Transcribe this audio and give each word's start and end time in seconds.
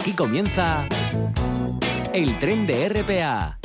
Aquí 0.00 0.12
comienza 0.12 0.86
el 2.12 2.38
tren 2.38 2.68
de 2.68 2.88
RPA 2.88 3.57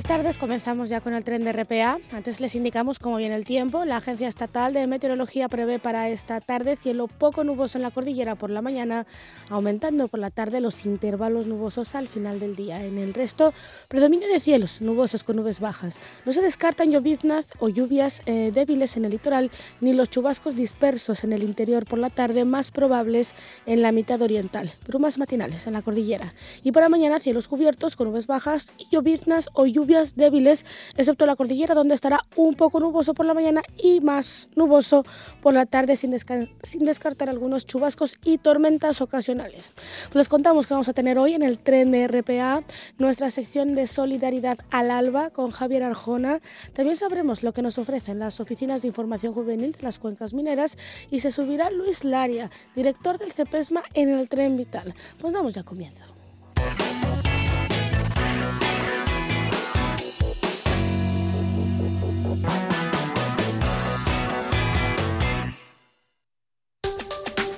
buenas 0.00 0.16
tardes. 0.16 0.38
Comenzamos 0.38 0.88
ya 0.88 1.02
con 1.02 1.12
el 1.12 1.24
tren 1.24 1.44
de 1.44 1.52
RPA. 1.52 1.98
Antes 2.12 2.40
les 2.40 2.54
indicamos 2.54 2.98
cómo 2.98 3.18
viene 3.18 3.34
el 3.34 3.44
tiempo. 3.44 3.84
La 3.84 3.98
Agencia 3.98 4.28
Estatal 4.28 4.72
de 4.72 4.86
Meteorología 4.86 5.46
prevé 5.50 5.78
para 5.78 6.08
esta 6.08 6.40
tarde 6.40 6.76
cielo 6.76 7.06
poco 7.06 7.44
nuboso 7.44 7.76
en 7.76 7.82
la 7.82 7.90
cordillera 7.90 8.34
por 8.34 8.48
la 8.48 8.62
mañana, 8.62 9.06
aumentando 9.50 10.08
por 10.08 10.18
la 10.18 10.30
tarde 10.30 10.62
los 10.62 10.86
intervalos 10.86 11.46
nubosos 11.46 11.94
al 11.94 12.08
final 12.08 12.40
del 12.40 12.56
día. 12.56 12.82
En 12.82 12.96
el 12.96 13.12
resto, 13.12 13.52
predominio 13.88 14.26
de 14.28 14.40
cielos 14.40 14.80
nubosos 14.80 15.22
con 15.22 15.36
nubes 15.36 15.60
bajas. 15.60 16.00
No 16.24 16.32
se 16.32 16.40
descartan 16.40 16.90
lloviznas 16.90 17.44
o 17.58 17.68
lluvias 17.68 18.22
eh, 18.24 18.52
débiles 18.54 18.96
en 18.96 19.04
el 19.04 19.10
litoral, 19.10 19.50
ni 19.82 19.92
los 19.92 20.08
chubascos 20.08 20.54
dispersos 20.54 21.24
en 21.24 21.34
el 21.34 21.42
interior 21.42 21.84
por 21.84 21.98
la 21.98 22.08
tarde, 22.08 22.46
más 22.46 22.70
probables 22.70 23.34
en 23.66 23.82
la 23.82 23.92
mitad 23.92 24.22
oriental. 24.22 24.72
Brumas 24.86 25.18
matinales 25.18 25.66
en 25.66 25.74
la 25.74 25.82
cordillera. 25.82 26.32
Y 26.62 26.72
para 26.72 26.88
mañana, 26.88 27.18
cielos 27.18 27.48
cubiertos 27.48 27.96
con 27.96 28.08
nubes 28.08 28.26
bajas 28.26 28.72
y 28.78 28.86
lloviznas 28.90 29.50
o 29.52 29.66
lluvias 29.66 29.89
débiles, 30.14 30.64
excepto 30.96 31.26
la 31.26 31.36
cordillera 31.36 31.74
donde 31.74 31.94
estará 31.94 32.20
un 32.36 32.54
poco 32.54 32.80
nuboso 32.80 33.14
por 33.14 33.26
la 33.26 33.34
mañana 33.34 33.62
y 33.82 34.00
más 34.00 34.48
nuboso 34.54 35.04
por 35.42 35.54
la 35.54 35.66
tarde 35.66 35.96
sin, 35.96 36.16
sin 36.62 36.84
descartar 36.84 37.28
algunos 37.28 37.66
chubascos 37.66 38.16
y 38.24 38.38
tormentas 38.38 39.00
ocasionales. 39.00 39.72
Les 40.14 40.28
contamos 40.28 40.66
que 40.66 40.74
vamos 40.74 40.88
a 40.88 40.92
tener 40.92 41.18
hoy 41.18 41.34
en 41.34 41.42
el 41.42 41.58
tren 41.58 41.90
de 41.90 42.06
RPA 42.06 42.62
nuestra 42.98 43.30
sección 43.30 43.74
de 43.74 43.86
solidaridad 43.86 44.58
al 44.70 44.90
alba 44.90 45.30
con 45.30 45.50
Javier 45.50 45.82
Arjona. 45.82 46.40
También 46.72 46.96
sabremos 46.96 47.42
lo 47.42 47.52
que 47.52 47.62
nos 47.62 47.78
ofrecen 47.78 48.18
las 48.18 48.40
oficinas 48.40 48.82
de 48.82 48.88
información 48.88 49.32
juvenil 49.32 49.72
de 49.72 49.82
las 49.82 49.98
cuencas 49.98 50.34
mineras 50.34 50.78
y 51.10 51.20
se 51.20 51.30
subirá 51.30 51.70
Luis 51.70 52.04
Laria, 52.04 52.50
director 52.74 53.18
del 53.18 53.32
CEPESMA 53.32 53.82
en 53.94 54.10
el 54.10 54.28
tren 54.28 54.56
vital. 54.56 54.94
Pues 55.18 55.32
damos 55.32 55.54
ya 55.54 55.62
comienzo. 55.62 56.19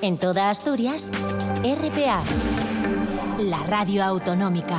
En 0.05 0.19
toda 0.19 0.51
Asturias, 0.51 1.13
RPA, 1.63 2.25
la 3.39 3.59
radio 3.59 4.03
autonómica. 4.03 4.79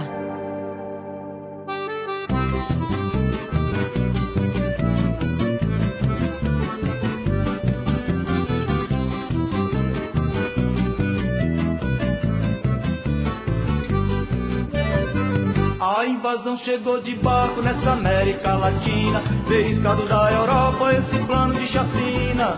A 15.80 16.06
invasão 16.06 16.58
chegou 16.58 17.00
de 17.00 17.16
barco 17.16 17.62
nessa 17.62 17.94
América 17.94 18.56
Latina, 18.56 19.22
veio 19.48 19.80
da 19.80 20.32
Europa 20.34 20.94
esse 20.94 21.26
plano 21.26 21.54
de 21.54 21.66
chacina. 21.66 22.58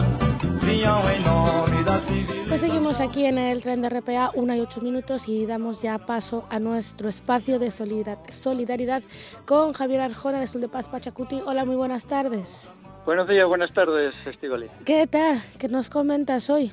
Vinham 0.63 1.07
em 1.11 1.21
nome 1.21 1.83
da 1.83 1.99
civil. 1.99 2.34
Pues 2.47 2.61
seguimos 2.61 3.01
aquí 3.01 3.25
en 3.25 3.39
el 3.39 3.63
tren 3.63 3.81
de 3.81 3.89
RPA, 3.89 4.29
una 4.35 4.55
y 4.55 4.59
ocho 4.59 4.79
minutos, 4.79 5.27
y 5.27 5.47
damos 5.47 5.81
ya 5.81 5.97
paso 5.97 6.45
a 6.51 6.59
nuestro 6.59 7.09
espacio 7.09 7.57
de 7.57 7.71
solidaridad 7.71 9.01
con 9.45 9.73
Javier 9.73 10.01
Arjona 10.01 10.39
de 10.39 10.45
Sol 10.45 10.61
de 10.61 10.69
Paz 10.69 10.87
Pachacuti. 10.87 11.41
Hola, 11.43 11.65
muy 11.65 11.75
buenas 11.75 12.05
tardes. 12.05 12.71
Buenos 13.03 13.27
días, 13.27 13.47
buenas 13.47 13.73
tardes, 13.73 14.13
Estivali. 14.27 14.67
¿Qué 14.85 15.07
tal? 15.07 15.41
¿Qué 15.57 15.67
nos 15.67 15.89
comentas 15.89 16.51
hoy? 16.51 16.71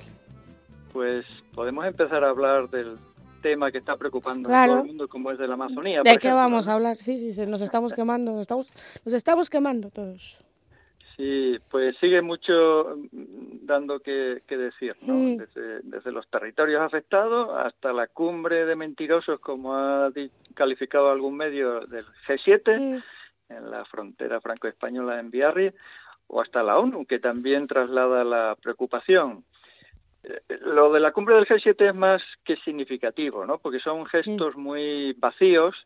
Pues 0.92 1.24
podemos 1.54 1.86
empezar 1.86 2.22
a 2.22 2.28
hablar 2.28 2.68
del 2.68 2.98
tema 3.40 3.72
que 3.72 3.78
está 3.78 3.96
preocupando 3.96 4.54
a 4.54 4.66
todo 4.66 4.80
el 4.80 4.86
mundo, 4.86 5.08
como 5.08 5.30
es 5.30 5.38
de 5.38 5.48
la 5.48 5.54
Amazonía. 5.54 6.02
¿De 6.02 6.18
qué 6.18 6.32
vamos 6.32 6.68
a 6.68 6.74
hablar? 6.74 6.98
Sí, 6.98 7.32
sí, 7.32 7.46
nos 7.46 7.62
estamos 7.62 7.94
quemando, 7.94 8.32
nos 8.32 8.42
estamos, 8.42 8.70
nos 9.06 9.14
estamos 9.14 9.48
quemando 9.48 9.88
todos. 9.88 10.38
Sí, 11.16 11.58
pues 11.70 11.96
sigue 11.98 12.22
mucho 12.22 12.96
mm, 13.12 13.66
dando 13.66 14.00
que, 14.00 14.42
decir, 14.48 14.96
¿no? 15.02 15.44
Desde, 15.44 16.12
los 16.12 16.28
territorios 16.28 16.80
afectados 16.80 17.50
hasta 17.58 17.92
la 17.92 18.06
cumbre 18.06 18.64
de 18.64 18.76
mentirosos, 18.76 19.40
como 19.40 19.76
ha 19.76 20.10
calificado 20.54 21.10
algún 21.10 21.36
medio 21.36 21.80
del 21.80 22.04
G7, 22.26 22.80
mm. 22.80 23.52
en 23.52 23.70
la 23.70 23.84
frontera 23.84 24.40
franco-española 24.40 25.20
en 25.20 25.30
Biarritz, 25.30 25.74
o 26.28 26.40
hasta 26.40 26.62
la 26.62 26.78
ONU, 26.78 27.04
que 27.04 27.18
también 27.18 27.66
traslada 27.66 28.24
la 28.24 28.56
preocupación. 28.60 29.44
Eh, 30.22 30.40
lo 30.60 30.92
de 30.92 31.00
la 31.00 31.12
cumbre 31.12 31.34
del 31.34 31.46
G7 31.46 31.88
es 31.88 31.94
más 31.94 32.22
que 32.44 32.56
significativo, 32.56 33.44
¿no? 33.44 33.58
Porque 33.58 33.80
son 33.80 34.06
gestos 34.06 34.56
muy 34.56 35.12
vacíos, 35.18 35.76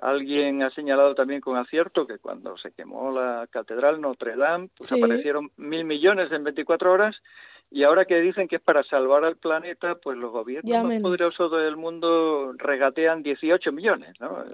Alguien 0.00 0.62
ha 0.62 0.70
señalado 0.70 1.14
también 1.14 1.40
con 1.40 1.56
acierto 1.56 2.06
que 2.06 2.18
cuando 2.18 2.56
se 2.56 2.72
quemó 2.72 3.12
la 3.12 3.46
catedral 3.50 4.00
Notre 4.00 4.36
Dame, 4.36 4.68
pues 4.76 4.90
aparecieron 4.92 5.50
mil 5.56 5.84
millones 5.84 6.32
en 6.32 6.42
24 6.44 6.92
horas 6.92 7.20
y 7.70 7.84
ahora 7.84 8.04
que 8.04 8.20
dicen 8.20 8.48
que 8.48 8.56
es 8.56 8.62
para 8.62 8.82
salvar 8.82 9.24
al 9.24 9.36
planeta, 9.36 9.96
pues 9.96 10.18
los 10.18 10.32
gobiernos 10.32 10.84
más 10.84 11.00
poderosos 11.00 11.52
del 11.52 11.76
mundo 11.76 12.52
regatean 12.56 13.22
18 13.22 13.72
millones, 13.72 14.18
¿no? 14.18 14.44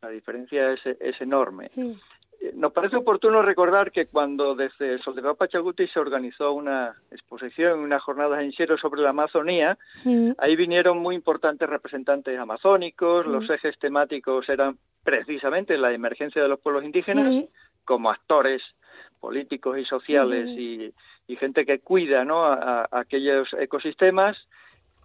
La 0.00 0.10
diferencia 0.10 0.72
es, 0.72 0.80
es 0.84 1.20
enorme. 1.20 1.70
Nos 2.52 2.72
parece 2.72 2.96
oportuno 2.96 3.42
recordar 3.42 3.90
que 3.90 4.06
cuando 4.06 4.54
desde 4.54 4.94
el 4.94 5.02
Soldado 5.02 5.34
Pachaguti 5.34 5.86
se 5.88 5.98
organizó 5.98 6.52
una 6.52 6.94
exposición, 7.10 7.80
unas 7.80 8.02
jornadas 8.02 8.42
en 8.42 8.52
Xero 8.52 8.76
sobre 8.76 9.00
la 9.02 9.10
Amazonía, 9.10 9.78
mm. 10.04 10.32
ahí 10.38 10.54
vinieron 10.56 10.98
muy 10.98 11.14
importantes 11.14 11.68
representantes 11.68 12.38
amazónicos, 12.38 13.26
los 13.26 13.48
mm. 13.48 13.52
ejes 13.52 13.78
temáticos 13.78 14.48
eran 14.48 14.76
precisamente 15.02 15.78
la 15.78 15.92
emergencia 15.92 16.42
de 16.42 16.48
los 16.48 16.60
pueblos 16.60 16.84
indígenas 16.84 17.32
mm. 17.32 17.44
como 17.84 18.10
actores 18.10 18.62
políticos 19.20 19.78
y 19.78 19.84
sociales 19.84 20.48
y, 20.50 20.92
gente 21.36 21.66
que 21.66 21.80
cuida 21.80 22.24
¿no? 22.24 22.44
a 22.44 22.86
aquellos 22.92 23.52
ecosistemas 23.58 24.46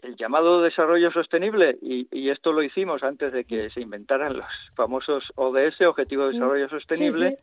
el 0.01 0.15
llamado 0.15 0.61
desarrollo 0.61 1.11
sostenible, 1.11 1.77
y, 1.81 2.29
esto 2.29 2.53
lo 2.53 2.63
hicimos 2.63 3.03
antes 3.03 3.33
de 3.33 3.45
que 3.45 3.69
se 3.69 3.81
inventaran 3.81 4.37
los 4.37 4.47
famosos 4.75 5.31
ODS, 5.35 5.81
Objetivo 5.81 6.25
de 6.25 6.33
Desarrollo 6.33 6.69
Sostenible, 6.69 7.39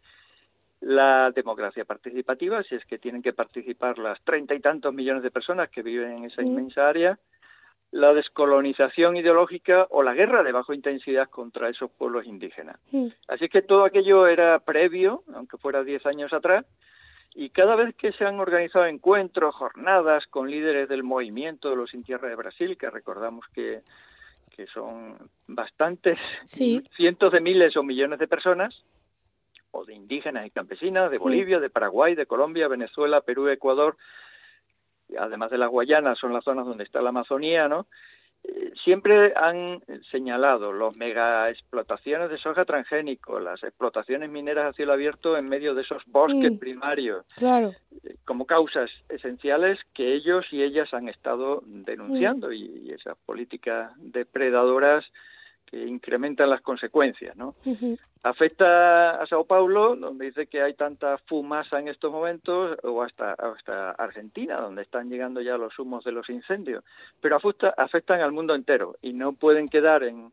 la 0.80 1.30
democracia 1.32 1.84
participativa, 1.84 2.62
si 2.62 2.74
es 2.74 2.84
que 2.84 2.98
tienen 2.98 3.22
que 3.22 3.32
participar 3.32 3.98
las 3.98 4.20
treinta 4.22 4.54
y 4.54 4.60
tantos 4.60 4.92
millones 4.92 5.22
de 5.22 5.30
personas 5.30 5.70
que 5.70 5.82
viven 5.82 6.12
en 6.12 6.24
esa 6.24 6.42
inmensa 6.42 6.88
área, 6.88 7.18
la 7.90 8.12
descolonización 8.12 9.16
ideológica 9.16 9.86
o 9.90 10.02
la 10.02 10.14
guerra 10.14 10.42
de 10.42 10.52
bajo 10.52 10.74
intensidad 10.74 11.28
contra 11.30 11.68
esos 11.68 11.90
pueblos 11.90 12.26
indígenas. 12.26 12.78
Así 13.28 13.48
que 13.48 13.62
todo 13.62 13.84
aquello 13.84 14.26
era 14.26 14.58
previo, 14.60 15.22
aunque 15.34 15.56
fuera 15.56 15.84
diez 15.84 16.04
años 16.04 16.32
atrás, 16.32 16.66
y 17.38 17.50
cada 17.50 17.76
vez 17.76 17.94
que 17.94 18.12
se 18.12 18.24
han 18.24 18.41
organizado 18.41 18.86
encuentros, 18.86 19.54
jornadas 19.54 20.26
con 20.26 20.50
líderes 20.50 20.88
del 20.88 21.02
movimiento 21.02 21.69
de 21.69 21.76
los 21.76 21.91
Sin 21.91 22.02
Tierra 22.02 22.30
de 22.30 22.34
Brasil, 22.34 22.78
que 22.78 22.88
recordamos 22.88 23.44
que, 23.52 23.82
que 24.56 24.66
son 24.69 25.19
bastantes, 25.47 26.19
cientos 26.47 27.30
de 27.30 27.41
miles 27.42 27.76
o 27.76 27.82
millones 27.82 28.19
de 28.20 28.26
personas, 28.26 28.82
o 29.70 29.84
de 29.84 29.92
indígenas 29.92 30.47
y 30.47 30.50
campesinas, 30.50 31.10
de 31.10 31.19
Bolivia, 31.19 31.60
de 31.60 31.69
Paraguay, 31.69 32.14
de 32.14 32.24
Colombia, 32.24 32.69
Venezuela, 32.69 33.20
Perú, 33.20 33.48
Ecuador, 33.48 33.98
además 35.18 35.50
de 35.50 35.58
las 35.58 35.68
Guayanas, 35.68 36.18
son 36.18 36.32
las 36.32 36.42
zonas 36.42 36.64
donde 36.64 36.84
está 36.84 37.03
la 37.03 37.10
Amazonía, 37.10 37.68
¿no? 37.68 37.86
Siempre 38.84 39.32
han 39.36 39.82
señalado 40.10 40.72
los 40.72 40.97
mega 40.97 41.50
explotaciones 41.50 42.30
de 42.30 42.38
soja 42.38 42.65
transgénico, 42.65 43.41
las 43.41 43.62
explotaciones 43.62 44.30
mineras 44.30 44.66
a 44.66 44.72
cielo 44.72 44.92
abierto 44.92 45.36
en 45.36 45.47
medio 45.47 45.74
de 45.74 45.83
esos 45.83 46.04
bosques 46.06 46.53
primarios, 46.59 47.27
claro. 47.36 47.72
como 48.24 48.47
causas 48.47 48.91
esenciales 49.09 49.80
que 49.92 50.15
ellos 50.15 50.47
y 50.53 50.62
ellas 50.62 50.92
han 50.94 51.09
estado 51.09 51.62
denunciando 51.66 52.53
y, 52.53 52.65
y 52.84 52.91
esas 52.91 53.16
políticas 53.24 53.92
depredadoras 53.97 55.10
que 55.66 55.84
incrementan 55.84 56.48
las 56.48 56.60
consecuencias, 56.63 57.36
¿no? 57.36 57.54
Afecta 58.22 59.21
a 59.21 59.27
Sao 59.27 59.45
Paulo, 59.45 59.97
donde 59.97 60.27
dice 60.27 60.47
que 60.47 60.63
hay 60.63 60.74
tanta 60.74 61.18
fumasa 61.18 61.78
en 61.78 61.89
estos 61.89 62.10
momentos, 62.10 62.78
o 62.83 63.03
hasta, 63.03 63.33
hasta 63.33 63.91
Argentina, 63.91 64.60
donde 64.60 64.83
están 64.83 65.10
llegando 65.10 65.41
ya 65.41 65.59
los 65.59 65.78
humos 65.78 66.04
de 66.04 66.13
los 66.13 66.30
incendios, 66.30 66.84
pero 67.21 67.36
afecta, 67.36 67.74
afectan 67.77 68.21
al 68.21 68.33
mundo 68.33 68.54
entero 68.54 68.97
y 69.03 69.13
no 69.13 69.33
pueden 69.33 69.68
quedar 69.68 70.04
en, 70.04 70.33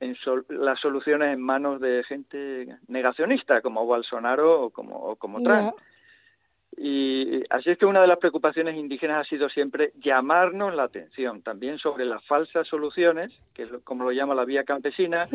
en 0.00 0.16
las 0.48 0.80
soluciones 0.80 1.34
en 1.34 1.40
manos 1.40 1.80
de 1.80 2.04
gente 2.04 2.76
negacionista 2.86 3.60
como 3.60 3.84
Bolsonaro 3.84 4.62
o 4.62 4.70
como, 4.70 4.96
o 4.96 5.16
como 5.16 5.42
Trump. 5.42 5.74
Y 6.80 7.42
así 7.50 7.70
es 7.70 7.78
que 7.78 7.86
una 7.86 8.00
de 8.00 8.06
las 8.06 8.18
preocupaciones 8.18 8.76
indígenas 8.76 9.26
ha 9.26 9.28
sido 9.28 9.48
siempre 9.48 9.92
llamarnos 9.96 10.72
la 10.76 10.84
atención 10.84 11.42
también 11.42 11.78
sobre 11.78 12.04
las 12.04 12.24
falsas 12.24 12.68
soluciones, 12.68 13.32
que 13.52 13.64
es 13.64 13.70
como 13.82 14.04
lo 14.04 14.12
llama 14.12 14.36
la 14.36 14.44
vía 14.44 14.62
campesina, 14.62 15.26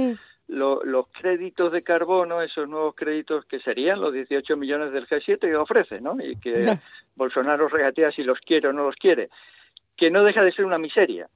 los 0.48 1.08
créditos 1.10 1.74
de 1.74 1.84
carbono, 1.84 2.42
esos 2.42 2.70
nuevos 2.70 2.96
créditos 2.96 3.44
que 3.46 3.60
serían 3.60 4.00
los 4.00 4.14
18 4.14 4.56
millones 4.56 4.94
del 4.94 5.06
G7 5.06 5.40
que 5.40 5.56
ofrece, 5.58 6.00
¿no? 6.00 6.16
Y 6.24 6.38
que 6.38 6.78
Bolsonaro 7.16 7.68
regatea 7.68 8.12
si 8.12 8.24
los 8.24 8.40
quiere 8.40 8.70
o 8.70 8.74
no 8.74 8.84
los 8.86 8.96
quiere. 8.96 9.30
que 9.98 10.10
no 10.10 10.24
deja 10.24 10.44
de 10.44 10.52
ser 10.52 10.66
una 10.66 10.78
miseria. 10.78 11.28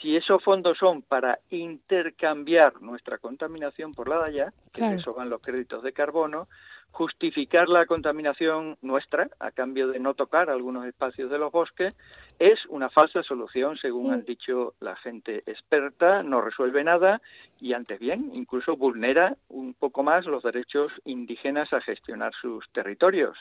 Si 0.00 0.16
esos 0.16 0.42
fondos 0.42 0.78
son 0.78 1.02
para 1.02 1.38
intercambiar 1.50 2.80
nuestra 2.80 3.18
contaminación 3.18 3.92
por 3.92 4.08
la 4.08 4.18
de 4.18 4.24
allá, 4.24 4.52
que 4.72 4.94
eso 4.94 5.14
van 5.14 5.30
los 5.30 5.40
créditos 5.40 5.82
de 5.82 5.92
carbono, 5.92 6.48
justificar 6.90 7.68
la 7.68 7.86
contaminación 7.86 8.76
nuestra 8.82 9.28
a 9.38 9.50
cambio 9.50 9.88
de 9.88 10.00
no 10.00 10.14
tocar 10.14 10.50
algunos 10.50 10.86
espacios 10.86 11.30
de 11.30 11.38
los 11.38 11.52
bosques 11.52 11.94
es 12.38 12.64
una 12.66 12.90
falsa 12.90 13.22
solución, 13.22 13.76
según 13.76 14.12
han 14.12 14.24
dicho 14.24 14.74
la 14.80 14.96
gente 14.96 15.42
experta, 15.46 16.22
no 16.22 16.40
resuelve 16.40 16.82
nada 16.84 17.20
y 17.60 17.72
antes 17.72 17.98
bien, 17.98 18.30
incluso 18.34 18.76
vulnera 18.76 19.36
un 19.48 19.74
poco 19.74 20.02
más 20.02 20.26
los 20.26 20.42
derechos 20.42 20.92
indígenas 21.04 21.72
a 21.72 21.80
gestionar 21.80 22.32
sus 22.34 22.68
territorios. 22.70 23.38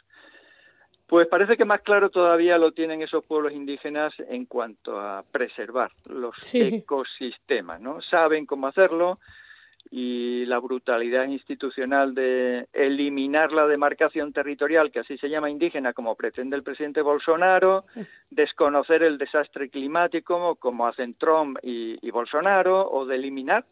Pues 1.08 1.26
parece 1.28 1.56
que 1.56 1.64
más 1.64 1.82
claro 1.82 2.10
todavía 2.10 2.58
lo 2.58 2.74
tienen 2.74 3.02
esos 3.02 3.24
pueblos 3.24 3.54
indígenas 3.54 4.14
en 4.28 4.46
cuanto 4.46 5.00
a 5.00 5.24
preservar 5.24 5.92
los 6.06 6.54
ecosistemas, 6.54 7.80
¿no? 7.80 8.02
Saben 8.02 8.46
cómo 8.46 8.68
hacerlo, 8.68 9.20
y 9.92 10.46
la 10.46 10.60
brutalidad 10.60 11.28
institucional 11.28 12.14
de 12.14 12.68
eliminar 12.74 13.52
la 13.52 13.68
demarcación 13.68 14.34
territorial, 14.34 14.92
que 14.92 15.00
así 15.00 15.18
se 15.18 15.30
llama 15.30 15.50
indígena, 15.50 15.94
como 15.94 16.16
pretende 16.16 16.56
el 16.56 16.64
presidente 16.64 17.02
Bolsonaro, 17.02 17.86
desconocer 18.30 19.04
el 19.04 19.18
desastre 19.18 19.70
climático, 19.70 20.56
como 20.56 20.88
hacen 20.88 21.14
Trump 21.16 21.58
y, 21.62 22.12
Bolsonaro, 22.12 22.90
o 22.90 23.06
de 23.06 23.16
eliminar 23.16 23.66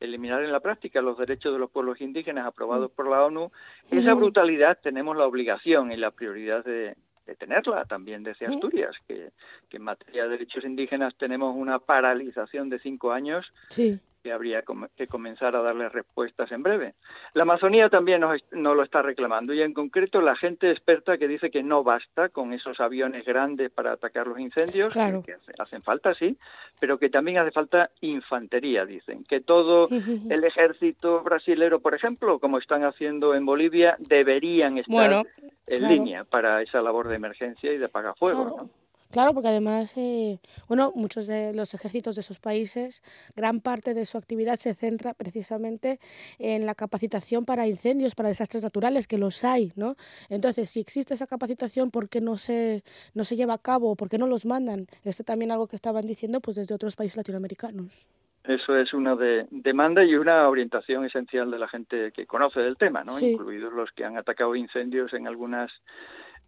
eliminar 0.00 0.44
en 0.44 0.52
la 0.52 0.60
práctica 0.60 1.02
los 1.02 1.18
derechos 1.18 1.52
de 1.52 1.58
los 1.58 1.72
pueblos 1.72 2.00
indígenas 2.00 2.46
aprobados 2.46 2.88
por 2.92 3.10
la 3.10 3.24
ONU, 3.24 3.50
esa 3.90 4.14
brutalidad 4.14 4.78
tenemos 4.80 5.16
la 5.16 5.26
obligación 5.26 5.90
y 5.90 5.96
la 5.96 6.12
prioridad 6.12 6.64
de, 6.64 6.94
tenerla 7.36 7.84
también 7.84 8.22
desde 8.22 8.46
Asturias, 8.46 8.94
que, 9.08 9.30
que, 9.68 9.76
en 9.76 9.82
materia 9.82 10.22
de 10.22 10.30
derechos 10.30 10.64
indígenas 10.64 11.16
tenemos 11.16 11.52
una 11.56 11.80
paralización 11.80 12.70
de 12.70 12.78
cinco 12.78 13.10
años 13.10 13.52
sí 13.70 13.98
que 14.28 14.34
habría 14.34 14.62
que 14.94 15.06
comenzar 15.06 15.56
a 15.56 15.62
darle 15.62 15.88
respuestas 15.88 16.52
en 16.52 16.62
breve. 16.62 16.94
La 17.32 17.44
Amazonía 17.44 17.88
también 17.88 18.20
nos, 18.20 18.42
lo 18.52 18.82
está 18.82 19.00
reclamando 19.00 19.54
y 19.54 19.62
en 19.62 19.72
concreto 19.72 20.20
la 20.20 20.36
gente 20.36 20.70
experta 20.70 21.16
que 21.16 21.26
dice 21.26 21.50
que 21.50 21.62
no 21.62 21.82
basta 21.82 22.28
con 22.28 22.52
esos 22.52 22.78
aviones 22.78 23.24
grandes 23.24 23.70
para 23.70 23.92
atacar 23.92 24.26
los 24.26 24.38
incendios, 24.38 24.92
que, 24.92 25.36
hacen 25.58 25.82
falta, 25.82 26.12
sí, 26.12 26.36
pero 26.78 26.98
que 26.98 27.08
también 27.08 27.38
hace 27.38 27.52
falta 27.52 27.90
infantería, 28.02 28.84
dicen, 28.84 29.24
que 29.24 29.40
todo 29.40 29.88
el 29.88 30.44
ejército 30.44 31.22
brasilero, 31.22 31.80
por 31.80 31.94
ejemplo, 31.94 32.38
como 32.38 32.58
están 32.58 32.84
haciendo 32.84 33.34
en 33.34 33.46
Bolivia, 33.46 33.96
deberían 33.98 34.76
estar 34.76 35.24
en 35.66 35.88
línea 35.88 36.24
para 36.24 36.60
esa 36.60 36.82
labor 36.82 37.08
de 37.08 37.16
emergencia 37.16 37.72
y 37.72 37.78
de 37.78 37.86
apagafuego, 37.86 38.44
¿no? 38.44 38.87
Claro, 39.10 39.32
porque 39.32 39.48
además, 39.48 39.96
eh, 39.96 40.38
bueno, 40.68 40.92
muchos 40.94 41.26
de 41.26 41.54
los 41.54 41.72
ejércitos 41.72 42.14
de 42.14 42.20
esos 42.20 42.38
países, 42.40 43.02
gran 43.34 43.60
parte 43.60 43.94
de 43.94 44.04
su 44.04 44.18
actividad 44.18 44.56
se 44.56 44.74
centra 44.74 45.14
precisamente 45.14 45.98
en 46.38 46.66
la 46.66 46.74
capacitación 46.74 47.46
para 47.46 47.66
incendios, 47.66 48.14
para 48.14 48.28
desastres 48.28 48.62
naturales, 48.62 49.06
que 49.06 49.16
los 49.16 49.44
hay, 49.44 49.72
¿no? 49.76 49.96
Entonces, 50.28 50.68
si 50.68 50.80
existe 50.80 51.14
esa 51.14 51.26
capacitación, 51.26 51.90
¿por 51.90 52.10
qué 52.10 52.20
no 52.20 52.36
se, 52.36 52.82
no 53.14 53.24
se 53.24 53.36
lleva 53.36 53.54
a 53.54 53.58
cabo? 53.58 53.96
¿Por 53.96 54.10
qué 54.10 54.18
no 54.18 54.26
los 54.26 54.44
mandan? 54.44 54.86
Esto 55.04 55.24
también 55.24 55.52
algo 55.52 55.68
que 55.68 55.76
estaban 55.76 56.06
diciendo 56.06 56.40
pues 56.40 56.56
desde 56.56 56.74
otros 56.74 56.94
países 56.94 57.16
latinoamericanos. 57.16 58.06
Eso 58.44 58.76
es 58.76 58.94
una 58.94 59.14
de, 59.14 59.46
demanda 59.50 60.04
y 60.04 60.14
una 60.14 60.48
orientación 60.48 61.04
esencial 61.04 61.50
de 61.50 61.58
la 61.58 61.68
gente 61.68 62.12
que 62.12 62.26
conoce 62.26 62.60
del 62.60 62.76
tema, 62.76 63.04
¿no? 63.04 63.18
Incluidos 63.18 63.72
los 63.72 63.90
que 63.92 64.04
han 64.04 64.16
atacado 64.16 64.54
incendios 64.54 65.12
en 65.12 65.26
algunas 65.26 65.70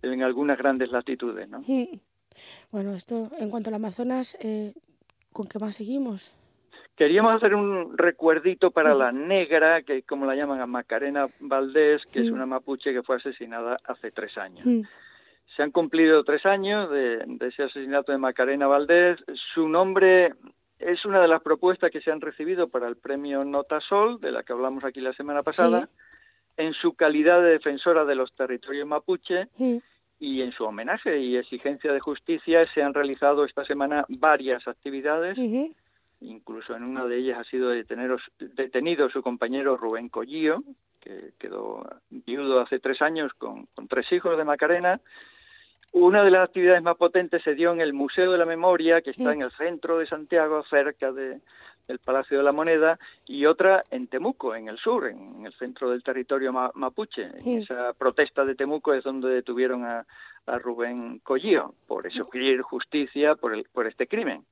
en 0.02 0.22
algunas 0.22 0.56
grandes 0.56 0.90
latitudes, 0.90 1.48
¿no? 1.48 1.62
Bueno, 2.70 2.94
esto 2.94 3.30
en 3.38 3.50
cuanto 3.50 3.70
al 3.70 3.74
Amazonas, 3.74 4.36
eh, 4.40 4.72
¿con 5.32 5.46
qué 5.46 5.58
más 5.58 5.76
seguimos? 5.76 6.34
Queríamos 6.96 7.34
hacer 7.34 7.54
un 7.54 7.96
recuerdito 7.96 8.70
para 8.70 8.94
la 8.94 9.10
negra, 9.10 9.82
que 9.82 10.02
como 10.02 10.26
la 10.26 10.34
llaman 10.34 10.60
a 10.60 10.66
Macarena 10.66 11.26
Valdés, 11.40 12.04
que 12.12 12.20
es 12.20 12.30
una 12.30 12.44
mapuche 12.44 12.92
que 12.92 13.02
fue 13.02 13.16
asesinada 13.16 13.78
hace 13.84 14.10
tres 14.10 14.36
años. 14.36 14.86
Se 15.56 15.62
han 15.62 15.70
cumplido 15.70 16.22
tres 16.24 16.44
años 16.44 16.90
de, 16.90 17.24
ese 17.40 17.62
asesinato 17.62 18.12
de 18.12 18.18
Macarena 18.18 18.66
Valdés. 18.66 19.18
Su 19.54 19.66
nombre 19.66 20.34
es 20.78 21.04
una 21.06 21.22
de 21.22 21.28
las 21.28 21.40
propuestas 21.42 21.90
que 21.90 22.02
se 22.02 22.12
han 22.12 22.20
recibido 22.20 22.68
para 22.68 22.86
el 22.86 22.96
premio 22.96 23.44
Nota 23.46 23.80
Sol, 23.80 24.20
de 24.20 24.30
la 24.30 24.42
que 24.42 24.52
hablamos 24.52 24.84
aquí 24.84 25.00
la 25.00 25.14
semana 25.14 25.42
pasada, 25.42 25.88
en 26.58 26.74
su 26.74 26.92
calidad 26.92 27.40
de 27.42 27.52
defensora 27.52 28.04
de 28.04 28.14
los 28.14 28.34
territorios 28.34 28.86
mapuche 28.86 29.48
y 30.20 30.42
en 30.42 30.52
su 30.52 30.64
homenaje 30.64 31.18
y 31.18 31.36
exigencia 31.36 31.92
de 31.92 31.98
justicia 31.98 32.62
se 32.74 32.82
han 32.82 32.92
realizado 32.92 33.46
esta 33.46 33.64
semana 33.64 34.04
varias 34.08 34.68
actividades. 34.68 35.38
Incluso 36.20 36.76
en 36.76 36.84
una 36.84 37.06
de 37.06 37.16
ellas 37.16 37.38
ha 37.38 37.44
sido 37.44 37.70
detenido 37.70 39.08
su 39.08 39.22
compañero 39.22 39.78
Rubén 39.78 40.10
Collío, 40.10 40.62
que 41.00 41.32
quedó 41.38 41.88
viudo 42.10 42.60
hace 42.60 42.78
tres 42.78 43.00
años 43.00 43.32
con, 43.32 43.64
con 43.74 43.88
tres 43.88 44.12
hijos 44.12 44.36
de 44.36 44.44
Macarena. 44.44 45.00
Una 45.92 46.22
de 46.22 46.30
las 46.30 46.44
actividades 46.44 46.82
más 46.82 46.96
potentes 46.96 47.42
se 47.42 47.54
dio 47.54 47.72
en 47.72 47.80
el 47.80 47.94
Museo 47.94 48.30
de 48.30 48.38
la 48.38 48.44
Memoria, 48.44 49.00
que 49.00 49.10
está 49.10 49.32
en 49.32 49.40
el 49.40 49.50
centro 49.52 49.98
de 49.98 50.06
Santiago, 50.06 50.62
cerca 50.64 51.10
de, 51.12 51.40
el 51.88 51.98
Palacio 51.98 52.38
de 52.38 52.44
la 52.44 52.52
Moneda, 52.52 52.98
y 53.26 53.46
otra 53.46 53.84
en 53.90 54.06
Temuco, 54.06 54.54
en 54.54 54.68
el 54.68 54.78
sur, 54.78 55.06
en, 55.06 55.44
el 55.46 55.52
centro 55.54 55.90
del 55.90 56.02
territorio 56.02 56.52
mapuche. 56.52 57.30
En 57.44 57.62
esa 57.62 57.92
protesta 57.94 58.44
de 58.44 58.54
Temuco 58.54 58.94
es 58.94 59.04
donde 59.04 59.28
detuvieron 59.28 59.84
a, 59.84 60.06
Rubén 60.46 61.20
Collío 61.20 61.74
por 61.86 62.08
exigir 62.08 62.62
justicia 62.62 63.36
por, 63.36 63.54
el, 63.54 63.66
por 63.72 63.86
este 63.86 64.08
crimen. 64.08 64.44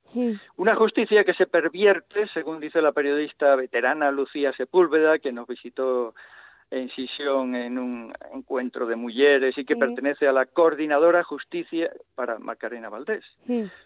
Una 0.57 0.77
justicia 0.77 1.25
que 1.25 1.35
se 1.35 1.47
pervierte, 1.47 2.29
según 2.29 2.61
dice 2.61 2.81
la 2.81 2.93
periodista 2.93 3.57
veterana 3.57 4.13
Lucía 4.13 4.53
Sepúlveda, 4.53 5.19
que 5.19 5.33
nos 5.33 5.49
visitó 5.49 6.15
en 6.71 6.91
Sisión 6.91 7.55
en 7.55 7.79
un 7.79 8.13
encuentro 8.33 8.87
de 8.87 8.97
mujeres 8.97 9.57
y 9.57 9.65
que 9.65 9.77
pertenece 9.77 10.29
a 10.29 10.33
la 10.33 10.47
Coordinadora 10.47 11.25
Justicia 11.25 11.91
para 12.15 12.39
Macarena 12.39 12.91
Valdés. 12.91 13.25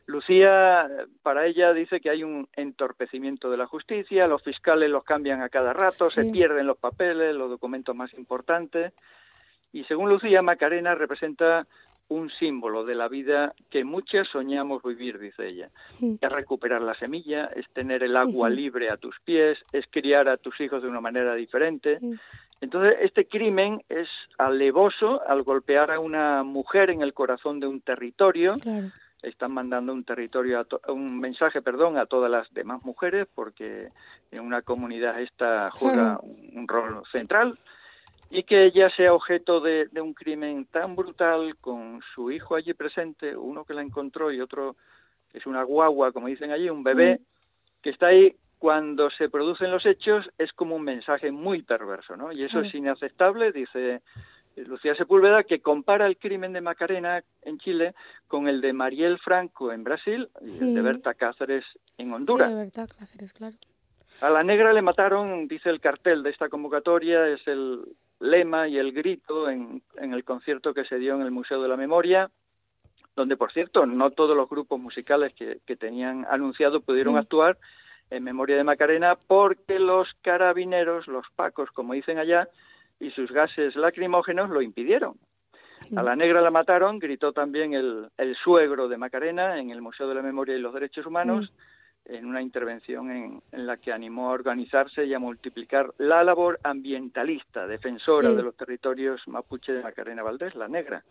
Lucía, 0.07 0.91
para 1.23 1.47
ella, 1.47 1.73
dice 1.73 2.01
que 2.01 2.11
hay 2.11 2.25
un 2.25 2.49
entorpecimiento 2.55 3.51
de 3.51 3.57
la 3.57 3.67
justicia, 3.67 4.27
los 4.27 4.43
fiscales 4.43 4.91
los 4.91 5.05
cambian 5.05 5.43
a 5.43 5.49
cada 5.49 5.73
rato, 5.73 6.07
se 6.09 6.25
pierden 6.25 6.67
los 6.67 6.79
papeles, 6.79 7.35
los 7.35 7.51
documentos 7.51 7.95
más 7.95 8.13
importantes. 8.15 8.93
Y 9.73 9.85
según 9.85 10.11
Lucía, 10.11 10.43
Macarena 10.43 10.95
representa 10.95 11.67
un 12.09 12.31
símbolo 12.31 12.85
de 12.85 12.95
la 12.95 13.09
vida 13.09 13.55
que 13.71 13.85
muchas 13.85 14.29
soñamos 14.29 14.83
vivir, 14.83 15.19
dice 15.19 15.49
ella. 15.49 15.71
Es 16.21 16.31
recuperar 16.31 16.83
la 16.83 16.95
semilla, 16.95 17.47
es 17.57 17.69
tener 17.73 18.03
el 18.03 18.17
agua 18.17 18.51
libre 18.51 18.91
a 18.91 18.97
tus 18.97 19.19
pies, 19.21 19.59
es 19.73 19.87
criar 19.91 20.29
a 20.29 20.37
tus 20.37 20.61
hijos 20.61 20.83
de 20.83 20.89
una 20.89 21.01
manera 21.01 21.35
diferente, 21.35 22.01
entonces, 22.63 22.95
este 23.01 23.27
crimen 23.27 23.83
es 23.89 24.09
alevoso 24.39 25.21
al 25.27 25.43
golpear 25.43 25.91
a 25.91 25.99
una 25.99 26.45
mujer 26.45 26.91
en 26.91 27.03
el 27.03 27.13
corazón 27.13 27.59
de 27.59 27.67
un 27.67 27.81
territorio. 27.81 28.51
Están 29.21 29.51
mandando 29.51 29.93
un 29.93 30.05
territorio, 30.05 30.65
un 30.87 31.19
mensaje, 31.19 31.61
perdón, 31.61 31.99
a 31.99 32.07
todas 32.07 32.31
las 32.31 32.55
demás 32.55 32.85
mujeres, 32.85 33.27
porque 33.35 33.89
en 34.31 34.41
una 34.41 34.63
comunidad 34.63 35.21
esta 35.21 35.71
juega 35.73 36.21
un, 36.23 36.69
rol 36.69 37.03
central 37.11 37.59
y 38.31 38.45
que 38.45 38.67
ella 38.67 38.89
sea 38.91 39.13
objeto 39.13 39.61
de, 39.61 39.89
un 40.01 40.15
crimen 40.15 40.65
tan 40.67 40.95
brutal 40.95 41.57
con 41.57 42.01
su 42.15 42.31
hijo 42.31 42.55
allí 42.55 42.75
presente, 42.75 43.37
uno 43.37 43.65
que 43.65 43.75
la 43.75 43.83
encontró 43.83 44.31
y 44.31 44.41
otro 44.41 44.77
que 45.33 45.39
es 45.39 45.47
una 45.47 45.65
guagua, 45.65 46.13
como 46.13 46.29
dicen 46.29 46.53
allí, 46.53 46.71
un 46.71 46.85
bebé, 46.85 47.21
que 47.83 47.91
está 47.91 48.07
ahí 48.07 48.37
cuando 48.63 49.11
se 49.11 49.29
producen 49.29 49.73
los 49.73 49.85
hechos 49.87 50.31
es 50.39 50.53
como 50.53 50.77
un 50.77 50.85
mensaje 50.85 51.33
muy 51.33 51.63
perverso, 51.63 52.17
¿no? 52.17 52.31
Y 52.31 52.45
eso 52.45 52.61
es 52.61 52.73
inaceptable, 52.73 53.51
dice 53.51 54.03
Lucía 54.55 54.95
Sepúlveda, 54.95 55.43
que 55.43 55.61
compara 55.61 56.07
el 56.07 56.17
crimen 56.17 56.53
de 56.53 56.61
Macarena 56.61 57.25
en 57.43 57.59
Chile 57.59 57.93
con 58.29 58.47
el 58.47 58.61
de 58.61 58.73
Mariel 58.73 59.19
Franco 59.19 59.73
en 59.73 59.83
Brasil 59.83 60.29
y 60.43 60.59
el 60.59 60.75
de 60.77 60.81
Berta 60.81 61.15
Cáceres 61.15 61.65
en 61.99 62.13
Honduras. 62.13 62.51
Sí, 62.51 62.55
de 62.55 62.61
Berta 62.61 62.87
Cáceres, 62.87 63.33
claro. 63.33 63.57
A 64.21 64.31
la 64.31 64.45
negra 64.45 64.73
le 64.73 64.81
mataron, 64.81 65.49
dice 65.49 65.69
el 65.69 65.81
cartel 65.81 66.23
de 66.23 66.31
esta 66.31 66.49
convocatoria, 66.49 67.27
es 67.27 67.45
el 67.49 67.83
lema 68.21 68.69
y 68.69 68.79
el 68.79 68.93
grito 68.93 69.51
en, 69.51 69.83
el 69.97 70.23
concierto 70.23 70.73
que 70.73 70.85
se 70.85 71.01
dio 71.01 71.17
en 71.17 71.23
el 71.23 71.33
Museo 71.33 71.61
de 71.61 71.69
la 71.69 71.77
Memoria, 71.77 72.31
donde, 73.17 73.37
por 73.37 73.51
cierto, 73.51 73.87
no 73.87 74.13
todos 74.13 74.37
los 74.37 74.49
grupos 74.49 74.79
musicales 74.79 75.33
que, 75.35 75.77
tenían 75.77 76.25
anunciado 76.31 76.81
pudieron 76.81 77.17
actuar, 77.17 77.59
en 78.13 78.25
memoria 78.25 78.57
de 78.57 78.65
Macarena 78.65 79.17
porque 79.17 79.79
los 79.79 80.13
carabineros, 80.23 81.09
los 81.09 81.27
pacos, 81.35 81.71
como 81.71 81.95
dicen 81.95 82.19
allá, 82.19 82.49
y 83.01 83.11
sus 83.11 83.33
gases 83.33 83.75
lacrimógenos 83.75 84.51
lo 84.51 84.63
impidieron. 84.63 85.19
A 85.97 86.03
la 86.03 86.15
negra 86.15 86.41
la 86.41 86.51
mataron, 86.51 86.99
gritó 86.99 87.33
también 87.33 87.75
el, 87.75 88.37
suegro 88.43 88.89
de 88.89 88.97
Macarena 88.97 89.59
en 89.59 89.71
el 89.71 89.83
Museo 89.83 90.09
de 90.09 90.15
la 90.15 90.23
Memoria 90.23 90.57
y 90.57 90.61
los 90.61 90.73
Derechos 90.73 91.07
Humanos, 91.07 91.53
en 92.05 92.27
una 92.27 92.41
intervención 92.41 93.11
en, 93.11 93.67
la 93.67 93.77
que 93.77 93.93
animó 93.93 94.31
a 94.31 94.35
organizarse 94.35 95.05
y 95.05 95.15
a 95.15 95.19
multiplicar 95.19 95.93
la 95.99 96.23
labor 96.23 96.61
ambientalista, 96.63 97.67
defensora 97.67 98.33
de 98.33 98.43
los 98.43 98.57
territorios 98.57 99.27
mapuche 99.27 99.73
de 99.73 99.83
Macarena 99.83 100.23
Valdés, 100.23 100.55
la 100.55 100.69
negra. 100.69 101.05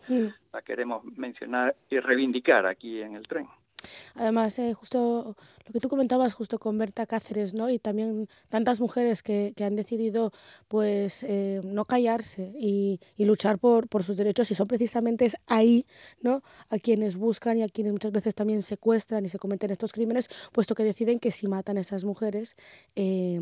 La 0.52 0.62
queremos 0.62 1.04
mencionar 1.04 1.76
y 1.90 1.98
reivindicar 1.98 2.66
aquí 2.66 3.00
en 3.00 3.16
el 3.16 3.26
tren. 3.26 3.48
Además, 4.14 4.58
eh, 4.58 4.74
justo 4.74 5.36
lo 5.66 5.72
que 5.72 5.80
tú 5.80 5.88
comentabas 5.88 6.34
justo 6.34 6.58
con 6.58 6.76
Berta 6.78 7.06
Cáceres, 7.06 7.54
¿no? 7.54 7.70
Y 7.70 7.78
también 7.78 8.28
tantas 8.48 8.80
mujeres 8.80 9.22
que, 9.22 9.52
que 9.56 9.64
han 9.64 9.76
decidido, 9.76 10.32
pues, 10.68 11.22
eh, 11.24 11.60
no 11.64 11.84
callarse 11.84 12.52
y, 12.58 13.00
y 13.16 13.24
luchar 13.24 13.58
por, 13.58 13.88
por, 13.88 14.02
sus 14.02 14.16
derechos 14.16 14.50
y 14.50 14.54
son 14.54 14.68
precisamente 14.68 15.30
ahí, 15.46 15.86
¿no? 16.20 16.42
A 16.68 16.78
quienes 16.78 17.16
buscan 17.16 17.58
y 17.58 17.62
a 17.62 17.68
quienes 17.68 17.92
muchas 17.92 18.12
veces 18.12 18.34
también 18.34 18.62
secuestran 18.62 19.24
y 19.24 19.28
se 19.28 19.38
cometen 19.38 19.70
estos 19.70 19.92
crímenes, 19.92 20.28
puesto 20.52 20.74
que 20.74 20.84
deciden 20.84 21.18
que 21.18 21.30
si 21.30 21.46
matan 21.46 21.78
a 21.78 21.80
esas 21.80 22.04
mujeres, 22.04 22.56
eh, 22.96 23.40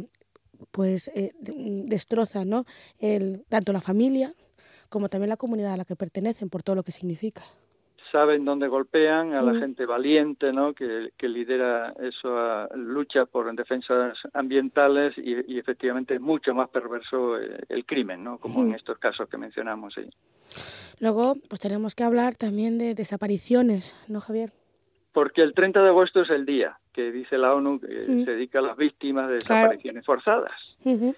pues 0.71 1.11
eh, 1.15 1.33
destrozan, 1.41 2.49
¿no? 2.49 2.67
El, 2.99 3.45
tanto 3.49 3.73
la 3.73 3.81
familia 3.81 4.35
como 4.89 5.09
también 5.09 5.31
la 5.31 5.37
comunidad 5.37 5.75
a 5.75 5.77
la 5.77 5.85
que 5.85 5.97
pertenecen 5.97 6.51
por 6.51 6.63
todo 6.63 6.77
lo 6.77 6.83
que 6.83 6.93
significa 6.93 7.43
saben 8.11 8.45
dónde 8.45 8.69
golpean 8.69 9.35
a 9.35 9.43
la 9.43 9.59
gente 9.59 9.87
valiente, 9.87 10.53
¿no? 10.53 10.75
Que, 10.75 11.13
que 11.17 11.29
lidera 11.29 11.95
eso, 12.01 12.69
lucha 12.75 13.27
por 13.27 13.55
defensas 13.55 14.19
ambientales 14.33 15.17
y, 15.19 15.53
y, 15.53 15.59
efectivamente 15.59 16.15
es 16.15 16.21
mucho 16.21 16.55
más 16.55 16.69
perverso 16.69 17.37
el, 17.37 17.65
el 17.69 17.85
crimen, 17.85 18.25
¿no? 18.25 18.39
Como 18.39 18.63
en 18.63 18.75
estos 18.75 18.99
casos 18.99 19.29
que 19.29 19.37
mencionamos. 19.37 19.95
Sí. 19.95 20.09
Luego, 21.01 21.37
pues 21.49 21.61
tenemos 21.61 21.95
que 21.95 22.05
hablar 22.05 22.37
también 22.37 22.79
de 22.79 22.95
desapariciones, 22.95 23.97
¿no, 24.09 24.21
Javier? 24.21 24.53
Porque 25.13 25.43
el 25.43 25.55
30 25.55 25.83
de 25.83 25.89
agosto 25.89 26.23
es 26.23 26.31
el 26.31 26.47
día 26.47 26.79
que 26.93 27.13
dice 27.13 27.39
la 27.39 27.55
ONU 27.55 27.81
que 27.81 27.87
se 27.87 28.31
dedica 28.33 28.59
a 28.59 28.63
las 28.63 28.77
víctimas 28.77 29.29
de 29.29 29.35
desapariciones 29.35 30.05
claro. 30.05 30.21
forzadas. 30.21 30.77
Uh 30.85 30.91
-huh. 30.91 31.17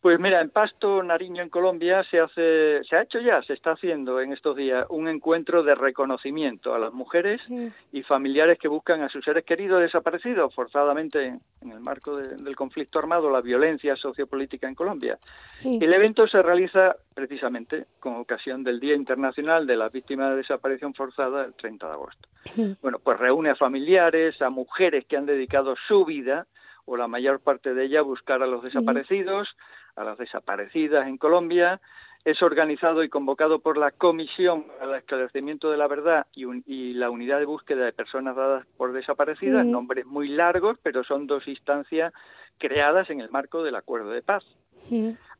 Pues 0.00 0.20
mira, 0.20 0.40
en 0.40 0.50
Pasto, 0.50 1.02
Nariño, 1.02 1.42
en 1.42 1.48
Colombia, 1.48 2.04
se 2.04 2.20
hace, 2.20 2.84
se 2.84 2.96
ha 2.96 3.02
hecho 3.02 3.18
ya, 3.18 3.42
se 3.42 3.54
está 3.54 3.72
haciendo 3.72 4.20
en 4.20 4.32
estos 4.32 4.56
días 4.56 4.86
un 4.90 5.08
encuentro 5.08 5.64
de 5.64 5.74
reconocimiento 5.74 6.72
a 6.72 6.78
las 6.78 6.92
mujeres 6.92 7.40
sí. 7.48 7.72
y 7.90 8.02
familiares 8.04 8.60
que 8.60 8.68
buscan 8.68 9.02
a 9.02 9.08
sus 9.08 9.24
seres 9.24 9.44
queridos 9.44 9.80
desaparecidos 9.80 10.54
forzadamente 10.54 11.38
en 11.60 11.72
el 11.72 11.80
marco 11.80 12.16
de, 12.16 12.36
del 12.36 12.54
conflicto 12.54 13.00
armado, 13.00 13.28
la 13.28 13.40
violencia 13.40 13.96
sociopolítica 13.96 14.68
en 14.68 14.76
Colombia. 14.76 15.18
Sí. 15.62 15.80
El 15.82 15.92
evento 15.92 16.28
se 16.28 16.42
realiza 16.42 16.94
precisamente 17.12 17.86
con 17.98 18.14
ocasión 18.14 18.62
del 18.62 18.78
Día 18.78 18.94
Internacional 18.94 19.66
de 19.66 19.76
las 19.76 19.90
Víctimas 19.90 20.30
de 20.30 20.36
Desaparición 20.36 20.94
Forzada, 20.94 21.44
el 21.44 21.54
30 21.54 21.86
de 21.86 21.92
agosto. 21.92 22.28
Sí. 22.54 22.76
Bueno, 22.80 23.00
pues 23.00 23.18
reúne 23.18 23.50
a 23.50 23.56
familiares, 23.56 24.40
a 24.42 24.48
mujeres 24.48 25.06
que 25.06 25.16
han 25.16 25.26
dedicado 25.26 25.74
su 25.88 26.04
vida 26.04 26.46
o 26.88 26.96
la 26.96 27.06
mayor 27.06 27.40
parte 27.40 27.74
de 27.74 27.84
ella 27.84 28.00
buscar 28.00 28.42
a 28.42 28.46
los 28.46 28.62
desaparecidos, 28.62 29.56
a 29.94 30.04
las 30.04 30.16
desaparecidas 30.16 31.06
en 31.06 31.18
Colombia. 31.18 31.80
Es 32.24 32.42
organizado 32.42 33.04
y 33.04 33.10
convocado 33.10 33.60
por 33.60 33.76
la 33.76 33.90
Comisión 33.90 34.64
para 34.64 34.92
el 34.92 34.98
Esclarecimiento 34.98 35.70
de 35.70 35.76
la 35.76 35.86
Verdad 35.86 36.26
y, 36.32 36.46
un, 36.46 36.64
y 36.66 36.94
la 36.94 37.10
Unidad 37.10 37.38
de 37.38 37.44
Búsqueda 37.44 37.84
de 37.84 37.92
Personas 37.92 38.36
Dadas 38.36 38.66
por 38.76 38.92
Desaparecidas, 38.92 39.64
nombres 39.66 40.06
muy 40.06 40.28
largos, 40.28 40.78
pero 40.82 41.04
son 41.04 41.26
dos 41.26 41.46
instancias 41.46 42.12
creadas 42.56 43.10
en 43.10 43.20
el 43.20 43.30
marco 43.30 43.62
del 43.62 43.76
Acuerdo 43.76 44.10
de 44.10 44.22
Paz. 44.22 44.44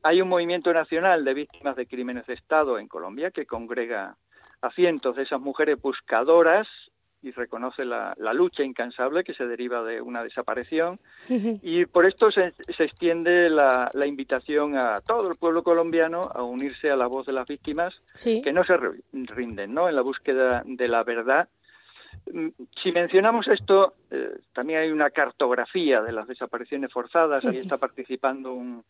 Hay 0.03 0.21
un 0.21 0.29
movimiento 0.29 0.73
nacional 0.73 1.25
de 1.25 1.35
víctimas 1.35 1.75
de 1.77 1.87
crímenes 1.87 2.27
de 2.27 2.35
Estado 2.35 2.79
en 2.79 2.89
Colombia 2.89 3.31
que 3.31 3.47
congrega 3.47 4.17
a 4.61 4.71
cientos 4.73 5.17
de 5.17 5.23
esas 5.23 5.41
mujeres 5.41 5.81
buscadoras 5.81 6.69
y 7.23 7.33
reconoce 7.33 7.85
la, 7.85 8.15
la, 8.19 8.33
lucha 8.33 8.63
incansable 8.63 9.25
que 9.25 9.35
se 9.35 9.47
deriva 9.47 9.83
de 9.83 10.01
una 10.01 10.23
desaparición. 10.23 11.01
Y 11.29 11.85
por 11.87 12.07
esto 12.07 12.31
se, 12.31 12.53
se 12.77 12.85
extiende 12.85 13.51
la, 13.51 13.91
la, 13.93 14.07
invitación 14.07 14.77
a 14.77 15.01
todo 15.01 15.29
el 15.29 15.37
pueblo 15.37 15.63
colombiano 15.63 16.31
a 16.33 16.43
unirse 16.43 16.91
a 16.91 16.97
la 16.97 17.07
voz 17.07 17.27
de 17.27 17.33
las 17.33 17.49
víctimas 17.49 18.01
sí. 18.15 18.41
que 18.43 18.53
no 18.53 18.65
se 18.65 18.77
rinden 19.13 19.75
¿no? 19.75 19.89
en 19.89 19.97
la 19.97 20.03
búsqueda 20.03 20.63
de 20.65 20.89
la 20.89 21.03
verdad. 21.03 21.49
Mm, 22.33 22.49
si 22.83 22.93
mencionamos 22.93 23.49
esto, 23.49 23.95
eh, 24.11 24.39
también 24.53 24.81
hay 24.81 24.91
una 24.91 25.11
cartografía 25.11 26.03
de 26.03 26.13
las 26.13 26.29
desapariciones 26.29 26.93
forzadas. 26.93 27.45
Ahí 27.45 27.59
está 27.59 27.79
participando 27.79 28.53
un 28.53 28.85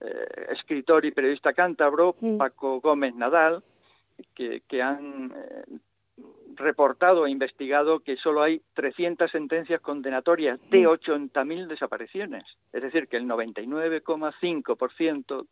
eh, 0.00 0.46
escritor 0.50 1.04
y 1.04 1.12
periodista 1.12 1.52
cántabro, 1.52 2.16
Paco 2.36 2.80
Gómez 2.80 3.14
Nadal, 3.14 3.62
que, 4.34 4.62
que 4.68 4.82
han 4.82 5.32
eh, 5.34 5.78
reportado 6.56 7.26
e 7.26 7.30
investigado 7.30 8.00
que 8.00 8.16
solo 8.16 8.42
hay 8.42 8.62
300 8.74 9.30
sentencias 9.30 9.80
condenatorias 9.80 10.58
de 10.70 10.88
80.000 10.88 11.66
desapariciones. 11.66 12.44
Es 12.72 12.82
decir, 12.82 13.08
que 13.08 13.16
el 13.16 13.24
99,5% 13.24 15.46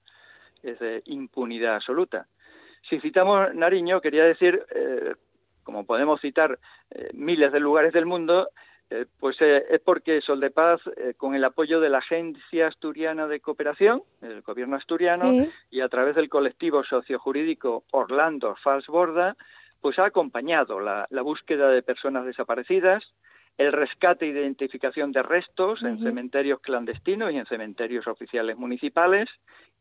es 0.63 0.79
de 0.79 1.03
impunidad 1.07 1.77
absoluta. 1.77 2.29
Si 2.83 3.01
citamos 3.01 3.55
Nariño, 3.55 4.01
quería 4.01 4.25
decir, 4.25 4.65
eh, 4.75 5.15
como 5.63 5.85
podemos 5.85 6.21
citar 6.21 6.59
eh, 6.91 7.11
miles 7.13 7.53
de 7.53 7.61
lugares 7.61 7.93
del 7.93 8.07
mundo, 8.07 8.49
eh, 8.89 9.07
pues 9.21 9.41
es 9.41 9.81
porque 9.81 10.21
Sol 10.21 10.41
de 10.41 10.51
Paz, 10.51 10.81
con 11.17 11.37
el 11.37 11.45
apoyo 11.45 11.81
de 11.81 11.91
la 11.91 11.99
Agencia 11.99 12.67
Asturiana 12.67 13.29
de 13.29 13.39
Cooperación, 13.39 14.03
el 14.21 14.43
gobierno 14.43 14.77
asturiano, 14.77 15.31
sí. 15.31 15.49
y 15.71 15.81
a 15.81 15.89
través 15.89 16.17
del 16.17 16.29
colectivo 16.29 16.83
sociojurídico 16.83 17.85
Orlando 17.93 18.57
Falsborda, 18.57 19.37
pues 19.81 19.99
ha 19.99 20.07
acompañado 20.07 20.81
la, 20.81 21.07
la, 21.11 21.23
búsqueda 21.23 21.69
de 21.71 21.83
personas 21.83 22.25
desaparecidas, 22.25 23.15
el 23.59 23.73
rescate 23.73 24.27
e 24.27 24.29
identificación 24.29 25.13
de 25.13 25.23
restos 25.23 25.83
uh 25.83 25.85
-huh. 25.85 25.89
en 25.91 25.99
cementerios 25.99 26.61
clandestinos 26.61 27.33
y 27.33 27.37
en 27.37 27.47
cementerios 27.47 28.07
oficiales 28.07 28.57
municipales 28.57 29.29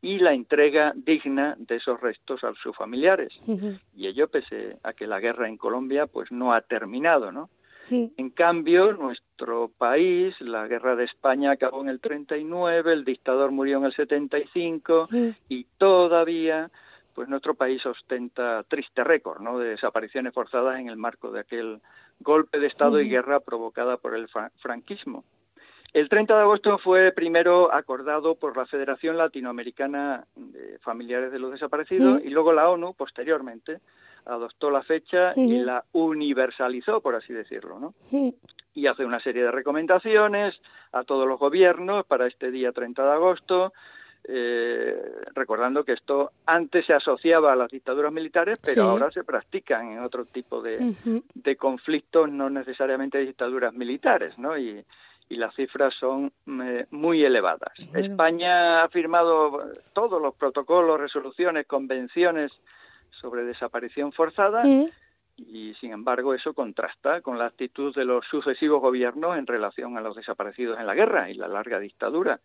y 0.02 0.20
la 0.20 0.34
entrega 0.34 0.94
digna 0.96 1.56
de 1.58 1.76
esos 1.76 2.00
restos 2.00 2.44
a 2.44 2.54
sus 2.56 2.76
familiares. 2.76 3.34
Uh 3.46 3.58
-huh. 3.58 3.80
Y 3.96 4.08
ello 4.08 4.28
pese 4.28 4.78
a 4.84 4.94
que 4.94 5.08
la 5.08 5.20
guerra 5.20 5.48
en 5.48 5.58
Colombia 5.58 6.08
pues 6.08 6.32
no 6.32 6.54
ha 6.54 6.62
terminado, 6.62 7.32
¿no? 7.32 7.50
Sí. 7.90 8.14
En 8.18 8.30
cambio, 8.30 8.94
nuestro 8.94 9.72
país, 9.78 10.40
la 10.42 10.68
guerra 10.68 10.96
de 10.96 11.06
España 11.06 11.52
acabó 11.52 11.82
en 11.82 11.90
el 11.90 12.00
39, 12.00 12.94
el 12.94 13.04
dictador 13.04 13.52
murió 13.52 13.78
en 13.80 13.86
el 13.86 13.94
75 13.94 15.08
sí. 15.10 15.34
y 15.50 15.64
todavía 15.78 16.70
pues 17.20 17.28
nuestro 17.28 17.54
país 17.54 17.86
ostenta 17.86 18.64
triste 18.64 19.04
récord 19.04 19.42
¿no? 19.42 19.60
de 19.60 19.72
desapariciones 19.72 20.34
forzadas 20.34 20.80
en 20.80 20.88
el 20.88 20.96
marco 20.96 21.32
de 21.32 21.42
aquel 21.42 21.82
golpe 22.22 22.60
de 22.60 22.68
Estado 22.68 22.94
uh 22.94 23.00
-huh. 23.02 23.06
y 23.06 23.10
guerra 23.10 23.42
provocada 23.42 23.98
por 23.98 24.16
el 24.16 24.30
franquismo. 24.62 25.26
El 25.92 26.08
30 26.08 26.34
de 26.34 26.42
agosto 26.44 26.78
fue 26.78 27.12
primero 27.12 27.74
acordado 27.74 28.36
por 28.36 28.56
la 28.56 28.66
Federación 28.68 29.18
Latinoamericana 29.18 30.28
de 30.34 30.80
Familiares 30.80 31.34
de 31.34 31.40
los 31.40 31.52
Desaparecidos 31.52 32.22
y 32.24 32.30
luego 32.30 32.54
la 32.54 32.70
ONU, 32.70 32.94
posteriormente, 32.94 33.82
adoptó 34.26 34.72
la 34.72 34.84
fecha 34.84 35.34
y 35.36 35.58
la 35.58 35.84
universalizó, 35.92 37.02
por 37.02 37.16
así 37.16 37.34
decirlo, 37.34 37.80
¿no? 37.82 37.94
Y 38.74 38.88
hace 38.88 39.04
una 39.04 39.20
serie 39.20 39.44
de 39.44 39.52
recomendaciones 39.52 40.62
a 40.94 41.04
todos 41.04 41.28
los 41.28 41.38
gobiernos 41.38 42.06
para 42.06 42.28
este 42.28 42.50
día 42.50 42.72
30 42.72 43.04
de 43.04 43.12
agosto, 43.12 43.74
eh, 44.24 44.96
recordando 45.34 45.84
que 45.84 45.94
esto 45.94 46.32
antes 46.46 46.86
se 46.86 46.94
asociaba 46.94 47.54
a 47.54 47.56
las 47.56 47.72
dictaduras 47.72 48.12
militares, 48.12 48.60
pero 48.64 48.74
sí. 48.74 48.80
ahora 48.80 49.12
se 49.12 49.24
practican 49.24 49.92
en 49.92 50.00
otro 50.00 50.26
tipo 50.26 50.62
de, 50.62 50.78
uh 50.78 50.92
-huh. 50.92 51.24
de 51.34 51.56
conflictos, 51.56 52.30
no 52.30 52.50
necesariamente 52.50 53.18
dictaduras 53.20 53.74
militares, 53.74 54.38
¿no? 54.38 54.58
Y, 54.58 54.84
y 55.30 55.36
las 55.36 55.54
cifras 55.56 55.94
son 55.94 56.32
eh, 56.48 56.88
muy 56.92 57.24
elevadas. 57.24 57.74
Bueno. 57.92 58.06
España 58.06 58.84
ha 58.84 58.90
firmado 58.90 59.72
todos 59.94 60.22
los 60.22 60.34
protocolos, 60.36 61.00
resoluciones, 61.00 61.68
convenciones 61.68 62.52
sobre 63.12 63.44
desaparición 63.44 64.12
forzada. 64.12 64.64
Y 65.38 65.74
sin 65.76 65.94
embargo 65.94 66.34
eso 66.34 66.54
contrasta 66.54 67.22
con 67.22 67.38
la 67.38 67.46
actitud 67.46 67.96
de 67.96 68.04
los 68.04 68.26
sucesivos 68.26 68.82
gobiernos 68.82 69.38
en 69.38 69.48
relación 69.48 69.98
a 69.98 70.02
los 70.02 70.18
desaparecidos 70.18 70.78
en 70.80 70.86
la 70.86 70.96
guerra 70.96 71.30
y 71.30 71.36
la 71.36 71.48
larga 71.48 71.80
dictadura. 71.80 72.42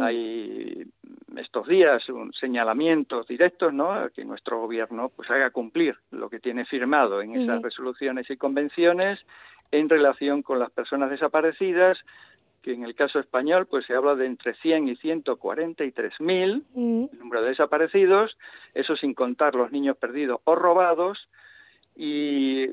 Hay 0.00 0.86
estos 1.36 1.66
días 1.66 2.08
un 2.08 2.32
señalamientos 2.32 3.26
directos, 3.26 3.72
¿no? 3.72 4.08
Que 4.14 4.24
nuestro 4.24 4.60
gobierno 4.60 5.10
pues 5.14 5.30
haga 5.30 5.50
cumplir 5.50 5.96
lo 6.10 6.28
que 6.28 6.40
tiene 6.40 6.64
firmado 6.64 7.20
en 7.20 7.36
esas 7.36 7.62
resoluciones 7.62 8.30
y 8.30 8.36
convenciones 8.36 9.20
en 9.70 9.88
relación 9.88 10.42
con 10.42 10.58
las 10.58 10.70
personas 10.70 11.10
desaparecidas, 11.10 11.98
que 12.62 12.74
en 12.74 12.84
el 12.84 12.94
caso 12.94 13.18
español 13.18 13.66
pues 13.66 13.86
se 13.86 13.94
habla 13.94 14.14
de 14.14 14.26
entre 14.26 14.54
100 14.54 14.88
y 14.88 14.96
143 14.96 16.20
mil 16.20 16.64
el 16.76 17.18
número 17.18 17.42
de 17.42 17.48
desaparecidos, 17.48 18.36
eso 18.74 18.96
sin 18.96 19.14
contar 19.14 19.54
los 19.54 19.72
niños 19.72 19.96
perdidos 19.96 20.40
o 20.44 20.54
robados, 20.54 21.28
y 21.94 22.64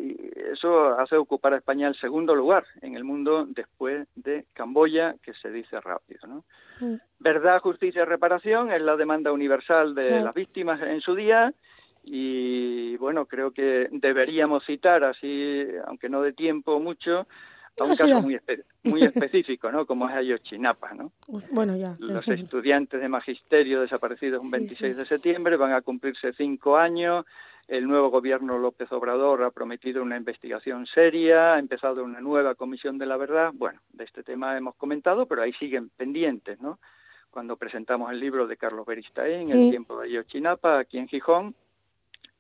eso 0.52 0.98
hace 0.98 1.18
ocupar 1.18 1.54
a 1.54 1.58
España 1.58 1.88
el 1.88 1.96
segundo 1.96 2.36
lugar 2.36 2.66
en 2.82 2.96
el 2.96 3.04
mundo 3.04 3.46
después 3.48 4.08
de 4.16 4.46
Camboya, 4.54 5.16
que 5.22 5.34
se 5.34 5.52
dice 5.52 5.80
rápido. 5.82 6.22
¿no? 6.28 6.46
Mm. 6.80 6.96
Verdad, 7.20 7.60
justicia 7.60 8.04
y 8.04 8.06
reparación 8.06 8.72
es 8.72 8.82
la 8.82 8.96
demanda 8.96 9.32
universal 9.32 9.94
de 9.94 10.22
las 10.22 10.34
víctimas 10.34 10.82
en 10.82 11.02
su 11.02 11.16
día 11.16 11.54
y 12.04 12.96
bueno, 12.98 13.26
creo 13.26 13.52
que 13.52 13.90
deberíamos 13.92 14.66
citar 14.66 15.04
así, 15.04 15.66
aunque 15.86 16.08
no 16.08 16.22
de 16.22 16.34
tiempo 16.34 16.80
mucho, 16.80 17.28
a 17.80 17.84
un 17.84 17.96
caso 17.96 18.22
muy, 18.22 18.36
espe 18.36 18.64
muy 18.84 19.04
específico, 19.04 19.72
¿no? 19.72 19.86
Como 19.86 20.10
es 20.10 20.16
Ayotzinapa, 20.16 20.94
¿no? 20.94 21.12
Bueno, 21.52 21.76
ya. 21.76 21.96
Los 22.00 22.28
estudiantes 22.28 23.00
de 23.02 23.10
magisterio 23.10 23.82
desaparecidos 23.82 24.44
un 24.44 24.52
26 24.52 24.78
sí, 24.78 24.88
sí. 24.88 24.94
de 24.94 25.06
septiembre 25.06 25.58
van 25.58 25.74
a 25.74 25.82
cumplirse 25.82 26.34
cinco 26.34 26.78
años 26.78 27.26
el 27.70 27.88
nuevo 27.88 28.10
gobierno 28.10 28.58
López 28.58 28.92
Obrador 28.92 29.44
ha 29.44 29.52
prometido 29.52 30.02
una 30.02 30.18
investigación 30.18 30.88
seria, 30.88 31.54
ha 31.54 31.60
empezado 31.60 32.04
una 32.04 32.20
nueva 32.20 32.56
comisión 32.56 32.98
de 32.98 33.06
la 33.06 33.16
verdad. 33.16 33.52
Bueno, 33.54 33.80
de 33.94 34.06
este 34.06 34.24
tema 34.24 34.58
hemos 34.58 34.76
comentado, 34.76 35.28
pero 35.28 35.44
ahí 35.44 35.54
siguen 35.54 35.90
pendientes, 35.90 36.60
¿no? 36.60 36.80
Cuando 37.30 37.58
presentamos 37.58 38.12
el 38.12 38.20
libro 38.20 38.48
de 38.48 38.58
Carlos 38.58 38.88
Beristain, 38.88 39.52
El 39.52 39.70
tiempo 39.70 40.00
de 40.00 40.08
Ayotzinapa, 40.08 40.80
aquí 40.80 40.98
en 40.98 41.08
Gijón, 41.08 41.54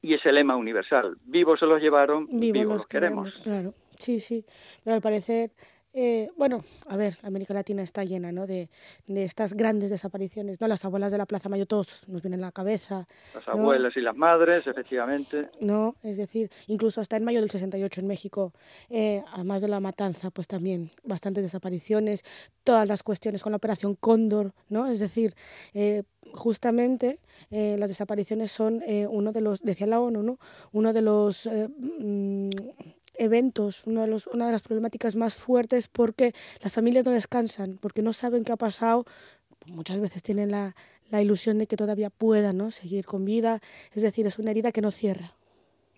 y 0.02 0.16
ese 0.16 0.32
lema 0.32 0.56
universal, 0.56 1.18
vivos 1.26 1.60
se 1.60 1.68
los 1.68 1.80
llevaron, 1.80 2.28
vivos, 2.32 2.66
los, 2.66 2.88
queremos. 2.88 3.38
Claro, 3.44 3.76
sí, 3.98 4.20
sí, 4.20 4.44
pero 4.84 4.96
al 4.96 5.02
parecer 5.02 5.52
eh, 5.94 6.30
bueno, 6.38 6.64
a 6.88 6.96
ver, 6.98 7.18
América 7.24 7.54
Latina 7.54 7.82
está 7.82 8.04
llena 8.04 8.32
¿no? 8.32 8.46
de, 8.46 8.70
de, 9.08 9.24
estas 9.24 9.54
grandes 9.54 9.90
desapariciones, 9.90 10.62
¿no? 10.62 10.68
Las 10.68 10.86
abuelas 10.86 11.12
de 11.12 11.18
la 11.18 11.26
Plaza 11.26 11.50
Mayo, 11.50 11.66
todos 11.66 12.08
nos 12.08 12.22
vienen 12.22 12.42
a 12.44 12.48
la 12.48 12.52
cabeza. 12.52 13.08
Las 13.34 13.48
abuelas 13.48 13.98
y 13.98 14.02
las 14.02 14.16
madres, 14.16 14.68
efectivamente. 14.68 15.50
No, 15.60 15.96
es 16.04 16.18
decir, 16.18 16.52
incluso 16.68 17.02
hasta 17.02 17.18
en 17.18 17.24
mayo 17.24 17.40
del 17.40 17.50
68 17.50 18.02
en 18.02 18.08
México, 18.08 18.54
eh, 18.90 19.24
además 19.34 19.62
de 19.62 19.68
la 19.68 19.80
matanza, 19.80 20.30
pues 20.30 20.48
también 20.48 20.92
bastantes 21.04 21.44
desapariciones, 21.44 22.24
todas 22.64 22.88
las 22.88 23.02
cuestiones 23.02 23.42
con 23.42 23.52
la 23.52 23.58
operación 23.58 23.96
Cóndor, 23.96 24.54
¿no? 24.70 24.88
Es 24.88 25.00
decir, 25.00 25.34
eh, 25.74 26.04
justamente 26.34 27.20
eh, 27.52 27.76
las 27.80 27.90
desapariciones 27.90 28.52
son 28.52 28.82
eh, 28.86 29.08
uno 29.08 29.32
de 29.32 29.42
los, 29.42 29.62
decía 29.62 29.88
la 29.88 30.00
ONU, 30.00 30.24
¿no? 30.24 30.40
Uno 30.72 30.94
de 30.94 31.02
los... 31.02 31.46
Eh, 31.46 31.68
mm, 31.68 32.50
eventos, 33.20 33.86
uno 33.86 34.02
de 34.02 34.08
los, 34.08 34.28
una 34.28 34.48
de 34.48 34.52
las 34.52 34.64
problemáticas 34.64 35.16
más 35.16 35.36
fuertes 35.36 35.88
porque 35.88 36.34
las 36.62 36.74
familias 36.74 37.06
no 37.06 37.12
descansan, 37.12 37.78
porque 37.80 38.02
no 38.02 38.14
saben 38.14 38.44
qué 38.44 38.52
ha 38.52 38.58
pasado, 38.58 39.06
muchas 39.68 40.00
veces 40.00 40.24
tienen 40.24 40.52
la, 40.52 40.76
la 41.12 41.22
ilusión 41.22 41.58
de 41.58 41.68
que 41.68 41.78
todavía 41.78 42.10
puedan 42.10 42.58
¿no? 42.58 42.72
seguir 42.72 43.06
con 43.06 43.26
vida, 43.26 43.60
es 43.94 44.02
decir, 44.02 44.26
es 44.26 44.40
una 44.40 44.52
herida 44.52 44.72
que 44.72 44.82
no 44.82 44.92
cierra 44.92 45.32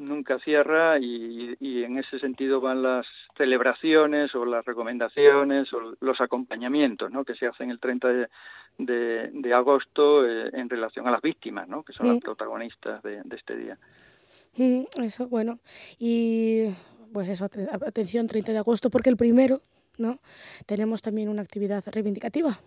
nunca 0.01 0.39
cierra 0.39 0.99
y, 0.99 1.55
y, 1.59 1.83
en 1.83 1.97
ese 1.97 2.19
sentido 2.19 2.59
van 2.59 2.81
las 2.81 3.05
celebraciones 3.37 4.33
o 4.35 4.45
las 4.45 4.65
recomendaciones 4.65 5.71
o 5.73 5.95
los 5.99 6.19
acompañamientos 6.19 7.11
¿no? 7.11 7.23
que 7.23 7.35
se 7.35 7.45
hacen 7.45 7.69
el 7.69 7.79
30 7.79 8.07
de, 8.07 8.27
de, 8.79 9.29
de 9.31 9.53
agosto 9.53 10.27
eh, 10.27 10.49
en 10.53 10.69
relación 10.69 11.07
a 11.07 11.11
las 11.11 11.21
víctimas, 11.21 11.67
¿no? 11.67 11.83
que 11.83 11.93
son 11.93 12.07
las 12.07 12.19
protagonistas 12.19 13.01
de, 13.03 13.21
de 13.23 13.35
este 13.35 13.55
día. 13.55 13.77
Eso, 15.01 15.27
bueno. 15.29 15.59
Y 15.97 16.69
pues 17.11 17.29
eso, 17.29 17.45
atención, 17.45 18.27
30 18.27 18.51
de 18.51 18.57
agosto, 18.57 18.89
porque 18.89 19.09
el 19.09 19.17
primero, 19.17 19.61
¿no? 19.97 20.19
Tenemos 20.65 21.01
también 21.01 21.29
una 21.29 21.41
actividad 21.41 21.83
reivindicativa. 21.91 22.59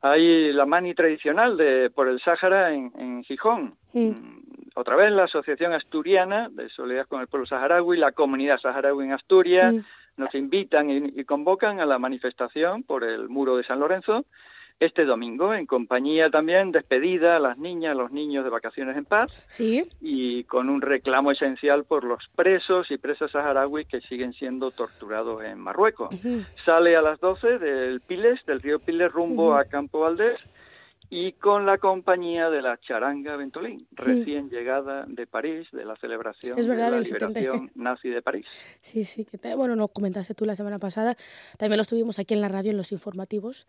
Hay 0.00 0.52
la 0.52 0.64
mani 0.64 0.94
tradicional 0.94 1.56
de 1.56 1.90
por 1.90 2.08
el 2.08 2.20
Sáhara 2.20 2.72
en, 2.72 2.92
en 2.96 3.24
Gijón. 3.24 3.74
Mm. 3.92 4.12
Otra 4.76 4.94
vez 4.94 5.10
la 5.10 5.24
Asociación 5.24 5.72
Asturiana 5.72 6.48
de 6.50 6.68
Solidaridad 6.68 7.08
con 7.08 7.20
el 7.20 7.26
Pueblo 7.26 7.46
Saharaui, 7.46 7.98
la 7.98 8.12
comunidad 8.12 8.58
saharaui 8.58 9.06
en 9.06 9.12
Asturias, 9.12 9.74
nos 10.16 10.34
invitan 10.34 10.88
y, 10.90 11.20
y, 11.20 11.24
convocan 11.24 11.80
a 11.80 11.86
la 11.86 11.98
manifestación 11.98 12.84
por 12.84 13.02
el 13.02 13.28
muro 13.28 13.56
de 13.56 13.64
San 13.64 13.80
Lorenzo 13.80 14.24
este 14.80 15.04
domingo, 15.04 15.54
en 15.54 15.66
compañía 15.66 16.30
también 16.30 16.70
despedida 16.70 17.36
a 17.36 17.40
las 17.40 17.58
niñas, 17.58 17.96
los 17.96 18.12
niños 18.12 18.44
de 18.44 18.50
vacaciones 18.50 18.96
en 18.96 19.04
paz, 19.04 19.44
¿Sí? 19.48 19.88
y 20.00 20.44
con 20.44 20.68
un 20.68 20.80
reclamo 20.82 21.32
esencial 21.32 21.84
por 21.84 22.04
los 22.04 22.28
presos 22.36 22.90
y 22.90 22.98
presas 22.98 23.32
saharauis 23.32 23.88
que 23.88 24.00
siguen 24.02 24.32
siendo 24.32 24.70
torturados 24.70 25.42
en 25.42 25.58
Marruecos. 25.58 26.10
Uh 26.12 26.18
-huh. 26.18 26.46
Sale 26.64 26.96
a 26.96 27.02
las 27.02 27.18
12 27.20 27.58
del 27.58 28.00
Piles, 28.00 28.44
del 28.46 28.60
río 28.60 28.78
Piles, 28.78 29.10
rumbo 29.10 29.48
uh 29.48 29.52
-huh. 29.54 29.60
a 29.60 29.64
Campo 29.64 30.00
Valdés, 30.00 30.38
y 31.10 31.32
con 31.32 31.66
la 31.66 31.78
compañía 31.78 32.50
de 32.50 32.62
la 32.62 32.78
Charanga 32.78 33.36
Ventolín, 33.36 33.86
recién 33.92 34.50
llegada 34.50 35.04
de 35.06 35.26
París, 35.26 35.68
de 35.72 35.84
la 35.84 35.96
celebración 35.96 36.58
es 36.58 36.68
verdad, 36.68 36.86
de 36.86 36.90
la 36.90 37.00
liberación 37.00 37.34
70. 37.34 37.72
nazi 37.82 38.08
de 38.08 38.22
París. 38.22 38.46
Sí, 38.80 39.04
sí, 39.04 39.24
que 39.24 39.38
te, 39.38 39.54
bueno, 39.54 39.74
nos 39.76 39.90
comentaste 39.90 40.34
tú 40.34 40.44
la 40.44 40.54
semana 40.54 40.78
pasada, 40.78 41.16
también 41.56 41.78
lo 41.78 41.82
estuvimos 41.82 42.18
aquí 42.18 42.34
en 42.34 42.40
la 42.40 42.48
radio 42.48 42.70
en 42.70 42.76
los 42.76 42.92
informativos 42.92 43.66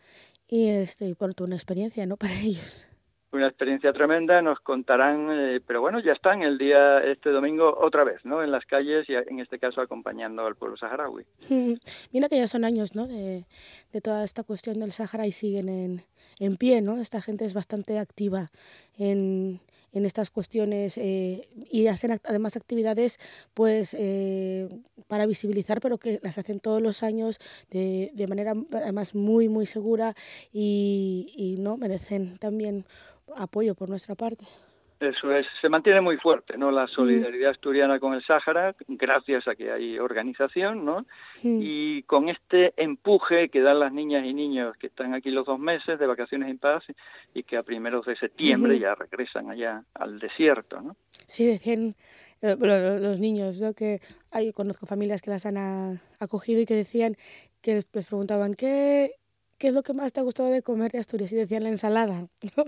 y 0.47 0.67
este, 0.67 1.15
tu 1.36 1.43
una 1.43 1.56
experiencia, 1.56 2.06
¿no? 2.06 2.17
Para 2.17 2.34
ellos 2.34 2.88
una 3.32 3.48
experiencia 3.48 3.94
tremenda, 3.94 4.42
nos 4.42 4.60
contarán, 4.60 5.28
eh, 5.32 5.62
pero 5.65 5.82
bueno, 5.82 6.00
ya 6.00 6.13
están 6.13 6.42
el 6.42 6.58
día, 6.58 7.00
este 7.04 7.30
domingo, 7.30 7.78
otra 7.80 8.04
vez, 8.04 8.26
¿no? 8.26 8.44
En 8.44 8.52
las 8.52 8.65
calles 8.65 9.08
y 9.10 9.13
en 9.13 9.39
este 9.39 9.60
caso 9.60 9.82
acompañando 9.82 10.46
al 10.46 10.56
pueblo 10.56 10.78
saharaui. 10.78 11.26
Mm, 11.50 11.74
mira 12.12 12.30
que 12.30 12.38
ya 12.38 12.48
son 12.48 12.65
años, 12.65 12.96
¿no? 12.96 13.08
De, 13.08 13.46
de 13.92 14.02
toda 14.02 14.24
esta 14.24 14.44
cuestión 14.44 14.80
del 14.80 14.92
Sahara 14.92 15.28
y 15.28 15.32
siguen 15.32 15.70
en, 15.70 16.04
en 16.39 16.58
pie, 16.58 16.82
¿no? 16.82 16.98
Esta 16.98 17.22
gente 17.22 17.46
es 17.46 17.54
bastante 17.54 18.00
activa 18.00 18.52
en, 18.98 19.60
en 19.92 20.06
estas 20.06 20.30
cuestiones 20.30 20.98
eh, 20.98 21.48
y 21.72 21.88
hacen 21.88 22.20
además 22.24 22.56
actividades 22.56 23.20
pues 23.54 23.96
eh, 23.98 24.70
para 25.08 25.26
visibilizar 25.26 25.82
pero 25.82 25.98
que 25.98 26.20
las 26.22 26.38
hacen 26.38 26.60
todos 26.60 26.82
los 26.82 27.04
años 27.04 27.39
de, 27.70 28.12
de 28.13 28.28
manera 28.28 28.54
además 28.72 29.15
muy 29.15 29.50
muy 29.50 29.65
segura 29.65 30.15
y, 30.52 31.34
y 31.36 31.58
no 31.60 31.78
merecen 31.78 32.38
también 32.38 32.86
apoyo 33.36 33.76
por 33.76 33.89
nuestra 33.89 34.15
parte. 34.15 34.46
Eso 35.00 35.34
es, 35.34 35.48
se 35.62 35.70
mantiene 35.70 36.02
muy 36.02 36.18
fuerte, 36.18 36.58
¿no? 36.58 36.72
La 36.72 36.86
solidaridad 36.88 37.52
asturiana 37.52 38.02
con 38.02 38.13
el 38.13 38.22
Sáhara, 38.22 38.76
gracias 38.89 39.48
a 39.48 39.56
que 39.56 39.72
hay 39.72 39.98
organización, 39.98 40.84
¿no? 40.84 41.06
Y 41.42 42.04
con 42.04 42.28
este 42.28 42.74
empuje 42.76 43.48
que 43.48 43.62
dan 43.62 43.80
las 43.80 43.94
niñas 43.94 44.26
y 44.26 44.34
niños 44.34 44.76
que 44.76 44.88
están 44.88 45.13
aquí 45.13 45.32
los 45.32 45.46
dos 45.46 45.58
meses 45.58 45.98
de 46.00 46.06
vacaciones 46.06 46.50
en 46.50 46.58
paz 46.58 46.84
y 47.34 47.44
que 47.44 47.56
a 47.56 47.63
primeros 47.63 48.06
de 48.08 48.18
septiembre 48.18 48.78
ya 48.78 48.94
regresan 48.94 49.50
allá 49.50 49.86
al 49.94 50.20
desierto, 50.20 50.82
¿no? 50.82 50.98
Sí, 51.28 51.48
decían 51.48 51.96
eh, 52.42 52.58
los 52.60 53.22
niños, 53.22 53.62
¿no? 53.62 53.74
Que 53.74 54.02
hay, 54.32 54.52
conozco 54.52 54.86
familias 54.86 55.22
que 55.22 55.30
las 55.30 55.46
han 55.46 56.02
acogido 56.20 56.60
y 56.60 56.65
que 56.65 56.76
decían 56.76 57.15
que 57.62 57.76
les, 57.76 57.88
les 57.94 58.06
preguntaban, 58.06 58.54
¿qué, 58.54 59.12
¿qué 59.60 59.67
es 59.67 59.74
lo 59.74 59.84
que 59.84 59.93
más 59.93 60.12
te 60.13 60.19
ha 60.19 60.24
gustado 60.24 60.50
de 60.50 60.63
comer 60.63 60.91
de 60.91 61.00
Asturias? 61.00 61.32
Y 61.32 61.36
decían 61.36 61.63
la 61.63 61.69
ensalada, 61.69 62.28
¿no? 62.58 62.65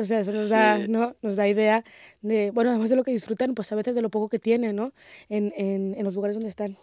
O 0.00 0.04
sea, 0.04 0.20
eso 0.20 0.32
nos 0.32 0.50
da, 0.50 0.76
sí. 0.76 0.88
¿no? 0.88 1.16
Nos 1.22 1.36
da 1.36 1.48
idea 1.48 1.82
de, 2.22 2.52
bueno, 2.52 2.70
además 2.70 2.90
de 2.90 2.96
lo 2.96 3.02
que 3.02 3.10
disfrutan, 3.10 3.54
pues 3.54 3.72
a 3.72 3.76
veces 3.76 3.94
de 3.94 4.02
lo 4.02 4.10
poco 4.10 4.28
que 4.28 4.38
tienen, 4.38 4.76
¿no? 4.76 4.92
En, 5.28 5.52
en, 5.56 5.94
en 5.96 6.04
los 6.04 6.14
lugares 6.14 6.36
donde 6.36 6.50
están. 6.50 6.76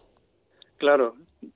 Claro, 0.78 1.16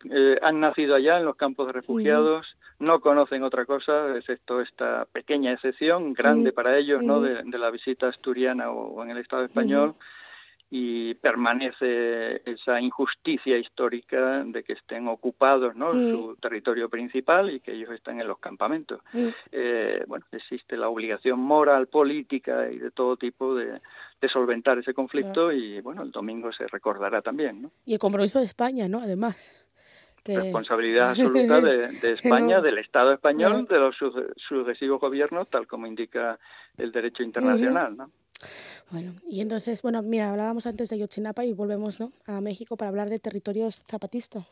eh, 0.09 0.37
han 0.41 0.59
nacido 0.59 0.95
allá 0.95 1.17
en 1.17 1.25
los 1.25 1.35
campos 1.35 1.67
de 1.67 1.73
refugiados, 1.73 2.55
no 2.79 2.99
conocen 2.99 3.43
otra 3.43 3.65
cosa, 3.65 4.15
excepto 4.15 4.61
esta 4.61 5.05
pequeña 5.11 5.51
excepción, 5.51 6.13
grande 6.13 6.51
para 6.51 6.77
ellos. 6.77 7.03
¿no? 7.03 7.21
De, 7.21 7.41
de, 7.43 7.57
la 7.57 7.71
visita 7.71 8.07
asturiana 8.07 8.69
o, 8.69 8.93
o 8.93 9.03
en 9.03 9.09
el 9.09 9.17
Estado 9.17 9.43
español 9.43 9.95
y 10.77 11.13
permanece 11.13 12.41
esa 12.43 12.81
injusticia 12.81 13.57
histórica 13.57 14.43
de 14.43 14.61
que 14.61 14.73
estén 14.73 15.07
ocupados 15.07 15.73
¿no? 15.73 15.93
Mm. 15.93 16.11
su 16.11 16.35
territorio 16.35 16.89
principal 16.89 17.49
y 17.49 17.61
que 17.61 17.71
ellos 17.71 17.91
están 17.91 18.19
en 18.19 18.27
los 18.27 18.39
campamentos. 18.39 18.99
Mm. 19.13 19.27
Eh, 19.53 20.03
bueno, 20.05 20.25
existe 20.33 20.75
la 20.75 20.89
obligación 20.89 21.39
moral, 21.39 21.87
política 21.87 22.69
y 22.69 22.79
de 22.79 22.91
todo 22.91 23.15
tipo 23.15 23.55
de, 23.55 23.79
de 24.19 24.27
solventar 24.27 24.77
ese 24.77 24.93
conflicto 24.93 25.49
y 25.53 25.79
bueno, 25.79 26.03
el 26.03 26.11
domingo 26.11 26.51
se 26.51 26.67
recordará 26.67 27.21
también. 27.21 27.61
¿no? 27.61 27.71
Y 27.85 27.93
el 27.93 27.99
compromiso 27.99 28.39
de 28.39 28.45
España, 28.45 28.89
¿no? 28.89 28.99
Además. 28.99 29.65
Que... 30.25 30.37
Responsabilidad 30.37 31.09
absoluta 31.11 31.61
de, 31.61 31.87
de 31.87 32.11
España, 32.11 32.57
no. 32.57 32.63
del 32.63 32.79
Estado 32.79 33.13
español, 33.13 33.53
no. 33.53 33.63
de 33.63 33.79
los 33.79 33.95
sucesivos 34.35 34.99
gobiernos, 34.99 35.49
tal 35.49 35.67
como 35.67 35.87
indica 35.87 36.37
el 36.77 36.91
derecho 36.91 37.23
internacional. 37.23 37.95
¿no? 37.95 38.11
Bueno, 38.91 39.13
y 39.27 39.41
entonces, 39.41 39.81
bueno, 39.81 40.01
mira, 40.01 40.29
hablábamos 40.29 40.67
antes 40.67 40.89
de 40.89 40.99
Yotzinapa 40.99 41.45
y 41.45 41.53
volvemos 41.53 41.99
¿no? 41.99 42.11
a 42.27 42.41
México 42.41 42.77
para 42.77 42.89
hablar 42.89 43.09
de 43.09 43.19
territorios 43.19 43.83
zapatistas. 43.87 44.45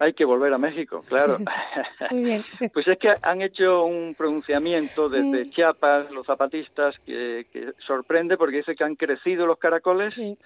Hay 0.00 0.12
que 0.12 0.24
volver 0.24 0.52
a 0.52 0.58
México, 0.58 1.04
claro. 1.08 1.38
Muy 2.10 2.24
bien. 2.24 2.44
pues 2.74 2.86
es 2.88 2.98
que 2.98 3.14
han 3.22 3.42
hecho 3.42 3.84
un 3.84 4.14
pronunciamiento 4.14 5.08
desde 5.08 5.44
mm. 5.44 5.50
Chiapas, 5.50 6.10
los 6.10 6.26
zapatistas, 6.26 6.98
que, 7.06 7.46
que, 7.52 7.72
sorprende 7.78 8.36
porque 8.36 8.58
dice 8.58 8.74
que 8.74 8.84
han 8.84 8.96
crecido 8.96 9.46
los 9.46 9.58
caracoles, 9.58 10.14
sí. 10.14 10.36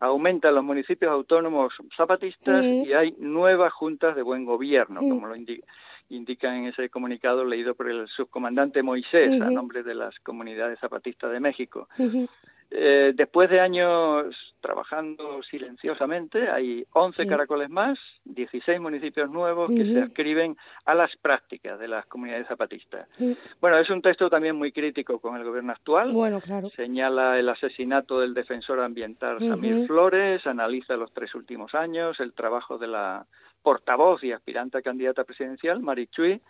aumentan 0.00 0.54
los 0.54 0.64
municipios 0.64 1.12
autónomos 1.12 1.74
zapatistas 1.96 2.64
y 2.64 2.92
hay 2.92 3.14
nuevas 3.18 3.72
juntas 3.72 4.16
de 4.16 4.22
buen 4.22 4.44
gobierno, 4.44 5.00
como 5.00 5.26
lo 5.26 5.36
indica 5.36 5.66
indican 6.10 6.54
en 6.56 6.66
ese 6.66 6.88
comunicado 6.88 7.44
leído 7.44 7.74
por 7.74 7.90
el 7.90 8.08
subcomandante 8.08 8.82
Moisés 8.82 9.30
uh 9.30 9.34
-huh. 9.34 9.46
a 9.46 9.50
nombre 9.50 9.82
de 9.82 9.94
las 9.94 10.18
comunidades 10.20 10.78
zapatistas 10.80 11.30
de 11.32 11.40
México. 11.40 11.88
Uh 11.98 12.04
-huh. 12.04 12.28
Eh, 12.70 13.12
después 13.14 13.48
de 13.48 13.60
años 13.60 14.36
trabajando 14.60 15.42
silenciosamente, 15.42 16.50
hay 16.50 16.84
11 16.92 17.22
sí. 17.22 17.28
caracoles 17.28 17.70
más, 17.70 17.98
16 18.24 18.78
municipios 18.78 19.30
nuevos 19.30 19.70
uh 19.70 19.72
-huh. 19.72 19.76
que 19.78 19.84
se 19.86 20.00
adscriben 20.02 20.56
a 20.84 20.94
las 20.94 21.16
prácticas 21.16 21.78
de 21.78 21.88
las 21.88 22.04
comunidades 22.06 22.46
zapatistas. 22.46 23.08
Uh 23.18 23.30
-huh. 23.30 23.36
Bueno, 23.60 23.78
es 23.78 23.88
un 23.88 24.02
texto 24.02 24.28
también 24.28 24.56
muy 24.56 24.72
crítico 24.72 25.18
con 25.18 25.36
el 25.36 25.44
gobierno 25.44 25.72
actual. 25.72 26.12
Bueno, 26.12 26.40
claro. 26.42 26.68
Señala 26.70 27.38
el 27.38 27.48
asesinato 27.48 28.20
del 28.20 28.34
defensor 28.34 28.80
ambiental 28.80 29.38
Samir 29.38 29.74
uh 29.74 29.78
-huh. 29.78 29.86
Flores, 29.86 30.46
analiza 30.46 30.96
los 30.96 31.12
tres 31.12 31.34
últimos 31.34 31.74
años, 31.74 32.20
el 32.20 32.34
trabajo 32.34 32.76
de 32.76 32.88
la 32.88 33.26
portavoz 33.62 34.22
y 34.24 34.32
aspirante 34.32 34.78
a 34.78 34.82
candidata 34.82 35.24
presidencial, 35.24 35.80
Marichui, 35.80 36.40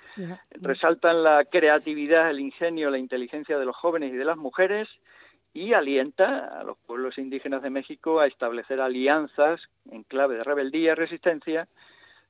resaltan 0.61 1.23
la 1.23 1.45
creatividad, 1.45 2.31
el 2.31 2.39
ingenio, 2.41 2.91
la 2.91 2.99
inteligencia 2.99 3.59
de 3.59 3.65
los 3.65 3.77
jóvenes 3.77 4.13
y 4.13 4.17
de 4.17 4.25
las 4.25 4.37
mujeres 4.37 4.89
y 5.53 5.73
alienta 5.73 6.61
a 6.61 6.65
los 6.65 6.79
pueblos 6.79 7.19
indígenas 7.19 7.63
de 7.63 7.71
México 7.71 8.21
a 8.21 8.27
establecer 8.27 8.81
alianzas 8.81 9.61
en 9.91 10.05
clave 10.05 10.37
de 10.37 10.45
rebeldía 10.45 10.93
y 10.93 10.95
resistencia, 10.95 11.69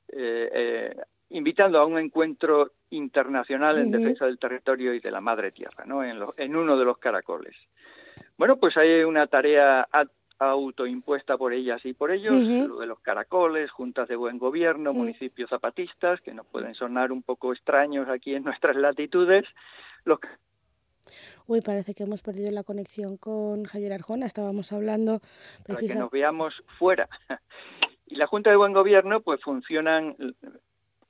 eh, 0.07 0.49
eh, 0.51 0.95
invitando 1.29 1.79
a 1.79 1.85
un 1.85 1.99
encuentro 1.99 2.71
internacional 2.89 3.77
en 3.77 3.91
defensa 3.91 4.25
del 4.25 4.39
territorio 4.39 4.93
y 4.93 4.99
de 4.99 5.11
la 5.11 5.21
madre 5.21 5.51
tierra, 5.51 5.85
¿no? 5.85 6.03
en, 6.03 6.19
en 6.37 6.55
uno 6.55 6.77
de 6.77 6.85
los 6.85 6.97
caracoles. 6.97 7.55
Bueno, 8.37 8.57
pues 8.57 8.77
hay 8.77 9.03
una 9.03 9.27
tarea 9.27 9.87
autoimpuesta 10.39 11.37
por 11.37 11.53
ellas 11.53 11.85
y 11.85 11.93
por 11.93 12.11
ellos, 12.11 12.33
lo 12.33 12.79
de 12.79 12.87
los 12.87 12.99
caracoles, 13.01 13.69
juntas 13.69 14.07
de 14.07 14.15
buen 14.15 14.39
gobierno, 14.39 14.93
municipios 14.93 15.49
zapatistas, 15.49 16.21
que 16.21 16.33
nos 16.33 16.47
pueden 16.47 16.73
sonar 16.73 17.11
un 17.11 17.21
poco 17.21 17.51
extraños 17.51 18.07
aquí 18.07 18.33
en 18.33 18.43
nuestras 18.43 18.75
latitudes. 18.75 19.45
Los... 20.05 20.19
Uy, 21.47 21.61
parece 21.61 21.93
que 21.93 22.03
hemos 22.03 22.21
perdido 22.21 22.51
la 22.51 22.63
conexión 22.63 23.17
con 23.17 23.65
Javier 23.65 23.93
Arjona, 23.93 24.25
estábamos 24.25 24.71
hablando... 24.71 25.21
Para 25.65 25.79
que 25.79 25.95
nos 25.95 26.11
veamos 26.11 26.63
fuera. 26.77 27.09
Y 28.11 28.15
la 28.15 28.25
Junta 28.25 28.49
de 28.49 28.55
Buen 28.55 28.73
Gobierno, 28.73 29.21
pues 29.21 29.39
funcionan 29.43 30.15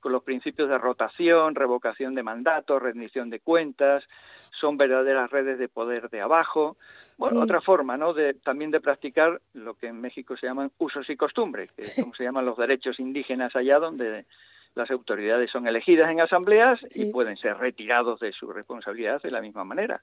con 0.00 0.12
los 0.12 0.22
principios 0.22 0.68
de 0.68 0.78
rotación, 0.78 1.54
revocación 1.54 2.14
de 2.14 2.22
mandatos, 2.22 2.82
rendición 2.82 3.30
de 3.30 3.40
cuentas, 3.40 4.04
son 4.50 4.76
verdaderas 4.76 5.30
redes 5.30 5.58
de 5.58 5.68
poder 5.68 6.10
de 6.10 6.20
abajo. 6.20 6.76
Bueno, 7.16 7.40
otra 7.40 7.60
forma, 7.60 7.96
¿no? 7.96 8.12
De, 8.12 8.34
también 8.34 8.70
de 8.70 8.80
practicar 8.80 9.40
lo 9.52 9.74
que 9.74 9.86
en 9.86 10.00
México 10.00 10.36
se 10.36 10.46
llaman 10.46 10.72
usos 10.78 11.08
y 11.08 11.16
costumbres, 11.16 11.70
que 11.72 11.82
es 11.82 11.94
como 11.94 12.14
se 12.14 12.24
llaman 12.24 12.46
los 12.46 12.56
derechos 12.56 12.98
indígenas 12.98 13.54
allá 13.54 13.78
donde 13.78 14.26
las 14.74 14.90
autoridades 14.90 15.50
son 15.50 15.66
elegidas 15.66 16.10
en 16.10 16.20
asambleas 16.20 16.80
y 16.94 17.06
pueden 17.06 17.36
ser 17.36 17.56
retirados 17.58 18.20
de 18.20 18.32
su 18.32 18.52
responsabilidad 18.52 19.20
de 19.22 19.30
la 19.30 19.40
misma 19.40 19.64
manera. 19.64 20.02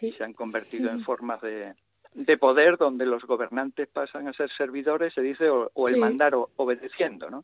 Y 0.00 0.12
se 0.12 0.24
han 0.24 0.32
convertido 0.32 0.90
en 0.90 1.00
formas 1.00 1.40
de, 1.40 1.74
de 2.14 2.38
poder 2.38 2.76
donde 2.76 3.06
los 3.06 3.24
gobernantes 3.24 3.88
pasan 3.88 4.28
a 4.28 4.32
ser 4.32 4.48
servidores, 4.50 5.12
se 5.14 5.20
dice, 5.20 5.50
o, 5.50 5.88
el 5.88 5.96
mandar 5.96 6.34
obedeciendo, 6.56 7.28
¿no? 7.28 7.42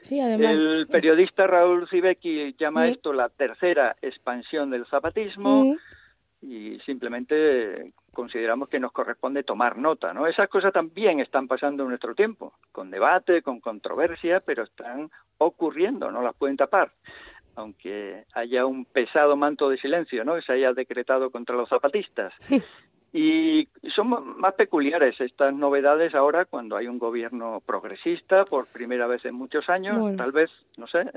Sí, 0.00 0.20
además... 0.20 0.52
El 0.52 0.86
periodista 0.88 1.46
Raúl 1.46 1.86
Zibeki 1.88 2.54
llama 2.58 2.88
esto 2.88 3.12
la 3.12 3.28
tercera 3.28 3.96
expansión 4.00 4.70
del 4.70 4.86
zapatismo 4.86 5.76
y 6.42 6.78
simplemente 6.80 7.92
consideramos 8.12 8.68
que 8.68 8.80
nos 8.80 8.92
corresponde 8.92 9.42
tomar 9.42 9.78
nota, 9.78 10.12
¿no? 10.12 10.26
Esas 10.26 10.48
cosas 10.48 10.72
también 10.72 11.20
están 11.20 11.48
pasando 11.48 11.82
en 11.82 11.90
nuestro 11.90 12.14
tiempo, 12.14 12.54
con 12.72 12.90
debate, 12.90 13.42
con 13.42 13.60
controversia, 13.60 14.40
pero 14.40 14.64
están 14.64 15.10
ocurriendo, 15.38 16.10
no 16.10 16.22
las 16.22 16.34
pueden 16.34 16.56
tapar 16.56 16.90
aunque 17.56 18.26
haya 18.34 18.66
un 18.66 18.84
pesado 18.84 19.34
manto 19.34 19.70
de 19.70 19.78
silencio, 19.78 20.24
¿no? 20.24 20.34
Que 20.34 20.42
se 20.42 20.52
haya 20.52 20.74
decretado 20.74 21.30
contra 21.30 21.56
los 21.56 21.68
zapatistas. 21.68 22.32
Y 23.12 23.66
son 23.94 24.38
más 24.38 24.52
peculiares 24.54 25.18
estas 25.22 25.54
novedades 25.54 26.14
ahora 26.14 26.44
cuando 26.44 26.76
hay 26.76 26.86
un 26.86 26.98
gobierno 26.98 27.62
progresista 27.64 28.44
por 28.44 28.66
primera 28.66 29.06
vez 29.06 29.24
en 29.24 29.34
muchos 29.34 29.70
años, 29.70 30.14
tal 30.18 30.32
vez, 30.32 30.50
no 30.76 30.86
sé, 30.86 31.10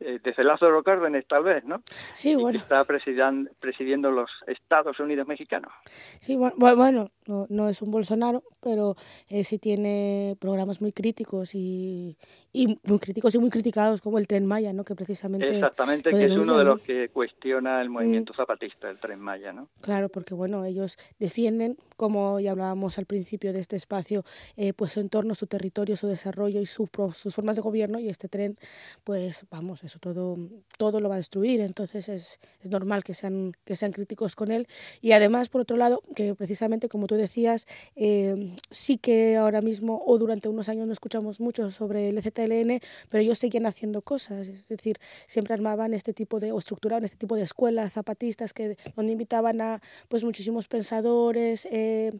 eh, 0.00 0.14
eh, 0.14 0.20
desde 0.22 0.44
Lázaro 0.44 0.82
Cárdenas 0.82 1.24
tal 1.26 1.44
vez, 1.44 1.64
¿no? 1.64 1.82
Sí, 2.14 2.34
bueno. 2.34 2.58
Que 2.58 2.62
está 2.62 2.84
presidiendo, 2.84 3.50
presidiendo 3.60 4.10
los 4.10 4.30
Estados 4.46 4.98
Unidos 5.00 5.26
mexicanos. 5.26 5.72
Sí, 6.20 6.36
bueno, 6.36 6.54
bueno 6.76 7.10
no, 7.26 7.46
no 7.48 7.68
es 7.68 7.80
un 7.82 7.90
Bolsonaro, 7.90 8.42
pero 8.60 8.96
eh, 9.28 9.44
sí 9.44 9.58
tiene 9.58 10.36
programas 10.40 10.80
muy 10.80 10.92
críticos 10.92 11.54
y, 11.54 12.16
y 12.52 12.78
muy 12.84 12.98
críticos 12.98 13.34
y 13.34 13.38
muy 13.38 13.50
criticados 13.50 14.00
como 14.00 14.18
el 14.18 14.26
Tren 14.26 14.46
Maya, 14.46 14.72
¿no? 14.72 14.84
Que 14.84 14.94
precisamente... 14.94 15.48
Exactamente, 15.48 16.10
que 16.10 16.24
es 16.24 16.32
uno 16.32 16.58
de 16.58 16.64
los 16.64 16.80
que 16.82 17.08
cuestiona 17.08 17.80
el 17.80 17.88
movimiento 17.88 18.32
mm. 18.32 18.36
zapatista, 18.36 18.90
el 18.90 18.98
Tren 18.98 19.20
Maya, 19.20 19.52
¿no? 19.52 19.68
Claro, 19.80 20.08
porque 20.08 20.34
bueno, 20.34 20.64
ellos 20.64 20.98
defienden, 21.18 21.76
como 21.96 22.40
ya 22.40 22.50
hablábamos 22.50 22.98
al 22.98 23.06
principio 23.06 23.52
de 23.52 23.60
este 23.60 23.76
espacio, 23.76 24.24
eh, 24.56 24.72
pues 24.72 24.92
su 24.92 25.00
entorno, 25.00 25.34
su 25.34 25.46
territorio, 25.46 25.96
su 25.96 26.08
desarrollo 26.08 26.60
y 26.60 26.66
su, 26.66 26.88
sus 27.14 27.34
formas 27.34 27.56
de 27.56 27.62
gobierno 27.62 27.98
y 28.00 28.08
este 28.08 28.28
tren, 28.28 28.58
pues 29.04 29.46
vamos, 29.50 29.83
eso 29.84 29.98
todo, 29.98 30.38
todo 30.78 31.00
lo 31.00 31.08
va 31.08 31.16
a 31.16 31.18
destruir, 31.18 31.60
entonces 31.60 32.08
es, 32.08 32.40
es 32.62 32.70
normal 32.70 33.04
que 33.04 33.14
sean, 33.14 33.52
que 33.64 33.76
sean 33.76 33.92
críticos 33.92 34.34
con 34.36 34.50
él 34.50 34.66
y 35.00 35.12
además, 35.12 35.48
por 35.48 35.60
otro 35.60 35.76
lado, 35.76 36.02
que 36.14 36.34
precisamente 36.34 36.88
como 36.88 37.06
tú 37.06 37.14
decías, 37.16 37.66
eh, 37.96 38.56
sí 38.70 38.98
que 38.98 39.36
ahora 39.36 39.60
mismo 39.60 40.02
o 40.06 40.18
durante 40.18 40.48
unos 40.48 40.68
años 40.68 40.86
no 40.86 40.92
escuchamos 40.92 41.40
mucho 41.40 41.70
sobre 41.70 42.08
el 42.08 42.18
EZLN, 42.18 42.80
pero 43.10 43.22
ellos 43.22 43.38
siguen 43.38 43.66
haciendo 43.66 44.02
cosas, 44.02 44.48
es 44.48 44.66
decir, 44.68 44.98
siempre 45.26 45.54
armaban 45.54 45.94
este 45.94 46.12
tipo 46.12 46.40
de, 46.40 46.52
o 46.52 46.58
estructuraban 46.58 47.04
este 47.04 47.16
tipo 47.16 47.36
de 47.36 47.42
escuelas 47.42 47.92
zapatistas 47.92 48.52
que, 48.52 48.76
donde 48.96 49.12
invitaban 49.12 49.60
a 49.60 49.80
pues 50.08 50.24
muchísimos 50.24 50.68
pensadores, 50.68 51.66
eh, 51.70 52.12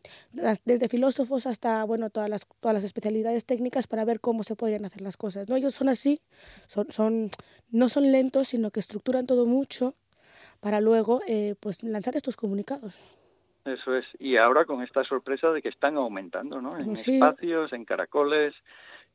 desde 0.64 0.88
filósofos 0.88 1.46
hasta, 1.46 1.84
bueno, 1.84 2.10
todas 2.10 2.28
las, 2.28 2.42
todas 2.60 2.74
las 2.74 2.84
especialidades 2.84 3.44
técnicas 3.44 3.86
para 3.86 4.04
ver 4.04 4.20
cómo 4.20 4.42
se 4.42 4.56
podrían 4.56 4.84
hacer 4.84 5.02
las 5.02 5.16
cosas, 5.16 5.48
¿no? 5.48 5.56
Ellos 5.56 5.74
son 5.74 5.88
así, 5.88 6.20
son, 6.68 7.30
no 7.70 7.88
son 7.88 8.12
lentos, 8.12 8.48
sino 8.48 8.70
que 8.70 8.80
estructuran 8.80 9.26
todo 9.26 9.46
mucho 9.46 9.94
para 10.60 10.80
luego 10.80 11.20
eh, 11.26 11.54
pues 11.60 11.82
lanzar 11.82 12.16
estos 12.16 12.36
comunicados. 12.36 12.98
Eso 13.64 13.96
es. 13.96 14.06
Y 14.18 14.36
ahora 14.36 14.64
con 14.66 14.82
esta 14.82 15.04
sorpresa 15.04 15.50
de 15.50 15.62
que 15.62 15.70
están 15.70 15.96
aumentando, 15.96 16.60
¿no? 16.60 16.76
En 16.78 16.92
espacios, 16.92 17.72
en 17.72 17.84
caracoles, 17.84 18.54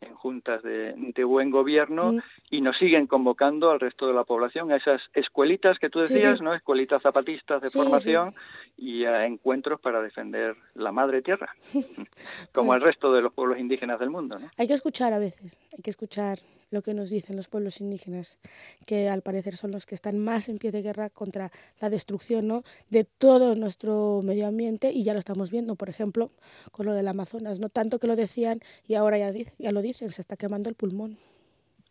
en 0.01 0.15
juntas 0.15 0.63
de, 0.63 1.23
buen 1.23 1.51
gobierno 1.51 2.13
mm. 2.13 2.19
y 2.49 2.61
nos 2.61 2.77
siguen 2.77 3.05
convocando 3.05 3.69
al 3.69 3.79
resto 3.79 4.07
de 4.07 4.13
la 4.13 4.23
población 4.23 4.71
a 4.71 4.77
esas 4.77 5.01
escuelitas 5.13 5.77
que 5.77 5.89
tú 5.89 5.99
decías, 5.99 6.41
¿no? 6.41 6.53
Escuelitas 6.53 7.01
zapatistas 7.01 7.61
de 7.61 7.69
formación 7.69 8.33
y 8.77 9.05
a 9.05 9.25
encuentros 9.25 9.79
para 9.79 10.01
defender 10.01 10.55
la 10.73 10.91
madre 10.91 11.21
tierra, 11.21 11.53
como 12.53 12.73
el 12.73 12.81
resto 12.81 13.13
de 13.13 13.21
los 13.21 13.33
pueblos 13.33 13.59
indígenas 13.59 13.99
del 13.99 14.09
mundo, 14.09 14.39
¿no? 14.39 14.49
Hay 14.57 14.67
que 14.67 14.73
escuchar 14.73 15.13
a 15.13 15.19
veces, 15.19 15.57
hay 15.75 15.83
que 15.83 15.89
escuchar 15.89 16.39
lo 16.71 16.81
que 16.81 16.93
nos 16.93 17.09
dicen 17.09 17.35
los 17.35 17.47
pueblos 17.47 17.81
indígenas, 17.81 18.37
que 18.85 19.09
al 19.09 19.21
parecer 19.21 19.55
son 19.57 19.71
los 19.71 19.85
que 19.85 19.95
están 19.95 20.19
más 20.19 20.49
en 20.49 20.57
pie 20.57 20.71
de 20.71 20.81
guerra 20.81 21.09
contra 21.09 21.51
la 21.79 21.89
destrucción 21.89 22.47
¿no? 22.47 22.63
de 22.89 23.03
todo 23.03 23.55
nuestro 23.55 24.21
medio 24.23 24.47
ambiente 24.47 24.91
y 24.91 25.03
ya 25.03 25.13
lo 25.13 25.19
estamos 25.19 25.51
viendo, 25.51 25.75
por 25.75 25.89
ejemplo, 25.89 26.31
con 26.71 26.85
lo 26.85 26.93
del 26.93 27.07
Amazonas, 27.07 27.59
no 27.59 27.69
tanto 27.69 27.99
que 27.99 28.07
lo 28.07 28.15
decían 28.15 28.59
y 28.87 28.95
ahora 28.95 29.17
ya, 29.17 29.31
ya 29.57 29.71
lo 29.71 29.81
dicen, 29.81 30.09
se 30.09 30.21
está 30.21 30.37
quemando 30.37 30.69
el 30.69 30.75
pulmón. 30.75 31.17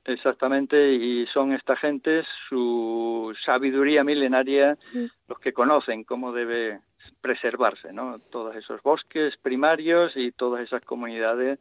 Exactamente, 0.04 0.94
y 0.94 1.26
son 1.26 1.52
esta 1.52 1.76
gente, 1.76 2.22
su 2.48 3.34
sabiduría 3.44 4.04
milenaria, 4.04 4.78
mm. 4.94 5.04
los 5.28 5.38
que 5.38 5.52
conocen 5.52 6.02
cómo 6.04 6.32
debe 6.32 6.80
preservarse, 7.20 7.92
¿no? 7.92 8.18
Todos 8.30 8.56
esos 8.56 8.82
bosques 8.82 9.36
primarios 9.36 10.16
y 10.16 10.32
todas 10.32 10.62
esas 10.62 10.82
comunidades 10.82 11.58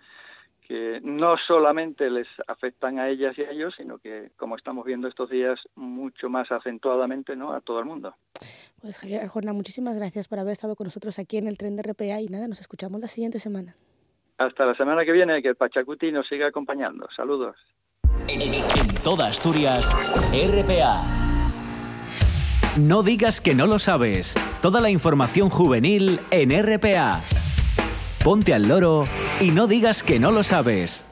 que 0.68 1.00
no 1.02 1.38
solamente 1.48 2.10
les 2.10 2.28
afectan 2.48 3.00
a 3.00 3.08
ellas 3.08 3.38
y 3.38 3.42
a 3.42 3.52
ellos, 3.52 3.74
sino 3.78 4.00
que, 4.00 4.32
como 4.36 4.58
estamos 4.58 4.86
viendo 4.86 5.08
estos 5.08 5.30
días, 5.30 5.60
mucho 5.76 6.30
más 6.30 6.52
acentuadamente 6.52 7.36
¿no? 7.38 7.54
a 7.54 7.62
todo 7.62 7.80
el 7.80 7.86
mundo. 7.86 8.16
Pues 8.82 9.00
Javier 9.00 9.24
Arjona, 9.24 9.54
muchísimas 9.54 9.98
gracias 9.98 10.28
por 10.28 10.40
haber 10.40 10.52
estado 10.52 10.76
con 10.76 10.86
nosotros 10.86 11.18
aquí 11.20 11.38
en 11.38 11.48
el 11.48 11.58
tren 11.58 11.78
de 11.78 11.84
RPA 11.84 12.20
y 12.20 12.28
nada, 12.28 12.48
nos 12.48 12.60
escuchamos 12.60 13.00
la 13.00 13.08
siguiente 13.08 13.40
semana. 13.40 13.76
Hasta 14.38 14.66
la 14.66 14.76
semana 14.76 15.06
que 15.06 15.14
viene, 15.14 15.42
que 15.42 15.50
el 15.50 15.56
Pachacuti 15.56 16.12
nos 16.12 16.28
siga 16.28 16.48
acompañando. 16.48 17.08
Saludos. 17.16 17.56
En, 18.28 18.42
en 18.42 18.66
toda 19.04 19.28
Asturias, 19.28 19.90
RPA. 20.32 21.02
No 22.78 23.02
digas 23.04 23.42
que 23.42 23.56
no 23.56 23.66
lo 23.66 23.80
sabes. 23.80 24.36
Toda 24.62 24.82
la 24.82 24.90
información 24.90 25.50
juvenil 25.50 26.20
en 26.30 26.52
RPA 26.52 27.22
ponte 28.24 28.54
al 28.54 28.68
loro 28.68 29.04
y 29.40 29.52
no 29.52 29.68
digas 29.68 30.04
que 30.04 30.20
no 30.20 30.32
lo 30.32 30.44
sabes. 30.44 31.04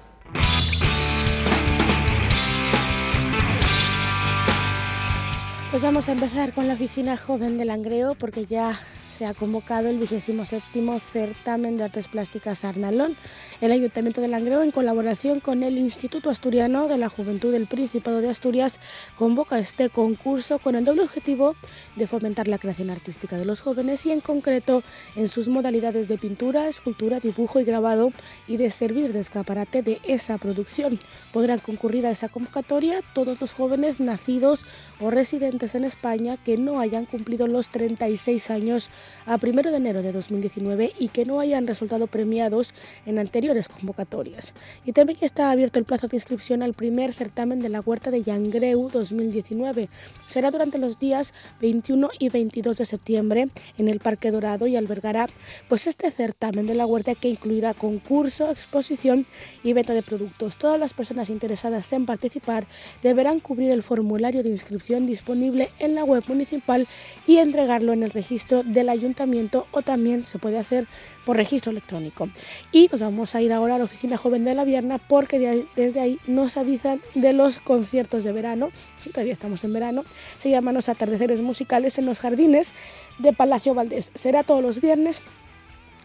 Pues 5.71 5.83
vamos 5.83 6.07
a 6.07 6.13
empezar 6.13 6.53
con 6.53 6.67
la 6.67 6.73
oficina 6.75 7.17
joven 7.17 7.57
de 7.57 7.65
Langreo 7.65 8.15
porque 8.15 8.45
ya 8.45 8.79
se 9.15 9.25
ha 9.25 9.33
convocado 9.33 9.87
el 9.87 9.97
vigésimo 9.97 10.43
séptimo 10.43 10.99
certamen 10.99 11.77
de 11.77 11.85
artes 11.85 12.09
plásticas 12.09 12.65
Arnalón. 12.65 13.15
El 13.61 13.71
Ayuntamiento 13.71 14.19
de 14.19 14.27
Langreo, 14.27 14.61
en 14.61 14.71
colaboración 14.71 15.39
con 15.39 15.63
el 15.63 15.77
Instituto 15.77 16.29
Asturiano 16.29 16.89
de 16.89 16.97
la 16.97 17.07
Juventud 17.07 17.53
del 17.53 17.65
Principado 17.65 18.19
de 18.19 18.29
Asturias, 18.29 18.77
convoca 19.17 19.57
este 19.57 19.89
concurso 19.89 20.59
con 20.59 20.75
el 20.75 20.83
doble 20.83 21.03
objetivo 21.03 21.55
de 21.95 22.07
fomentar 22.07 22.49
la 22.49 22.57
creación 22.57 22.89
artística 22.89 23.37
de 23.37 23.45
los 23.45 23.61
jóvenes 23.61 24.05
y 24.05 24.11
en 24.11 24.19
concreto 24.19 24.83
en 25.15 25.29
sus 25.29 25.47
modalidades 25.47 26.09
de 26.09 26.17
pintura, 26.17 26.67
escultura, 26.67 27.21
dibujo 27.21 27.61
y 27.61 27.63
grabado 27.63 28.11
y 28.47 28.57
de 28.57 28.69
servir 28.69 29.13
de 29.13 29.21
escaparate 29.21 29.81
de 29.81 30.01
esa 30.03 30.37
producción. 30.37 30.99
Podrán 31.31 31.59
concurrir 31.59 32.05
a 32.05 32.11
esa 32.11 32.27
convocatoria 32.27 32.99
todos 33.13 33.39
los 33.39 33.53
jóvenes 33.53 34.01
nacidos 34.01 34.65
o 34.99 35.09
residentes 35.09 35.73
en 35.73 35.85
España 35.85 36.35
que 36.35 36.57
no 36.57 36.81
hayan 36.81 37.05
cumplido 37.05 37.47
los 37.47 37.69
36 37.69 38.49
años 38.49 38.89
a 39.25 39.37
1 39.41 39.61
de 39.63 39.75
enero 39.75 40.01
de 40.01 40.11
2019 40.11 40.93
y 40.99 41.09
que 41.09 41.25
no 41.25 41.39
hayan 41.39 41.67
resultado 41.67 42.07
premiados 42.07 42.73
en 43.05 43.19
anteriores 43.19 43.69
convocatorias. 43.69 44.53
Y 44.85 44.91
también 44.91 45.19
está 45.21 45.51
abierto 45.51 45.79
el 45.79 45.85
plazo 45.85 46.07
de 46.07 46.17
inscripción 46.17 46.63
al 46.63 46.73
primer 46.73 47.13
certamen 47.13 47.59
de 47.59 47.69
la 47.69 47.81
Huerta 47.81 48.11
de 48.11 48.23
Yangreu 48.23 48.89
2019. 48.89 49.89
Será 50.27 50.51
durante 50.51 50.77
los 50.77 50.99
días 50.99 51.33
21 51.61 52.09
y 52.19 52.29
22 52.29 52.77
de 52.77 52.85
septiembre 52.85 53.49
en 53.77 53.87
el 53.87 53.99
Parque 53.99 54.31
Dorado 54.31 54.67
y 54.67 54.75
albergará 54.75 55.27
pues 55.69 55.87
este 55.87 56.11
certamen 56.11 56.67
de 56.67 56.75
la 56.75 56.85
huerta 56.85 57.15
que 57.15 57.29
incluirá 57.29 57.73
concurso, 57.73 58.49
exposición 58.49 59.25
y 59.63 59.73
venta 59.73 59.93
de 59.93 60.03
productos. 60.03 60.57
Todas 60.57 60.79
las 60.79 60.93
personas 60.93 61.29
interesadas 61.29 61.91
en 61.93 62.05
participar 62.05 62.67
deberán 63.03 63.39
cubrir 63.39 63.73
el 63.73 63.83
formulario 63.83 64.43
de 64.43 64.49
inscripción 64.49 65.05
disponible 65.05 65.69
en 65.79 65.95
la 65.95 66.03
web 66.03 66.23
municipal 66.27 66.87
y 67.27 67.37
entregarlo 67.37 67.93
en 67.93 68.03
el 68.03 68.11
registro 68.11 68.63
del 68.63 68.89
ayuntamiento 68.95 69.67
o 69.71 69.81
también 69.81 70.25
se 70.25 70.39
puede 70.39 70.57
hacer 70.57 70.87
por 71.25 71.37
registro 71.37 71.71
electrónico. 71.71 72.29
Y 72.71 72.87
nos 72.91 73.01
vamos 73.01 73.35
a 73.35 73.41
ir 73.41 73.53
ahora 73.53 73.75
a 73.75 73.77
la 73.77 73.83
oficina 73.83 74.17
joven 74.17 74.45
de 74.45 74.55
la 74.55 74.63
Vierna 74.63 74.97
porque 74.97 75.65
desde 75.75 75.99
ahí 75.99 76.19
nos 76.27 76.57
avisan 76.57 77.01
de 77.13 77.33
los 77.33 77.59
conciertos 77.59 78.23
de 78.23 78.31
verano, 78.31 78.71
todavía 79.11 79.33
estamos 79.33 79.63
en 79.63 79.73
verano, 79.73 80.03
se 80.37 80.49
llaman 80.49 80.75
los 80.75 80.89
atardeceres 80.89 81.41
musicales 81.41 81.97
en 81.97 82.05
los 82.05 82.19
jardines 82.19 82.73
de 83.19 83.33
Palacio 83.33 83.73
Valdés. 83.73 84.11
Será 84.15 84.43
todos 84.43 84.61
los 84.61 84.81
viernes 84.81 85.21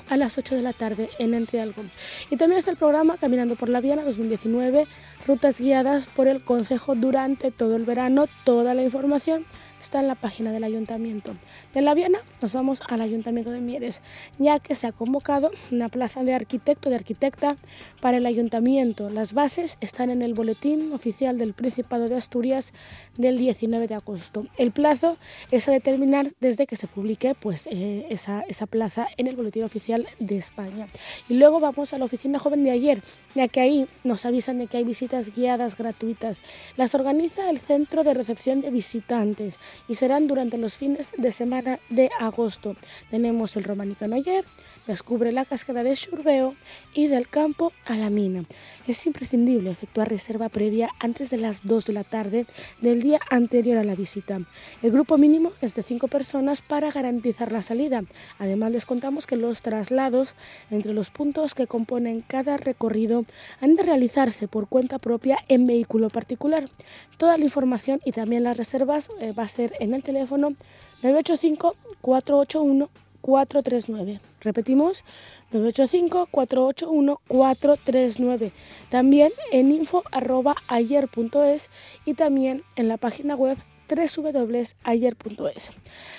a 0.08 0.16
las 0.16 0.38
8 0.38 0.56
de 0.56 0.62
la 0.62 0.72
tarde 0.72 1.08
en 1.18 1.34
Algo. 1.34 1.82
Y 2.30 2.36
también 2.36 2.58
está 2.58 2.70
el 2.70 2.76
programa 2.76 3.16
Caminando 3.16 3.56
por 3.56 3.68
la 3.68 3.80
Viana 3.80 4.04
2019, 4.04 4.86
rutas 5.26 5.60
guiadas 5.60 6.06
por 6.06 6.28
el 6.28 6.42
Consejo 6.42 6.94
durante 6.94 7.50
todo 7.50 7.76
el 7.76 7.84
verano, 7.84 8.26
toda 8.44 8.74
la 8.74 8.82
información 8.82 9.44
está 9.82 10.00
en 10.00 10.08
la 10.08 10.14
página 10.14 10.52
del 10.52 10.64
ayuntamiento. 10.64 11.34
De 11.74 11.80
la 11.80 11.94
Viana 11.94 12.18
nos 12.42 12.52
vamos 12.52 12.80
al 12.88 13.00
ayuntamiento 13.00 13.50
de 13.50 13.60
Mieres, 13.60 14.02
ya 14.38 14.58
que 14.58 14.74
se 14.74 14.86
ha 14.86 14.92
convocado 14.92 15.50
una 15.70 15.88
plaza 15.88 16.22
de 16.22 16.34
arquitecto 16.34 16.90
de 16.90 16.96
arquitecta 16.96 17.56
para 18.00 18.18
el 18.18 18.26
ayuntamiento. 18.26 19.10
Las 19.10 19.32
bases 19.32 19.76
están 19.80 20.10
en 20.10 20.22
el 20.22 20.34
boletín 20.34 20.92
oficial 20.92 21.38
del 21.38 21.54
Principado 21.54 22.08
de 22.08 22.16
Asturias 22.16 22.72
del 23.16 23.38
19 23.38 23.86
de 23.88 23.94
agosto. 23.94 24.46
El 24.56 24.72
plazo 24.72 25.16
es 25.50 25.68
a 25.68 25.72
determinar 25.72 26.32
desde 26.40 26.66
que 26.66 26.76
se 26.76 26.86
publique 26.86 27.34
pues, 27.34 27.66
eh, 27.70 28.06
esa, 28.10 28.42
esa 28.42 28.66
plaza 28.66 29.06
en 29.16 29.26
el 29.26 29.36
boletín 29.36 29.64
oficial 29.64 30.06
de 30.18 30.38
España. 30.38 30.88
Y 31.28 31.34
luego 31.34 31.60
vamos 31.60 31.92
a 31.92 31.98
la 31.98 32.04
oficina 32.04 32.38
joven 32.38 32.64
de 32.64 32.70
ayer, 32.70 33.02
ya 33.34 33.48
que 33.48 33.60
ahí 33.60 33.88
nos 34.04 34.24
avisan 34.26 34.58
de 34.58 34.66
que 34.66 34.76
hay 34.76 34.84
visitas 34.84 35.34
guiadas 35.34 35.76
gratuitas. 35.76 36.40
Las 36.76 36.94
organiza 36.94 37.50
el 37.50 37.58
Centro 37.58 38.04
de 38.04 38.14
Recepción 38.14 38.60
de 38.60 38.70
Visitantes 38.70 39.58
y 39.88 39.94
serán 39.94 40.26
durante 40.26 40.58
los 40.58 40.74
fines 40.74 41.08
de 41.16 41.32
semana 41.32 41.78
de 41.88 42.10
agosto. 42.18 42.76
Tenemos 43.10 43.56
el 43.56 43.64
Romanicano 43.64 44.16
ayer, 44.16 44.44
descubre 44.86 45.32
la 45.32 45.44
cascada 45.44 45.82
de 45.82 45.94
Churbeo 45.94 46.54
y 46.94 47.08
del 47.08 47.28
campo 47.28 47.72
a 47.86 47.96
la 47.96 48.10
mina. 48.10 48.44
Es 48.86 49.06
imprescindible 49.06 49.70
efectuar 49.70 50.08
reserva 50.08 50.48
previa 50.48 50.90
antes 50.98 51.30
de 51.30 51.36
las 51.36 51.64
2 51.64 51.86
de 51.86 51.92
la 51.92 52.04
tarde 52.04 52.46
del 52.80 53.02
día 53.02 53.20
anterior 53.30 53.78
a 53.78 53.84
la 53.84 53.94
visita. 53.94 54.40
El 54.82 54.90
grupo 54.90 55.18
mínimo 55.18 55.52
es 55.60 55.74
de 55.74 55.82
5 55.82 56.08
personas 56.08 56.62
para 56.62 56.90
garantizar 56.90 57.52
la 57.52 57.62
salida. 57.62 58.02
Además 58.38 58.72
les 58.72 58.86
contamos 58.86 59.26
que 59.26 59.36
los 59.36 59.62
traslados 59.62 60.34
entre 60.70 60.94
los 60.94 61.10
puntos 61.10 61.54
que 61.54 61.66
componen 61.66 62.22
cada 62.26 62.56
recorrido 62.56 63.24
han 63.60 63.76
de 63.76 63.82
realizarse 63.82 64.48
por 64.48 64.68
cuenta 64.68 64.98
propia 64.98 65.38
en 65.48 65.66
vehículo 65.66 66.08
particular. 66.08 66.68
Toda 67.16 67.36
la 67.36 67.44
información 67.44 68.00
y 68.04 68.12
también 68.12 68.44
las 68.44 68.56
reservas 68.56 69.10
eh, 69.20 69.32
va 69.32 69.44
a 69.44 69.48
ser 69.48 69.74
en 69.80 69.94
el 69.94 70.02
teléfono 70.02 70.54
985 71.02 71.76
481 72.00 72.88
439. 73.20 74.20
Repetimos, 74.40 75.04
985-481-439. 75.52 78.52
También 78.88 79.32
en 79.52 79.72
info.ayer.es 79.72 81.68
y 82.04 82.14
también 82.14 82.62
en 82.76 82.88
la 82.88 82.96
página 82.96 83.36
web 83.36 83.58
www.ayer.es. 83.94 85.70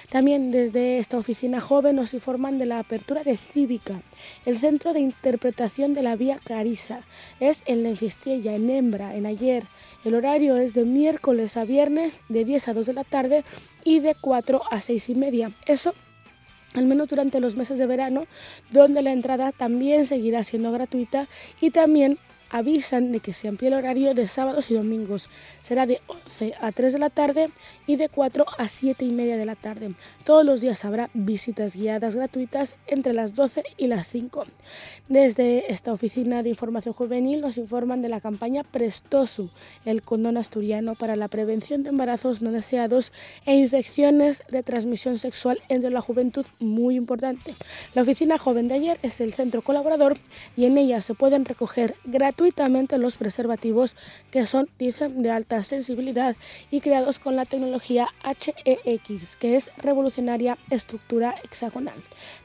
También 0.10 0.52
desde 0.52 0.98
esta 0.98 1.18
oficina 1.18 1.62
joven 1.62 1.96
nos 1.96 2.14
informan 2.14 2.60
de 2.60 2.66
la 2.66 2.80
apertura 2.80 3.24
de 3.24 3.38
Cívica, 3.38 4.02
el 4.46 4.58
centro 4.58 4.94
de 4.94 5.00
interpretación 5.00 5.94
de 5.94 6.04
la 6.04 6.16
vía 6.16 6.40
Carisa. 6.44 7.04
Es 7.40 7.64
en 7.66 7.84
La 7.84 7.92
en 7.92 8.70
Hembra, 8.70 9.16
en 9.16 9.26
Ayer. 9.26 9.64
El 10.04 10.16
horario 10.16 10.58
es 10.58 10.74
de 10.74 10.86
miércoles 10.86 11.58
a 11.58 11.64
viernes 11.64 12.16
de 12.30 12.46
10 12.46 12.68
a 12.68 12.74
2 12.74 12.86
de 12.88 12.94
la 12.94 13.04
tarde 13.04 13.44
y 13.84 14.00
de 14.00 14.16
4 14.20 14.62
a 14.70 14.82
6 14.82 15.10
y 15.10 15.16
media. 15.16 15.52
Eso 15.66 15.94
al 16.73 16.86
menos 16.86 17.10
durante 17.10 17.39
los 17.39 17.55
meses 17.55 17.77
de 17.77 17.86
verano, 17.86 18.25
donde 18.69 19.01
la 19.01 19.12
entrada 19.12 19.51
también 19.51 20.05
seguirá 20.05 20.43
siendo 20.43 20.71
gratuita 20.71 21.27
y 21.60 21.71
también 21.71 22.17
avisan 22.51 23.12
de 23.12 23.21
que 23.21 23.34
se 23.34 23.47
amplía 23.47 23.69
el 23.69 23.75
horario 23.75 24.13
de 24.13 24.27
sábados 24.27 24.69
y 24.69 24.73
domingos. 24.73 25.29
Será 25.63 25.86
de 25.86 26.01
11 26.07 26.53
a 26.62 26.71
3 26.71 26.93
de 26.93 26.99
la 26.99 27.10
tarde 27.10 27.49
y 27.91 27.97
de 27.97 28.08
4 28.08 28.45
a 28.58 28.69
7 28.69 29.04
y 29.04 29.12
media 29.12 29.36
de 29.36 29.43
la 29.43 29.56
tarde. 29.56 29.93
Todos 30.23 30.45
los 30.45 30.62
días 30.62 30.86
habrá 30.86 31.10
visitas 31.13 31.75
guiadas 31.75 32.15
gratuitas 32.15 32.77
entre 32.88 33.12
las 33.12 33.36
12 33.36 33.63
y 33.75 33.88
las 33.88 34.08
5. 34.08 34.45
Desde 35.10 35.73
esta 35.73 35.91
oficina 35.91 36.41
de 36.41 36.47
información 36.47 36.93
juvenil 36.93 37.41
nos 37.41 37.58
informan 37.58 38.01
de 38.01 38.08
la 38.08 38.21
campaña 38.21 38.63
Prestosu, 38.63 39.49
el 39.84 40.04
condón 40.04 40.38
asturiano 40.38 40.95
para 40.95 41.17
la 41.17 41.27
prevención 41.27 41.84
de 41.84 41.89
embarazos 41.89 42.41
no 42.41 42.54
deseados 42.54 43.12
e 43.45 43.56
infecciones 43.56 44.41
de 44.49 44.63
transmisión 44.63 45.17
sexual 45.17 45.60
entre 45.67 45.89
la 45.89 45.99
juventud, 45.99 46.45
muy 46.62 46.95
importante. 46.95 47.56
La 47.93 48.04
oficina 48.04 48.38
joven 48.38 48.69
de 48.69 48.75
ayer 48.75 48.99
es 49.01 49.19
el 49.19 49.34
centro 49.34 49.63
colaborador 49.63 50.17
y 50.56 50.63
en 50.63 50.77
ella 50.77 51.01
se 51.01 51.13
pueden 51.13 51.43
recoger 51.43 51.95
gratuitamente 52.06 52.97
los 52.97 53.17
preservativos 53.17 53.97
que 54.32 54.45
son, 54.45 54.69
dicen, 54.80 55.23
de 55.23 55.32
alta 55.32 55.62
sensibilidad 55.63 56.38
y 56.71 56.80
creados 56.80 57.19
con 57.19 57.36
la 57.36 57.43
tecnología 57.43 57.81
HEX, 57.88 59.36
que 59.36 59.56
es 59.56 59.72
revolucionaria 59.78 60.58
estructura 60.70 61.36
hexagonal. 61.44 61.96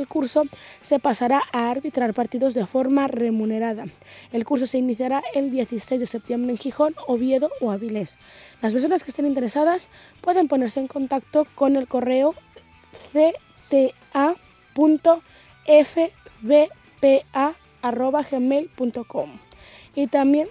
el, 0.00 0.08
curso, 0.08 0.44
se 0.80 0.98
pasará 0.98 1.42
a 1.52 1.70
arbitrar 1.70 2.14
partidos 2.14 2.54
de 2.54 2.66
forma 2.66 3.08
remunerada. 3.08 3.84
El 4.32 4.44
curso 4.44 4.66
se 4.66 4.78
iniciará 4.78 5.22
el 5.34 5.50
16 5.50 6.00
de 6.00 6.06
septiembre 6.06 6.52
en 6.52 6.58
Gijón, 6.58 6.94
Oviedo 7.06 7.50
o 7.60 7.70
Avilés. 7.70 8.16
Las 8.62 8.72
personas 8.72 9.04
que 9.04 9.10
estén 9.10 9.26
interesadas 9.26 9.88
pueden 10.20 10.48
ponerse 10.48 10.80
en 10.80 10.88
contacto 10.88 11.46
con 11.54 11.76
el 11.76 11.86
correo 11.88 12.34
cta.fb 13.12 14.48
rpa.gmail.com. 17.82 19.30
Y 19.94 20.06
también 20.06 20.48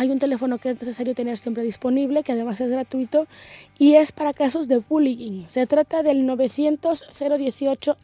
hay 0.00 0.10
un 0.10 0.18
teléfono 0.18 0.56
que 0.56 0.70
es 0.70 0.80
necesario 0.80 1.14
tener 1.14 1.36
siempre 1.36 1.62
disponible, 1.62 2.22
que 2.22 2.32
además 2.32 2.58
es 2.62 2.70
gratuito 2.70 3.26
y 3.78 3.96
es 3.96 4.12
para 4.12 4.32
casos 4.32 4.66
de 4.66 4.78
bullying. 4.78 5.44
Se 5.46 5.66
trata 5.66 6.02
del 6.02 6.24
900 6.24 7.04
018 7.18 7.98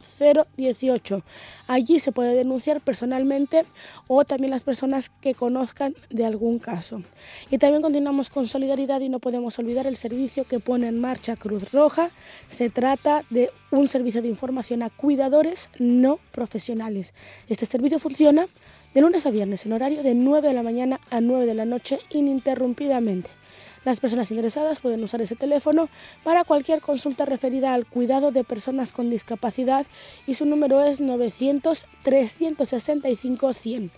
018. 0.57 1.23
Allí 1.67 1.99
se 1.99 2.11
puede 2.11 2.35
denunciar 2.35 2.81
personalmente 2.81 3.65
o 4.05 4.25
también 4.25 4.51
las 4.51 4.61
personas 4.61 5.09
que 5.09 5.33
conozcan 5.33 5.95
de 6.11 6.27
algún 6.27 6.59
caso. 6.59 7.01
Y 7.49 7.57
también 7.57 7.81
continuamos 7.81 8.29
con 8.29 8.47
solidaridad 8.47 9.01
y 9.01 9.09
no 9.09 9.17
podemos 9.17 9.57
olvidar 9.57 9.87
el 9.87 9.95
servicio 9.95 10.43
que 10.43 10.59
pone 10.59 10.87
en 10.87 11.01
marcha 11.01 11.35
Cruz 11.35 11.71
Roja. 11.71 12.11
Se 12.47 12.69
trata 12.69 13.23
de 13.31 13.49
un 13.71 13.87
servicio 13.87 14.21
de 14.21 14.27
información 14.27 14.83
a 14.83 14.91
cuidadores 14.91 15.71
no 15.79 16.19
profesionales. 16.31 17.15
Este 17.49 17.65
servicio 17.65 17.97
funciona 17.97 18.47
de 18.97 19.01
lunes 19.01 19.27
a 19.27 19.29
viernes 19.29 19.63
en 19.63 19.73
horario 19.73 20.01
de 20.01 20.15
9 20.15 20.47
de 20.47 20.55
la 20.55 20.63
mañana 20.63 20.99
a 21.11 21.21
9 21.21 21.45
de 21.45 21.53
la 21.53 21.65
noche 21.65 21.99
ininterrumpidamente. 22.09 23.29
Las 23.85 23.99
personas 23.99 24.31
interesadas 24.31 24.79
pueden 24.79 25.03
usar 25.03 25.21
ese 25.21 25.35
teléfono 25.35 25.87
para 26.23 26.43
cualquier 26.43 26.81
consulta 26.81 27.23
referida 27.23 27.75
al 27.75 27.85
cuidado 27.85 28.31
de 28.31 28.43
personas 28.43 28.93
con 28.93 29.11
discapacidad 29.11 29.85
y 30.25 30.33
su 30.33 30.47
número 30.47 30.83
es 30.83 30.99
900 30.99 31.85
365 32.01 33.53
100 33.53 33.91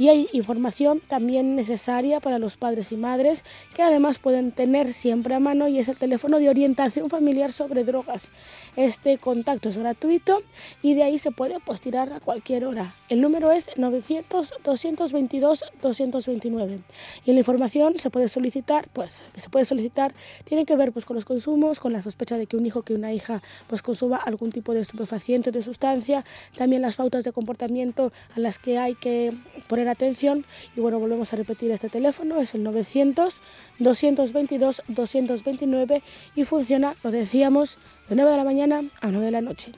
y 0.00 0.08
hay 0.08 0.30
información 0.32 1.02
también 1.06 1.56
necesaria 1.56 2.20
para 2.20 2.38
los 2.38 2.56
padres 2.56 2.90
y 2.90 2.96
madres 2.96 3.44
que 3.74 3.82
además 3.82 4.18
pueden 4.18 4.50
tener 4.50 4.94
siempre 4.94 5.34
a 5.34 5.40
mano 5.40 5.68
y 5.68 5.78
es 5.78 5.88
el 5.88 5.98
teléfono 5.98 6.38
de 6.38 6.48
orientación 6.48 7.10
familiar 7.10 7.52
sobre 7.52 7.84
drogas. 7.84 8.30
Este 8.76 9.18
contacto 9.18 9.68
es 9.68 9.76
gratuito 9.76 10.42
y 10.82 10.94
de 10.94 11.02
ahí 11.02 11.18
se 11.18 11.32
puede 11.32 11.60
pues 11.60 11.82
tirar 11.82 12.14
a 12.14 12.20
cualquier 12.20 12.64
hora. 12.64 12.94
El 13.10 13.20
número 13.20 13.52
es 13.52 13.76
900 13.76 14.54
222 14.64 15.64
229 15.82 16.80
y 17.26 17.32
la 17.34 17.38
información 17.38 17.98
se 17.98 18.08
puede 18.08 18.28
solicitar, 18.28 18.88
pues 18.94 19.22
se 19.34 19.50
puede 19.50 19.66
solicitar 19.66 20.14
tiene 20.44 20.64
que 20.64 20.76
ver 20.76 20.92
pues 20.92 21.04
con 21.04 21.14
los 21.14 21.26
consumos, 21.26 21.78
con 21.78 21.92
la 21.92 22.00
sospecha 22.00 22.38
de 22.38 22.46
que 22.46 22.56
un 22.56 22.64
hijo 22.64 22.80
que 22.84 22.94
una 22.94 23.12
hija 23.12 23.42
pues 23.66 23.82
consuma 23.82 24.16
algún 24.16 24.50
tipo 24.50 24.72
de 24.72 24.80
estupefaciente 24.80 25.50
o 25.50 25.52
de 25.52 25.60
sustancia, 25.60 26.24
también 26.56 26.80
las 26.80 26.96
pautas 26.96 27.22
de 27.22 27.32
comportamiento 27.32 28.12
a 28.34 28.40
las 28.40 28.58
que 28.58 28.78
hay 28.78 28.94
que 28.94 29.34
poner 29.68 29.89
atención 29.90 30.44
y 30.76 30.80
bueno, 30.80 30.98
volvemos 30.98 31.32
a 31.32 31.36
repetir 31.36 31.70
este 31.70 31.88
teléfono, 31.88 32.40
es 32.40 32.54
el 32.54 32.62
900 32.62 33.40
222 33.78 34.82
229 34.88 36.02
y 36.36 36.44
funciona, 36.44 36.94
lo 37.02 37.10
decíamos, 37.10 37.78
de 38.08 38.16
9 38.16 38.30
de 38.30 38.36
la 38.36 38.44
mañana 38.44 38.82
a 39.00 39.08
9 39.08 39.26
de 39.26 39.30
la 39.32 39.40
noche 39.40 39.72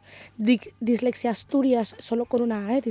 Dislexiasturias 0.81 1.95
solo 1.99 2.25
con 2.25 2.43
una 2.43 2.67
A, 2.69 2.79
¿eh? 2.79 2.83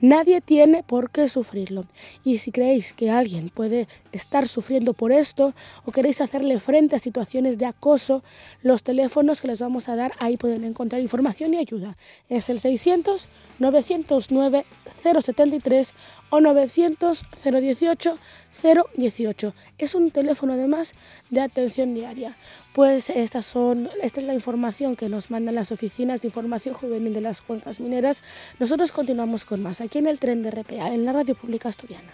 Nadie 0.01 0.41
tiene 0.41 0.83
por 0.83 1.11
qué 1.11 1.29
sufrirlo. 1.29 1.85
Y 2.25 2.39
si 2.39 2.51
creéis 2.51 2.95
que 2.95 3.11
alguien 3.11 3.51
puede 3.51 3.89
estar 4.11 4.49
sufriendo 4.49 4.95
por 4.95 5.13
esto 5.13 5.53
o 5.85 5.93
queréis 5.93 6.23
hacerle 6.23 6.59
frente 6.61 6.97
a 6.97 6.99
situaciones 6.99 7.59
de 7.59 7.67
acoso, 7.67 8.25
los 8.63 8.83
teléfonos 8.83 9.43
que 9.43 9.49
les 9.49 9.61
vamos 9.61 9.91
a 9.91 9.97
dar 9.97 10.13
ahí 10.19 10.39
pueden 10.39 10.65
encontrar 10.65 11.03
información 11.03 11.53
y 11.53 11.59
ayuda. 11.59 11.99
Es 12.31 12.49
el 12.49 12.59
600 12.59 13.29
909 13.59 14.65
073 15.03 15.95
o 16.33 16.41
900 16.41 17.25
018 17.45 18.19
018. 18.97 19.55
Es 19.77 19.95
un 19.95 20.11
teléfono 20.11 20.55
además 20.55 20.95
de 21.29 21.43
atención 21.43 21.95
diaria. 21.95 22.37
Pues 22.73 23.11
estas 23.11 23.45
son, 23.45 23.91
esta 24.03 24.21
es 24.21 24.27
la 24.27 24.33
información 24.33 24.97
que 24.97 25.11
nos 25.11 25.31
mandan 25.31 25.55
las 25.55 25.73
oficinas 25.73 26.23
de 26.23 26.29
información 26.29 26.75
juvenil 26.75 27.13
de 27.13 27.21
las 27.21 27.43
cuencas 27.43 27.81
mineras. 27.81 28.23
Nosotros 28.59 28.93
continuamos 28.93 29.45
con 29.45 29.63
más 29.63 29.83
aquí 29.83 29.99
en 29.99 30.07
el 30.07 30.19
tren 30.19 30.43
de 30.43 30.51
RPA, 30.51 30.89
en 30.95 31.05
la 31.05 31.13
Radio 31.13 31.35
Pública 31.35 31.69
Asturiana. 31.69 32.13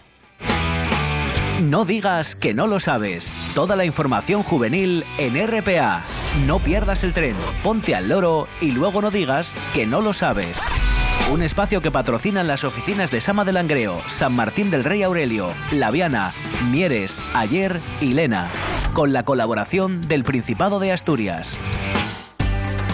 No 1.61 1.85
digas 1.85 2.35
que 2.35 2.53
no 2.53 2.67
lo 2.67 2.79
sabes. 2.79 3.35
Toda 3.55 3.77
la 3.77 3.85
información 3.85 4.43
juvenil 4.43 5.03
en 5.17 5.35
RPA. 5.47 6.03
No 6.45 6.59
pierdas 6.59 7.05
el 7.05 7.13
tren, 7.13 7.35
ponte 7.63 7.95
al 7.95 8.09
loro 8.09 8.47
y 8.59 8.71
luego 8.71 9.01
no 9.01 9.11
digas 9.11 9.55
que 9.73 9.85
no 9.85 10.01
lo 10.01 10.11
sabes. 10.11 10.61
Un 11.31 11.43
espacio 11.43 11.81
que 11.81 11.91
patrocinan 11.91 12.47
las 12.47 12.63
oficinas 12.63 13.11
de 13.11 13.21
Sama 13.21 13.45
del 13.45 13.55
Langreo, 13.55 14.01
San 14.07 14.33
Martín 14.33 14.71
del 14.71 14.83
Rey 14.83 15.03
Aurelio, 15.03 15.51
Laviana, 15.71 16.33
Mieres, 16.71 17.23
Ayer 17.35 17.79
y 18.01 18.13
Lena, 18.13 18.49
con 18.93 19.13
la 19.13 19.23
colaboración 19.23 20.07
del 20.07 20.23
Principado 20.23 20.79
de 20.79 20.91
Asturias. 20.91 21.59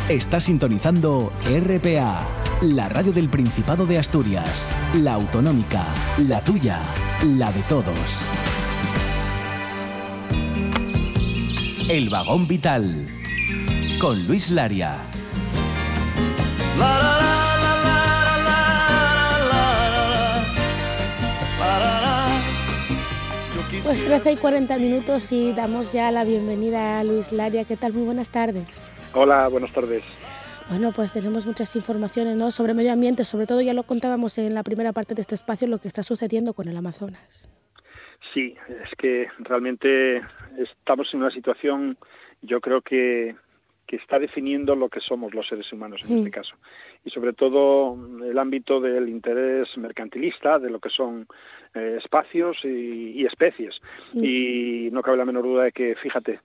Está 0.09 0.41
sintonizando 0.41 1.31
RPA, 1.45 2.27
la 2.61 2.89
radio 2.89 3.13
del 3.13 3.29
Principado 3.29 3.85
de 3.85 3.97
Asturias, 3.97 4.67
la 4.93 5.13
autonómica, 5.13 5.83
la 6.27 6.41
tuya, 6.41 6.79
la 7.23 7.51
de 7.51 7.61
todos. 7.63 8.23
El 11.87 12.09
vagón 12.09 12.47
vital, 12.47 13.07
con 13.99 14.27
Luis 14.27 14.49
Laria. 14.51 14.97
Pues 23.85 24.03
13 24.03 24.31
y 24.31 24.35
40 24.37 24.79
minutos 24.79 25.31
y 25.31 25.53
damos 25.53 25.93
ya 25.93 26.09
la 26.09 26.23
bienvenida 26.23 26.99
a 26.99 27.03
Luis 27.03 27.31
Laria. 27.31 27.65
¿Qué 27.65 27.77
tal? 27.77 27.93
Muy 27.93 28.03
buenas 28.03 28.31
tardes. 28.31 28.91
Hola, 29.13 29.47
buenas 29.47 29.71
tardes. 29.73 30.03
Bueno, 30.69 30.91
pues 30.91 31.13
tenemos 31.13 31.45
muchas 31.45 31.75
informaciones 31.75 32.35
¿no? 32.35 32.49
sobre 32.49 32.73
medio 32.73 32.91
ambiente, 32.91 33.23
sobre 33.25 33.45
todo 33.45 33.61
ya 33.61 33.75
lo 33.75 33.83
contábamos 33.83 34.39
en 34.39 34.55
la 34.55 34.63
primera 34.63 34.91
parte 34.91 35.13
de 35.13 35.21
este 35.21 35.35
espacio, 35.35 35.67
lo 35.67 35.77
que 35.77 35.87
está 35.87 36.01
sucediendo 36.01 36.55
con 36.55 36.67
el 36.67 36.75
Amazonas. 36.75 37.47
Sí, 38.33 38.55
es 38.83 38.89
que 38.97 39.27
realmente 39.37 40.17
estamos 40.57 41.13
en 41.13 41.19
una 41.19 41.29
situación, 41.29 41.95
yo 42.41 42.61
creo 42.61 42.81
que, 42.81 43.35
que 43.85 43.97
está 43.97 44.17
definiendo 44.17 44.75
lo 44.75 44.89
que 44.89 44.99
somos 44.99 45.35
los 45.35 45.47
seres 45.47 45.71
humanos 45.71 46.01
en 46.09 46.17
este 46.17 46.31
caso. 46.31 46.55
Y 47.05 47.11
sobre 47.11 47.33
todo 47.33 47.95
el 48.23 48.37
ámbito 48.37 48.81
del 48.81 49.07
interés 49.07 49.77
mercantilista, 49.77 50.57
de 50.59 50.71
lo 50.71 50.79
que 50.79 50.89
son 50.89 51.27
eh, 51.75 51.99
espacios 52.03 52.57
y, 52.65 53.23
especies. 53.25 53.79
Y 54.13 54.89
no 54.91 55.01
cabe 55.01 55.17
la 55.17 55.25
menor 55.25 55.43
duda 55.43 55.63
de 55.65 55.71
que, 55.71 55.95
fíjate, 55.95 56.39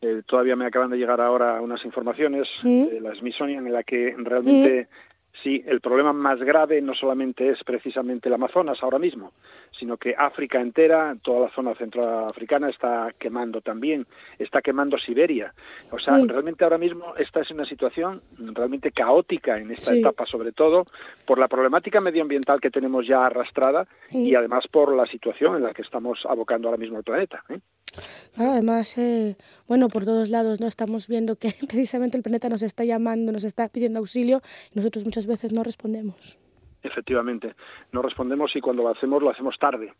eh, 0.00 0.22
todavía 0.26 0.56
me 0.56 0.66
acaban 0.66 0.90
de 0.90 0.96
llegar 0.96 1.20
ahora 1.20 1.60
unas 1.60 1.84
informaciones 1.84 2.48
de 2.62 3.00
la 3.00 3.14
Smithsonian 3.14 3.66
en 3.66 3.72
la 3.72 3.82
que 3.82 4.14
realmente 4.18 4.88
Sí, 4.88 5.15
el 5.44 5.80
problema 5.80 6.12
más 6.12 6.40
grave 6.40 6.80
no 6.80 6.94
solamente 6.94 7.48
es 7.50 7.62
precisamente 7.62 8.28
el 8.28 8.34
Amazonas 8.34 8.82
ahora 8.82 8.98
mismo, 8.98 9.32
sino 9.78 9.96
que 9.96 10.14
África 10.16 10.60
entera, 10.60 11.16
toda 11.22 11.46
la 11.46 11.54
zona 11.54 11.74
centroafricana 11.74 12.68
está 12.68 13.12
quemando 13.18 13.60
también, 13.60 14.06
está 14.38 14.60
quemando 14.60 14.98
Siberia. 14.98 15.54
O 15.90 15.98
sea, 15.98 16.18
realmente 16.18 16.64
ahora 16.64 16.78
mismo 16.78 17.14
esta 17.16 17.40
es 17.40 17.50
una 17.50 17.64
situación 17.64 18.22
realmente 18.38 18.90
caótica 18.90 19.58
en 19.58 19.70
esta 19.70 19.94
etapa, 19.94 20.26
sobre 20.26 20.52
todo 20.52 20.84
por 21.24 21.38
la 21.38 21.48
problemática 21.48 22.00
medioambiental 22.00 22.60
que 22.60 22.70
tenemos 22.70 23.06
ya 23.06 23.26
arrastrada 23.26 23.86
y 24.10 24.34
además 24.34 24.66
por 24.66 24.94
la 24.94 25.06
situación 25.06 25.56
en 25.56 25.62
la 25.62 25.72
que 25.72 25.82
estamos 25.82 26.26
abocando 26.26 26.68
ahora 26.68 26.78
mismo 26.78 26.98
el 26.98 27.04
planeta. 27.04 27.44
¿eh? 27.50 27.60
Claro, 28.34 28.52
además, 28.52 28.96
eh, 28.98 29.36
bueno, 29.68 29.88
por 29.88 30.04
todos 30.04 30.28
lados 30.28 30.60
no 30.60 30.66
estamos 30.66 31.08
viendo 31.08 31.36
que 31.36 31.48
precisamente 31.68 32.16
el 32.16 32.22
planeta 32.22 32.48
nos 32.48 32.62
está 32.62 32.84
llamando, 32.84 33.32
nos 33.32 33.44
está 33.44 33.68
pidiendo 33.68 33.98
auxilio 33.98 34.42
y 34.72 34.76
nosotros 34.76 35.04
muchas 35.04 35.26
veces 35.26 35.52
no 35.52 35.62
respondemos. 35.62 36.38
Efectivamente, 36.86 37.54
no 37.90 38.00
respondemos 38.00 38.54
y 38.54 38.60
cuando 38.60 38.84
lo 38.84 38.90
hacemos 38.90 39.20
lo 39.20 39.30
hacemos 39.30 39.58
tarde, 39.58 39.92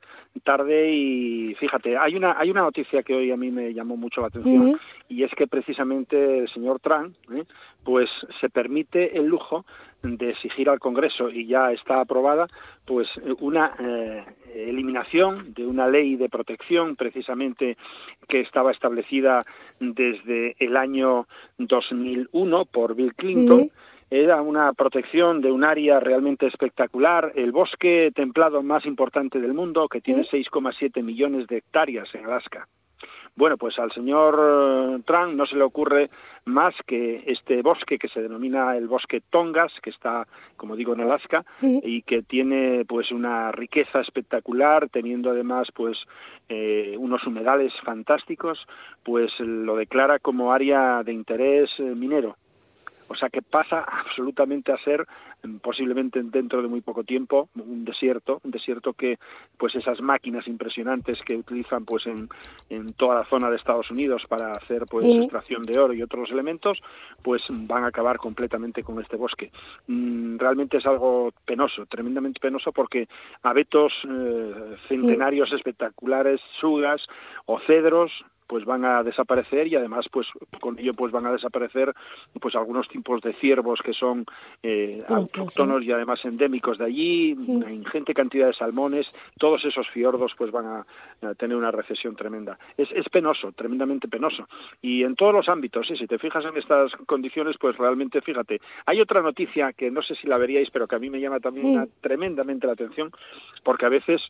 tarde 0.45 0.93
y 0.93 1.55
fíjate, 1.57 1.97
hay 1.97 2.15
una 2.15 2.39
hay 2.39 2.51
una 2.51 2.61
noticia 2.61 3.03
que 3.03 3.15
hoy 3.15 3.33
a 3.33 3.37
mí 3.37 3.51
me 3.51 3.75
llamó 3.75 3.97
mucho 3.97 4.21
la 4.21 4.29
atención 4.29 4.79
y 5.09 5.25
es 5.25 5.33
que 5.33 5.49
precisamente 5.49 6.39
el 6.39 6.49
señor 6.49 6.79
Trump, 6.79 7.17
¿eh? 7.33 7.45
pues 7.83 8.09
se 8.41 8.49
permite 8.51 9.19
el 9.19 9.27
lujo 9.27 9.65
de 10.17 10.31
exigir 10.31 10.71
al 10.71 10.79
Congreso 10.79 11.31
y 11.31 11.47
ya 11.47 11.73
está 11.73 12.01
aprobada 12.01 12.47
pues 12.85 13.09
una 13.41 13.75
eh, 13.79 14.25
eliminación 14.55 15.53
de 15.55 15.67
una 15.67 15.89
ley 15.89 16.17
de 16.17 16.29
protección 16.29 16.97
precisamente 16.97 17.77
que 18.29 18.41
estaba 18.41 18.71
establecida 18.71 19.45
desde 19.81 20.55
el 20.59 20.77
año 20.77 21.27
2001 21.59 22.65
por 22.67 22.95
Bill 22.95 23.15
Clinton. 23.15 23.71
Era 24.09 24.41
una 24.41 24.73
protección 24.73 25.41
de 25.41 25.51
un 25.51 25.65
área 25.65 25.99
realmente 25.99 26.47
espectacular, 26.47 27.33
el 27.35 27.51
bosque 27.51 28.13
templado 28.15 28.63
más 28.63 28.87
importante 28.87 29.41
del 29.41 29.53
mundo, 29.53 29.89
que 29.89 30.01
tiene 30.01 30.23
6,7 30.23 31.03
millones 31.03 31.49
de 31.49 31.57
hectáreas 31.57 32.15
en 32.15 32.25
Alaska. 32.25 32.69
Bueno, 33.37 33.59
pues 33.59 33.79
al 33.79 33.93
señor 33.93 34.35
eh, 34.41 35.03
Trump 35.07 35.35
no 35.35 35.45
se 35.45 35.57
le 35.57 35.63
ocurre 35.63 36.09
más 36.47 36.75
que 36.87 37.23
este 37.27 37.61
bosque 37.61 37.99
que 37.99 38.09
se 38.09 38.23
denomina 38.23 38.75
el 38.77 38.89
bosque 38.89 39.21
Tongas, 39.21 39.73
que 39.83 39.91
está, 39.91 40.27
como 40.57 40.75
digo, 40.75 40.95
en 40.95 41.03
Alaska 41.03 41.45
y 41.61 42.01
que 42.03 42.23
tiene 42.23 42.87
pues 42.87 43.13
una 43.13 43.53
riqueza 43.53 44.01
espectacular, 44.01 44.89
teniendo 44.89 45.31
además 45.31 45.69
pues 45.75 45.99
eh, 46.49 46.95
unos 46.99 47.27
humedales 47.27 47.75
fantásticos, 47.85 48.67
pues 49.05 49.39
lo 49.39 49.77
declara 49.77 50.19
como 50.19 50.53
área 50.53 51.03
de 51.03 51.13
interés 51.13 51.69
eh, 51.79 51.83
minero. 51.83 52.37
O 53.09 53.15
sea 53.15 53.29
que 53.29 53.43
pasa 53.43 53.81
absolutamente 53.81 54.73
a 54.73 54.79
ser 54.79 55.07
posiblemente 55.63 56.23
dentro 56.23 56.63
de 56.63 56.69
muy 56.69 56.81
poco 56.81 57.05
tiempo 57.05 57.49
un 57.55 57.85
desierto, 57.85 58.41
un 58.45 58.51
desierto 58.51 58.93
que 58.93 59.19
pues 59.57 59.75
esas 59.75 60.01
máquinas 60.01 60.47
impresionantes 60.47 61.21
que 61.23 61.37
utilizan 61.37 61.85
pues 61.85 62.07
en, 62.07 62.29
en 62.71 62.93
toda 62.95 63.17
la 63.17 63.25
zona 63.25 63.51
de 63.51 63.57
Estados 63.57 63.91
Unidos 63.91 64.25
para 64.29 64.53
hacer 64.53 64.87
pues 64.87 65.07
extracción 65.07 65.63
de 65.63 65.79
oro 65.79 65.93
y 65.93 66.03
otros 66.03 66.31
elementos, 66.31 66.81
pues 67.23 67.43
van 67.51 67.85
a 67.85 67.89
acabar 67.89 68.19
completamente 68.19 68.83
con 68.83 69.01
este 69.01 69.17
bosque. 69.17 69.51
Mm, 69.87 70.39
realmente 70.39 70.79
es 70.79 70.87
algo 70.87 71.33
penoso, 71.45 71.87
tremendamente 71.87 72.41
penoso 72.41 72.73
porque 72.73 73.09
abetos 73.43 73.93
eh, 74.09 74.77
centenarios 74.89 75.53
espectaculares, 75.53 76.41
sugas 76.61 77.07
o 77.47 77.59
cedros 77.61 78.13
pues 78.47 78.65
van 78.65 78.85
a 78.85 79.03
desaparecer 79.03 79.67
y 79.67 79.77
además 79.77 80.07
pues 80.11 80.27
con 80.61 80.79
ello 80.79 80.95
pues 80.95 81.13
van 81.13 81.27
a 81.27 81.33
desaparecer 81.33 81.95
pues 82.41 82.55
algunos 82.55 82.89
tipos 82.89 83.21
de 83.23 83.33
ciervos 83.35 83.81
que 83.83 83.93
son 83.93 84.25
eh, 84.63 85.03
autóctonos 85.09 85.83
y 85.83 85.93
además 85.93 86.25
endémicos 86.25 86.79
de 86.79 86.85
allí 86.85 87.33
una 87.33 87.73
ingente 87.73 88.15
cantidad 88.15 88.47
de 88.47 88.55
salmones. 88.55 89.11
Todos 89.39 89.65
esos 89.65 89.89
fiordos 89.91 90.33
pues 90.37 90.51
van 90.51 90.67
a, 90.67 90.87
tener 91.37 91.57
una 91.57 91.71
recesión 91.71 92.15
tremenda. 92.15 92.59
Es, 92.77 92.91
es, 92.93 93.09
penoso 93.09 93.53
tremendamente 93.53 94.09
penoso. 94.09 94.49
Y 94.83 95.03
en 95.03 95.17
todos 95.17 95.33
los 95.33 95.49
ámbitos 95.49 95.87
si 95.87 96.07
te 96.07 96.19
fijas 96.19 96.45
en 96.45 96.57
estas 96.57 96.93
condiciones 97.07 97.57
pues 97.59 97.77
realmente 97.77 98.21
fíjate 98.21 98.61
hay 98.85 99.01
otra 99.01 99.23
noticia 99.23 99.73
que 99.73 99.91
no 99.91 100.03
sé 100.03 100.15
si 100.15 100.27
la 100.27 100.39
veríais 100.39 100.71
pero 100.71 100.87
que 100.87 100.97
a 100.97 100.99
mí 100.99 101.11
me 101.11 101.21
llama 101.21 101.41
también 101.41 101.89
tremendamente 102.01 102.67
la 102.67 102.75
atención 102.75 103.11
porque 103.63 103.87
a 103.87 103.91
veces 103.91 104.21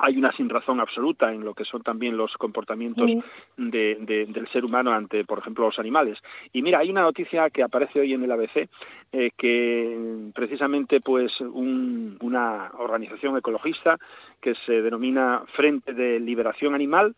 hay 0.00 0.16
una 0.16 0.32
sin 0.32 0.48
razón 0.48 0.80
absoluta 0.80 1.32
en 1.32 1.44
lo 1.44 1.54
que 1.54 1.64
son 1.64 1.82
también 1.82 2.16
los 2.16 2.32
comportamientos 2.34 3.10
de, 3.56 4.26
del 4.28 4.48
ser 4.48 4.64
humano 4.64 4.92
ante, 4.92 5.24
por 5.24 5.38
ejemplo, 5.38 5.66
los 5.66 5.78
animales. 5.78 6.18
Y 6.52 6.62
mira, 6.62 6.78
hay 6.78 6.90
una 6.90 7.02
noticia 7.02 7.50
que 7.50 7.62
aparece 7.62 8.00
hoy 8.00 8.14
en 8.14 8.24
el 8.24 8.32
ABC 8.32 8.68
eh, 9.12 9.30
que 9.36 10.30
precisamente 10.34 11.00
pues 11.00 11.38
una 11.40 12.70
organización 12.78 13.36
ecologista 13.36 13.98
que 14.40 14.54
se 14.66 14.80
denomina 14.80 15.42
Frente 15.54 15.92
de 15.92 16.18
Liberación 16.18 16.74
Animal, 16.74 17.14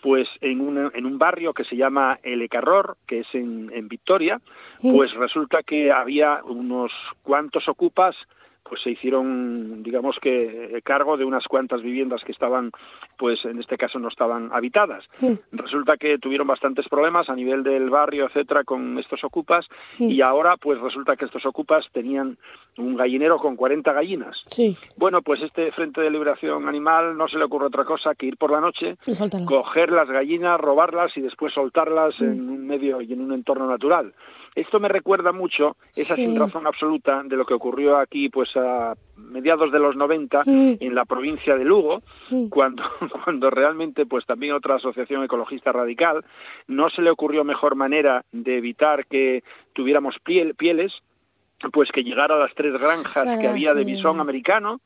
pues 0.00 0.28
en, 0.40 0.60
un 0.60 0.90
en 0.94 1.06
un 1.06 1.18
barrio 1.18 1.52
que 1.52 1.64
se 1.64 1.76
llama 1.76 2.18
El 2.22 2.42
Ecarror, 2.42 2.96
que 3.06 3.20
es 3.20 3.34
en, 3.34 3.70
en 3.74 3.88
Victoria, 3.88 4.40
pues 4.80 5.12
resulta 5.14 5.62
que 5.62 5.90
había 5.90 6.42
unos 6.44 6.92
cuantos 7.22 7.68
ocupas 7.68 8.14
pues 8.68 8.82
se 8.82 8.90
hicieron, 8.90 9.82
digamos 9.82 10.18
que, 10.20 10.80
cargo 10.84 11.16
de 11.16 11.24
unas 11.24 11.46
cuantas 11.46 11.82
viviendas 11.82 12.24
que 12.24 12.32
estaban, 12.32 12.70
pues 13.18 13.44
en 13.44 13.60
este 13.60 13.76
caso 13.76 13.98
no 13.98 14.08
estaban 14.08 14.50
habitadas. 14.52 15.04
Resulta 15.52 15.96
que 15.96 16.18
tuvieron 16.18 16.46
bastantes 16.46 16.88
problemas 16.88 17.28
a 17.28 17.36
nivel 17.36 17.62
del 17.62 17.90
barrio, 17.90 18.26
etcétera, 18.26 18.64
con 18.64 18.98
estos 18.98 19.22
ocupas, 19.22 19.68
y 19.98 20.20
ahora, 20.22 20.56
pues 20.56 20.80
resulta 20.80 21.16
que 21.16 21.26
estos 21.26 21.44
ocupas 21.46 21.86
tenían 21.92 22.38
un 22.78 22.96
gallinero 22.96 23.38
con 23.38 23.54
40 23.56 23.92
gallinas. 23.92 24.42
Sí. 24.46 24.76
Bueno, 24.96 25.22
pues 25.22 25.42
este 25.42 25.70
Frente 25.72 26.00
de 26.00 26.10
Liberación 26.10 26.66
Animal 26.68 27.16
no 27.16 27.28
se 27.28 27.38
le 27.38 27.44
ocurre 27.44 27.66
otra 27.66 27.84
cosa 27.84 28.14
que 28.14 28.26
ir 28.26 28.36
por 28.36 28.50
la 28.50 28.60
noche, 28.60 28.96
coger 29.46 29.92
las 29.92 30.08
gallinas, 30.08 30.60
robarlas 30.60 31.16
y 31.16 31.20
después 31.20 31.52
soltarlas 31.52 32.20
en 32.20 32.48
un 32.48 32.66
medio 32.66 33.00
y 33.00 33.12
en 33.12 33.20
un 33.20 33.32
entorno 33.32 33.68
natural. 33.68 34.14
Esto 34.54 34.78
me 34.78 34.88
recuerda 34.88 35.32
mucho 35.32 35.76
esa 35.96 36.14
sin 36.14 36.38
razón 36.38 36.66
absoluta 36.66 37.22
de 37.24 37.36
lo 37.36 37.44
que 37.44 37.54
ocurrió 37.54 37.96
aquí 37.96 38.28
pues 38.28 38.56
a 38.56 38.94
mediados 39.16 39.72
de 39.72 39.80
los 39.80 39.96
90 39.96 40.42
en 40.46 40.94
la 40.94 41.04
provincia 41.04 41.56
de 41.56 41.64
Lugo, 41.64 42.02
cuando, 42.50 42.84
cuando 43.24 43.50
realmente 43.50 44.06
pues 44.06 44.24
también 44.26 44.54
otra 44.54 44.76
asociación 44.76 45.24
ecologista 45.24 45.72
radical 45.72 46.24
no 46.68 46.88
se 46.88 47.02
le 47.02 47.10
ocurrió 47.10 47.42
mejor 47.42 47.74
manera 47.74 48.24
de 48.30 48.58
evitar 48.58 49.06
que 49.06 49.42
tuviéramos 49.72 50.18
piel, 50.20 50.54
pieles 50.54 51.02
pues 51.72 51.90
que 51.90 52.04
llegara 52.04 52.36
a 52.36 52.38
las 52.38 52.54
tres 52.54 52.74
granjas 52.74 53.38
que 53.40 53.48
había 53.48 53.74
de 53.74 53.84
bisón 53.84 54.20
americano, 54.20 54.80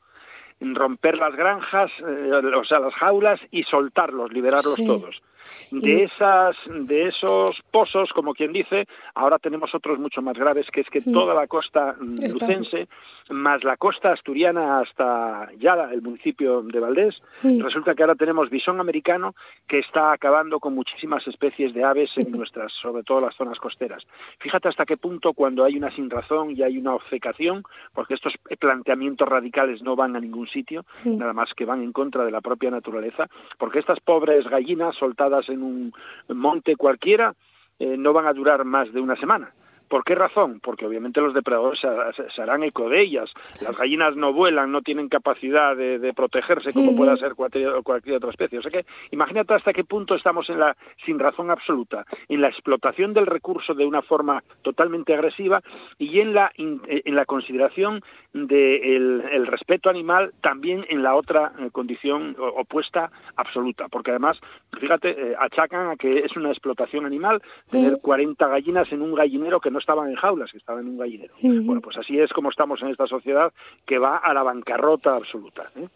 romper 0.61 1.17
las 1.17 1.35
granjas, 1.35 1.91
eh, 1.99 2.31
o 2.33 2.63
sea, 2.63 2.79
las 2.79 2.93
jaulas 2.95 3.39
y 3.51 3.63
soltarlos, 3.63 4.31
liberarlos 4.31 4.75
todos. 4.75 5.21
De, 5.71 6.03
esas, 6.03 6.55
de 6.67 7.07
esos 7.07 7.61
pozos, 7.71 8.11
como 8.13 8.33
quien 8.33 8.51
dice, 8.53 8.87
ahora 9.13 9.37
tenemos 9.39 9.73
otros 9.75 9.99
mucho 9.99 10.21
más 10.21 10.37
graves, 10.37 10.67
que 10.71 10.81
es 10.81 10.89
que 10.89 11.01
toda 11.01 11.33
la 11.33 11.47
costa 11.47 11.95
lucense, 11.99 12.87
más 13.29 13.63
la 13.63 13.77
costa 13.77 14.11
asturiana 14.11 14.79
hasta 14.79 15.49
ya 15.57 15.73
el 15.91 16.01
municipio 16.01 16.61
de 16.63 16.79
Valdés, 16.79 17.21
resulta 17.43 17.93
que 17.93 18.03
ahora 18.03 18.15
tenemos 18.15 18.49
bisón 18.49 18.79
americano 18.79 19.35
que 19.67 19.79
está 19.79 20.11
acabando 20.11 20.59
con 20.59 20.73
muchísimas 20.73 21.27
especies 21.27 21.73
de 21.73 21.83
aves 21.83 22.11
en 22.17 22.31
nuestras, 22.31 22.71
sobre 22.73 23.03
todo 23.03 23.19
las 23.21 23.35
zonas 23.35 23.59
costeras. 23.59 24.05
Fíjate 24.39 24.69
hasta 24.69 24.85
qué 24.85 24.97
punto 24.97 25.33
cuando 25.33 25.63
hay 25.63 25.77
una 25.77 25.91
sinrazón 25.91 26.51
y 26.51 26.63
hay 26.63 26.77
una 26.77 26.95
obcecación, 26.95 27.63
porque 27.93 28.15
estos 28.15 28.33
planteamientos 28.59 29.27
radicales 29.27 29.81
no 29.81 29.95
van 29.95 30.15
a 30.15 30.19
ningún 30.19 30.47
sitio, 30.47 30.85
nada 31.03 31.33
más 31.33 31.53
que 31.53 31.65
van 31.65 31.83
en 31.83 31.91
contra 31.91 32.25
de 32.25 32.31
la 32.31 32.41
propia 32.41 32.71
naturaleza, 32.71 33.27
porque 33.57 33.79
estas 33.79 33.99
pobres 33.99 34.47
gallinas 34.47 34.95
soltadas 34.95 35.38
en 35.47 35.63
un 35.63 35.93
monte 36.27 36.75
cualquiera 36.75 37.33
eh, 37.79 37.95
no 37.97 38.11
van 38.11 38.27
a 38.27 38.33
durar 38.33 38.65
más 38.65 38.91
de 38.91 38.99
una 38.99 39.15
semana. 39.15 39.53
¿Por 39.89 40.03
qué 40.03 40.15
razón? 40.15 40.59
Porque 40.61 40.85
obviamente 40.85 41.19
los 41.19 41.33
depredadores 41.33 41.79
se, 41.79 42.41
harán 42.41 42.63
eco 42.63 42.89
de 42.89 43.01
ellas. 43.01 43.31
Las 43.61 43.75
gallinas 43.75 44.15
no 44.15 44.31
vuelan, 44.33 44.71
no 44.71 44.81
tienen 44.81 45.09
capacidad 45.09 45.75
de, 45.75 46.13
protegerse 46.15 46.73
como 46.73 46.95
pueda 46.95 47.15
ser 47.17 47.35
cualquier, 47.35 47.69
otra 47.69 48.29
especie. 48.29 48.59
O 48.59 48.61
sea 48.61 48.71
que 48.71 48.85
imagínate 49.11 49.53
hasta 49.53 49.73
qué 49.73 49.83
punto 49.83 50.15
estamos 50.15 50.49
en 50.49 50.59
la 50.59 50.77
sin 51.05 51.19
razón 51.19 51.49
absoluta, 51.51 52.05
en 52.27 52.41
la 52.41 52.49
explotación 52.49 53.13
del 53.13 53.25
recurso 53.25 53.73
de 53.73 53.85
una 53.85 54.01
forma 54.01 54.43
totalmente 54.61 55.13
agresiva 55.13 55.61
y 55.97 56.19
en 56.19 56.33
la, 56.33 56.51
en 56.55 57.15
la 57.15 57.25
consideración 57.25 58.01
del 58.33 59.23
el 59.31 59.47
respeto 59.47 59.89
animal 59.89 60.33
también 60.41 60.85
en 60.89 61.01
la 61.01 61.15
otra 61.15 61.53
eh, 61.59 61.69
condición 61.71 62.35
opuesta 62.37 63.11
absoluta. 63.35 63.87
Porque 63.87 64.11
además, 64.11 64.39
fíjate, 64.79 65.09
eh, 65.09 65.35
achacan 65.39 65.89
a 65.89 65.95
que 65.95 66.19
es 66.19 66.35
una 66.35 66.49
explotación 66.49 67.05
animal 67.05 67.41
tener 67.71 67.99
40 68.01 68.47
gallinas 68.47 68.91
en 68.91 69.01
un 69.01 69.15
gallinero 69.15 69.59
que 69.59 69.71
no 69.71 69.78
estaban 69.79 70.09
en 70.09 70.15
jaulas, 70.15 70.51
que 70.51 70.57
estaban 70.57 70.85
en 70.85 70.91
un 70.91 70.97
gallinero. 70.97 71.33
Bueno, 71.41 71.81
pues 71.81 71.97
así 71.97 72.19
es 72.19 72.31
como 72.31 72.49
estamos 72.49 72.81
en 72.81 72.89
esta 72.89 73.07
sociedad 73.07 73.51
que 73.85 73.97
va 73.97 74.17
a 74.17 74.33
la 74.33 74.43
bancarrota 74.43 75.15
absoluta. 75.15 75.71
¿eh? 75.75 75.87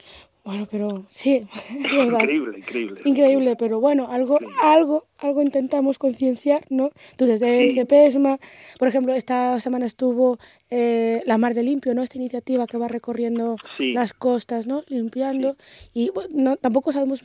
Bueno, 0.46 0.68
pero 0.70 1.06
sí, 1.08 1.48
es 1.86 1.92
verdad. 1.96 2.20
increíble, 2.20 2.58
increíble. 2.58 3.02
Increíble, 3.06 3.56
pero 3.58 3.80
bueno, 3.80 4.08
algo, 4.10 4.40
algo, 4.62 5.06
algo 5.20 5.42
intentamos 5.42 6.00
concienciar, 6.00 6.66
¿no? 6.70 6.90
Entonces, 7.12 7.40
desde 7.40 7.64
el 7.70 7.76
CEPESMA, 7.76 8.38
por 8.78 8.88
ejemplo, 8.90 9.14
esta 9.14 9.60
semana 9.62 9.86
estuvo 9.86 10.38
eh, 10.70 11.22
la 11.26 11.38
Mar 11.38 11.54
de 11.54 11.64
Limpio, 11.64 11.96
¿no? 11.96 12.04
Esta 12.04 12.18
iniciativa 12.18 12.68
que 12.68 12.78
va 12.78 12.90
recorriendo 12.90 13.56
las 13.80 14.14
costas, 14.14 14.68
¿no? 14.68 14.84
Limpiando. 14.88 15.56
Y 15.94 16.10
bueno, 16.10 16.58
tampoco 16.58 16.92
sabemos 16.92 17.24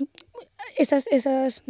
esas, 0.77 1.07
esas 1.09 1.65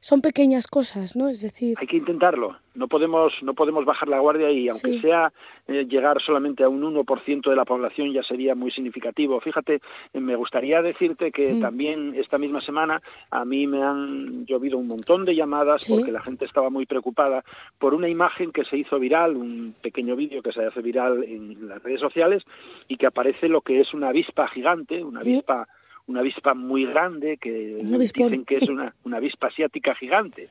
son 0.00 0.20
pequeñas 0.20 0.66
cosas, 0.66 1.16
¿no? 1.16 1.28
Es 1.28 1.42
decir... 1.42 1.76
Hay 1.80 1.86
que 1.86 1.96
intentarlo, 1.96 2.56
no 2.74 2.88
podemos, 2.88 3.32
no 3.42 3.54
podemos 3.54 3.84
bajar 3.84 4.08
la 4.08 4.18
guardia 4.18 4.50
y 4.50 4.68
aunque 4.68 4.98
sea 5.00 5.32
eh, 5.68 5.84
llegar 5.88 6.20
solamente 6.22 6.64
a 6.64 6.68
un 6.68 6.82
1% 6.82 7.48
de 7.48 7.56
la 7.56 7.64
población 7.64 8.12
ya 8.12 8.22
sería 8.22 8.54
muy 8.54 8.70
significativo. 8.70 9.40
Fíjate, 9.40 9.80
eh, 10.12 10.20
me 10.20 10.36
gustaría 10.36 10.80
decirte 10.82 11.32
que 11.32 11.54
también 11.60 12.14
esta 12.16 12.38
misma 12.38 12.60
semana 12.60 13.02
a 13.30 13.44
mí 13.44 13.66
me 13.66 13.82
han 13.82 14.46
llovido 14.46 14.78
un 14.78 14.88
montón 14.88 15.24
de 15.24 15.34
llamadas 15.34 15.86
porque 15.88 16.12
la 16.12 16.22
gente 16.22 16.44
estaba 16.44 16.70
muy 16.70 16.86
preocupada 16.86 17.44
por 17.78 17.94
una 17.94 18.08
imagen 18.08 18.52
que 18.52 18.64
se 18.64 18.76
hizo 18.76 18.98
viral, 18.98 19.36
un 19.36 19.74
pequeño 19.82 20.16
vídeo 20.16 20.42
que 20.42 20.52
se 20.52 20.64
hace 20.64 20.80
viral 20.80 21.24
en 21.24 21.68
las 21.68 21.82
redes 21.82 22.00
sociales 22.00 22.42
y 22.88 22.96
que 22.96 23.06
aparece 23.06 23.48
lo 23.48 23.60
que 23.60 23.80
es 23.80 23.92
una 23.94 24.08
avispa 24.08 24.48
gigante, 24.48 25.02
una 25.04 25.20
avispa 25.20 25.68
una 26.06 26.20
avispa 26.20 26.54
muy 26.54 26.84
grande 26.86 27.36
que 27.38 27.50
dicen 27.50 28.44
que 28.44 28.56
es 28.56 28.68
una, 28.68 28.94
una 29.04 29.18
avispa 29.18 29.48
asiática 29.48 29.94
gigante. 29.94 30.48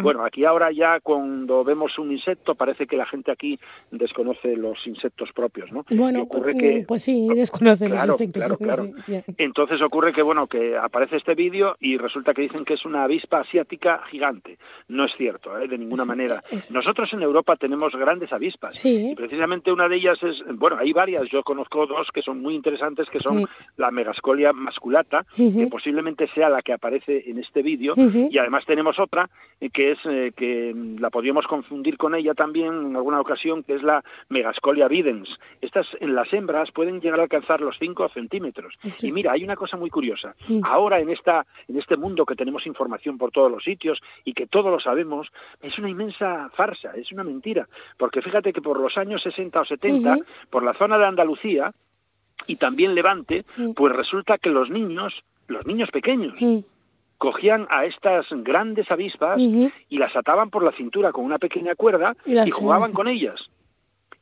Bueno, 0.00 0.24
aquí 0.24 0.44
ahora 0.44 0.70
ya 0.72 1.00
cuando 1.00 1.64
vemos 1.64 1.98
un 1.98 2.12
insecto 2.12 2.54
parece 2.54 2.86
que 2.86 2.96
la 2.96 3.06
gente 3.06 3.30
aquí 3.30 3.58
desconoce 3.90 4.56
los 4.56 4.86
insectos 4.86 5.30
propios, 5.32 5.70
¿no? 5.72 5.84
Bueno, 5.90 6.22
ocurre 6.22 6.56
que, 6.56 6.80
mm, 6.80 6.86
pues 6.86 7.02
sí, 7.02 7.28
desconoce 7.34 7.88
los 7.88 8.02
insectos. 8.02 8.42
Claro, 8.42 8.56
claro. 8.56 8.90
Entonces 9.36 9.80
ocurre 9.82 10.12
que, 10.12 10.22
bueno, 10.22 10.46
que 10.46 10.76
aparece 10.76 11.16
este 11.16 11.34
vídeo 11.34 11.76
y 11.80 11.98
resulta 11.98 12.32
que 12.32 12.42
dicen 12.42 12.64
que 12.64 12.74
es 12.74 12.84
una 12.84 13.04
avispa 13.04 13.40
asiática 13.40 14.02
gigante. 14.10 14.58
No 14.88 15.04
es 15.04 15.12
cierto, 15.16 15.58
¿eh? 15.58 15.68
de 15.68 15.78
ninguna 15.78 16.04
manera. 16.04 16.42
Nosotros 16.70 17.12
en 17.12 17.22
Europa 17.22 17.56
tenemos 17.56 17.94
grandes 17.94 18.32
avispas. 18.32 18.78
Sí. 18.78 19.10
Y 19.12 19.14
precisamente 19.14 19.72
una 19.72 19.88
de 19.88 19.96
ellas 19.96 20.22
es, 20.22 20.42
bueno, 20.54 20.76
hay 20.78 20.92
varias, 20.92 21.28
yo 21.28 21.42
conozco 21.42 21.86
dos 21.86 22.08
que 22.12 22.22
son 22.22 22.40
muy 22.40 22.54
interesantes, 22.54 23.08
que 23.10 23.20
son 23.20 23.46
la 23.76 23.90
Megascolia 23.90 24.52
masculata, 24.52 25.24
que 25.36 25.66
posiblemente 25.70 26.28
sea 26.28 26.48
la 26.48 26.62
que 26.62 26.72
aparece 26.72 27.30
en 27.30 27.38
este 27.38 27.62
vídeo, 27.62 27.94
y 27.96 28.38
además 28.38 28.64
tenemos 28.66 28.98
otra 28.98 29.28
eh, 29.60 29.70
que 29.82 29.90
es 29.92 29.98
eh, 30.04 30.32
que 30.36 30.72
la 31.00 31.10
podríamos 31.10 31.46
confundir 31.48 31.96
con 31.96 32.14
ella 32.14 32.34
también 32.34 32.72
en 32.72 32.96
alguna 32.96 33.20
ocasión, 33.20 33.64
que 33.64 33.74
es 33.74 33.82
la 33.82 34.04
Megascolia 34.28 34.86
videns. 34.86 35.28
Estas 35.60 35.88
en 35.98 36.14
las 36.14 36.32
hembras 36.32 36.70
pueden 36.70 37.00
llegar 37.00 37.18
a 37.18 37.24
alcanzar 37.24 37.60
los 37.60 37.76
5 37.80 38.10
centímetros. 38.10 38.74
Y 39.00 39.10
mira, 39.10 39.32
hay 39.32 39.42
una 39.42 39.56
cosa 39.56 39.76
muy 39.76 39.90
curiosa. 39.90 40.36
Ahora 40.62 41.00
en 41.00 41.10
esta 41.10 41.46
en 41.66 41.78
este 41.78 41.96
mundo 41.96 42.24
que 42.24 42.36
tenemos 42.36 42.64
información 42.66 43.18
por 43.18 43.32
todos 43.32 43.50
los 43.50 43.64
sitios 43.64 44.00
y 44.24 44.34
que 44.34 44.46
todo 44.46 44.70
lo 44.70 44.78
sabemos, 44.78 45.28
es 45.60 45.76
una 45.78 45.90
inmensa 45.90 46.48
farsa, 46.54 46.92
es 46.94 47.10
una 47.10 47.24
mentira, 47.24 47.66
porque 47.96 48.22
fíjate 48.22 48.52
que 48.52 48.62
por 48.62 48.78
los 48.78 48.96
años 48.96 49.22
60 49.22 49.60
o 49.60 49.64
70, 49.64 50.16
por 50.50 50.62
la 50.62 50.74
zona 50.74 50.96
de 50.96 51.06
Andalucía 51.06 51.72
y 52.46 52.54
también 52.56 52.94
Levante, 52.94 53.44
pues 53.74 53.92
resulta 53.92 54.38
que 54.38 54.50
los 54.50 54.70
niños, 54.70 55.24
los 55.48 55.66
niños 55.66 55.90
pequeños, 55.90 56.34
cogían 57.22 57.68
a 57.70 57.84
estas 57.84 58.26
grandes 58.30 58.90
avispas 58.90 59.38
y 59.38 59.96
las 59.96 60.16
ataban 60.16 60.50
por 60.50 60.64
la 60.64 60.72
cintura 60.72 61.12
con 61.12 61.24
una 61.24 61.38
pequeña 61.38 61.76
cuerda 61.76 62.16
y 62.26 62.50
jugaban 62.50 62.92
con 62.98 63.06
ellas 63.06 63.48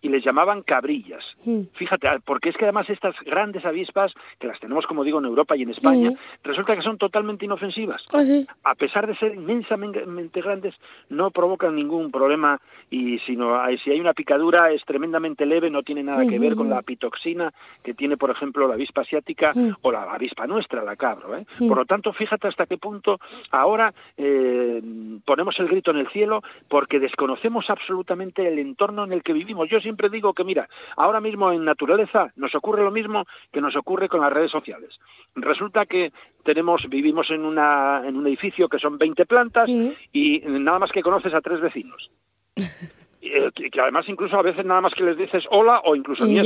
y 0.03 0.09
les 0.09 0.25
llamaban 0.25 0.63
cabrillas. 0.63 1.25
Mm. 1.45 1.63
Fíjate, 1.75 2.09
ah, 2.09 2.19
porque 2.25 2.51
es 2.51 2.57
que 2.57 2.65
además 2.65 2.89
estas 2.89 3.15
grandes 3.25 3.65
avispas, 3.65 4.13
que 4.39 4.47
las 4.47 4.59
tenemos 4.61 4.87
como 4.87 5.05
digo 5.05 5.19
en 5.19 5.27
Europa 5.27 5.57
y 5.57 5.63
en 5.63 5.71
España, 5.71 6.13
resulta 6.43 6.75
que 6.75 6.83
son 6.83 6.99
totalmente 6.99 7.45
inofensivas. 7.45 8.03
Ah, 8.13 8.71
a 8.71 8.75
pesar 8.75 9.07
de 9.07 9.17
ser 9.17 9.35
inmensamente 9.35 10.41
grandes, 10.41 10.75
no 11.09 11.31
provocan 11.31 11.75
ningún 11.75 12.11
problema 12.11 12.61
y 12.91 13.19
si, 13.21 13.37
si 13.85 13.91
hay 13.91 14.01
una 14.01 14.15
picadura 14.15 14.71
es 14.73 14.85
tremendamente 14.85 15.47
leve, 15.47 15.71
no 15.71 15.83
tiene 15.83 16.03
nada 16.03 16.27
que 16.27 16.39
ver 16.39 16.55
con 16.55 16.71
la 16.71 16.79
apitoxina 16.79 17.53
que 17.83 17.95
tiene, 17.95 18.17
por 18.17 18.31
ejemplo, 18.31 18.67
la 18.67 18.75
avispa 18.75 19.03
asiática 19.03 19.53
o 19.83 19.93
la 19.93 20.03
avispa 20.03 20.47
nuestra, 20.47 20.83
la 20.83 20.97
cabro. 20.97 21.37
¿eh? 21.37 21.47
Por 21.59 21.77
lo 21.77 21.85
tanto, 21.85 22.13
fíjate 22.13 22.49
hasta 22.49 22.67
qué 22.67 22.79
punto 22.79 23.19
ahora 23.51 23.93
eh, 24.17 24.83
ponemos 25.25 25.59
el 25.61 25.69
grito 25.69 25.91
en 25.91 25.99
el 25.99 26.09
cielo 26.09 26.43
porque 26.69 26.99
desconocemos 26.99 27.69
absolutamente 27.71 28.47
el 28.47 28.59
entorno 28.59 29.05
en 29.05 29.13
el 29.13 29.23
que 29.23 29.33
vivimos. 29.33 29.69
Yo 29.69 29.81
siempre 29.91 30.09
digo 30.09 30.33
que, 30.35 30.45
mira, 30.45 30.69
ahora 30.97 31.21
mismo 31.21 31.51
en 31.51 31.65
naturaleza 31.65 32.33
nos 32.37 32.55
ocurre 32.55 32.85
lo 32.85 32.93
mismo 32.93 33.25
que 33.53 33.61
nos 33.61 33.75
ocurre 33.75 34.09
con 34.09 34.21
las 34.21 34.33
redes 34.33 34.53
sociales. 34.53 35.01
Resulta 35.35 35.85
que 35.85 36.13
tenemos, 36.45 36.89
vivimos 36.89 37.29
en, 37.31 37.45
una, 37.45 38.03
en 38.07 38.17
un 38.17 38.27
edificio 38.29 38.69
que 38.69 38.79
son 38.79 38.99
20 38.99 39.27
plantas 39.27 39.69
y 40.13 40.43
nada 40.47 40.79
más 40.79 40.93
que 40.93 41.03
conoces 41.03 41.35
a 41.35 41.41
tres 41.41 41.61
vecinos. 41.61 42.11
Eh, 43.23 43.51
que, 43.53 43.81
además 43.81 44.09
incluso 44.09 44.39
a 44.39 44.43
veces 44.43 44.65
nada 44.65 44.81
más 44.81 44.95
que 44.95 45.05
les 45.05 45.17
dices 45.17 45.45
hola 45.51 45.83
o 45.85 45.95
incluso 45.95 46.25
ni 46.25 46.39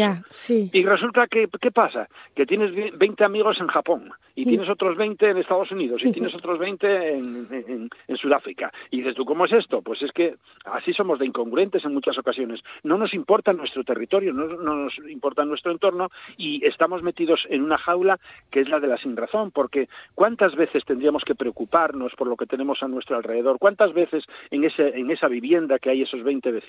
Y 0.73 0.85
resulta 0.85 1.29
que, 1.29 1.49
¿qué 1.61 1.71
pasa? 1.71 2.09
Que 2.35 2.47
tienes 2.47 2.73
20 2.99 3.25
amigos 3.25 3.61
en 3.61 3.69
Japón 3.69 4.11
y 4.35 4.45
tienes 4.45 4.69
otros 4.69 4.97
20 4.97 5.31
en 5.31 5.37
Estados 5.37 5.71
Unidos 5.71 6.03
y 6.05 6.11
tienes 6.11 6.35
otros 6.35 6.59
20 6.59 7.13
en, 7.15 7.89
en, 8.09 8.17
Sudáfrica. 8.17 8.73
Y 8.91 8.99
dices 8.99 9.15
tú, 9.15 9.25
¿cómo 9.25 9.45
es 9.45 9.53
esto? 9.53 9.83
Pues 9.83 10.03
es 10.03 10.11
que 10.11 10.35
así 10.65 10.93
somos 10.93 11.21
de 11.21 11.27
incongruentes 11.27 11.85
en 11.85 11.95
muchas 11.95 12.19
ocasiones. 12.19 12.61
No 12.83 12.99
nos 12.99 13.15
importa 13.15 13.53
nuestro 13.53 13.85
territorio, 13.85 14.33
no, 14.33 14.47
no 14.47 14.75
nos 14.75 14.99
importa 15.09 15.45
nuestro 15.45 15.71
entorno 15.71 16.11
y 16.37 16.65
estamos 16.67 17.03
metidos 17.03 17.47
en 17.51 17.63
una 17.63 17.79
jaula 17.79 18.19
que 18.51 18.61
es 18.61 18.69
la 18.69 18.81
de 18.81 18.89
la 18.89 18.97
sin 18.97 19.17
razón, 19.17 19.53
porque 19.53 19.89
¿cuántas 20.17 20.57
veces 20.57 20.85
tendríamos 20.85 21.23
que 21.25 21.37
preocuparnos 21.37 22.15
por 22.17 22.27
lo 22.27 22.37
que 22.37 22.47
tenemos 22.47 22.83
a 22.83 22.89
nuestro 22.89 23.17
alrededor? 23.17 23.59
¿Cuántas 23.61 23.93
veces 23.93 24.25
en, 24.51 24.65
ese, 24.65 24.89
en 24.89 25.13
esa 25.13 25.29
vivienda 25.29 25.79
que 25.79 25.91
hay 25.91 26.03
esos 26.03 26.25
20 26.25 26.51
vecinos 26.51 26.64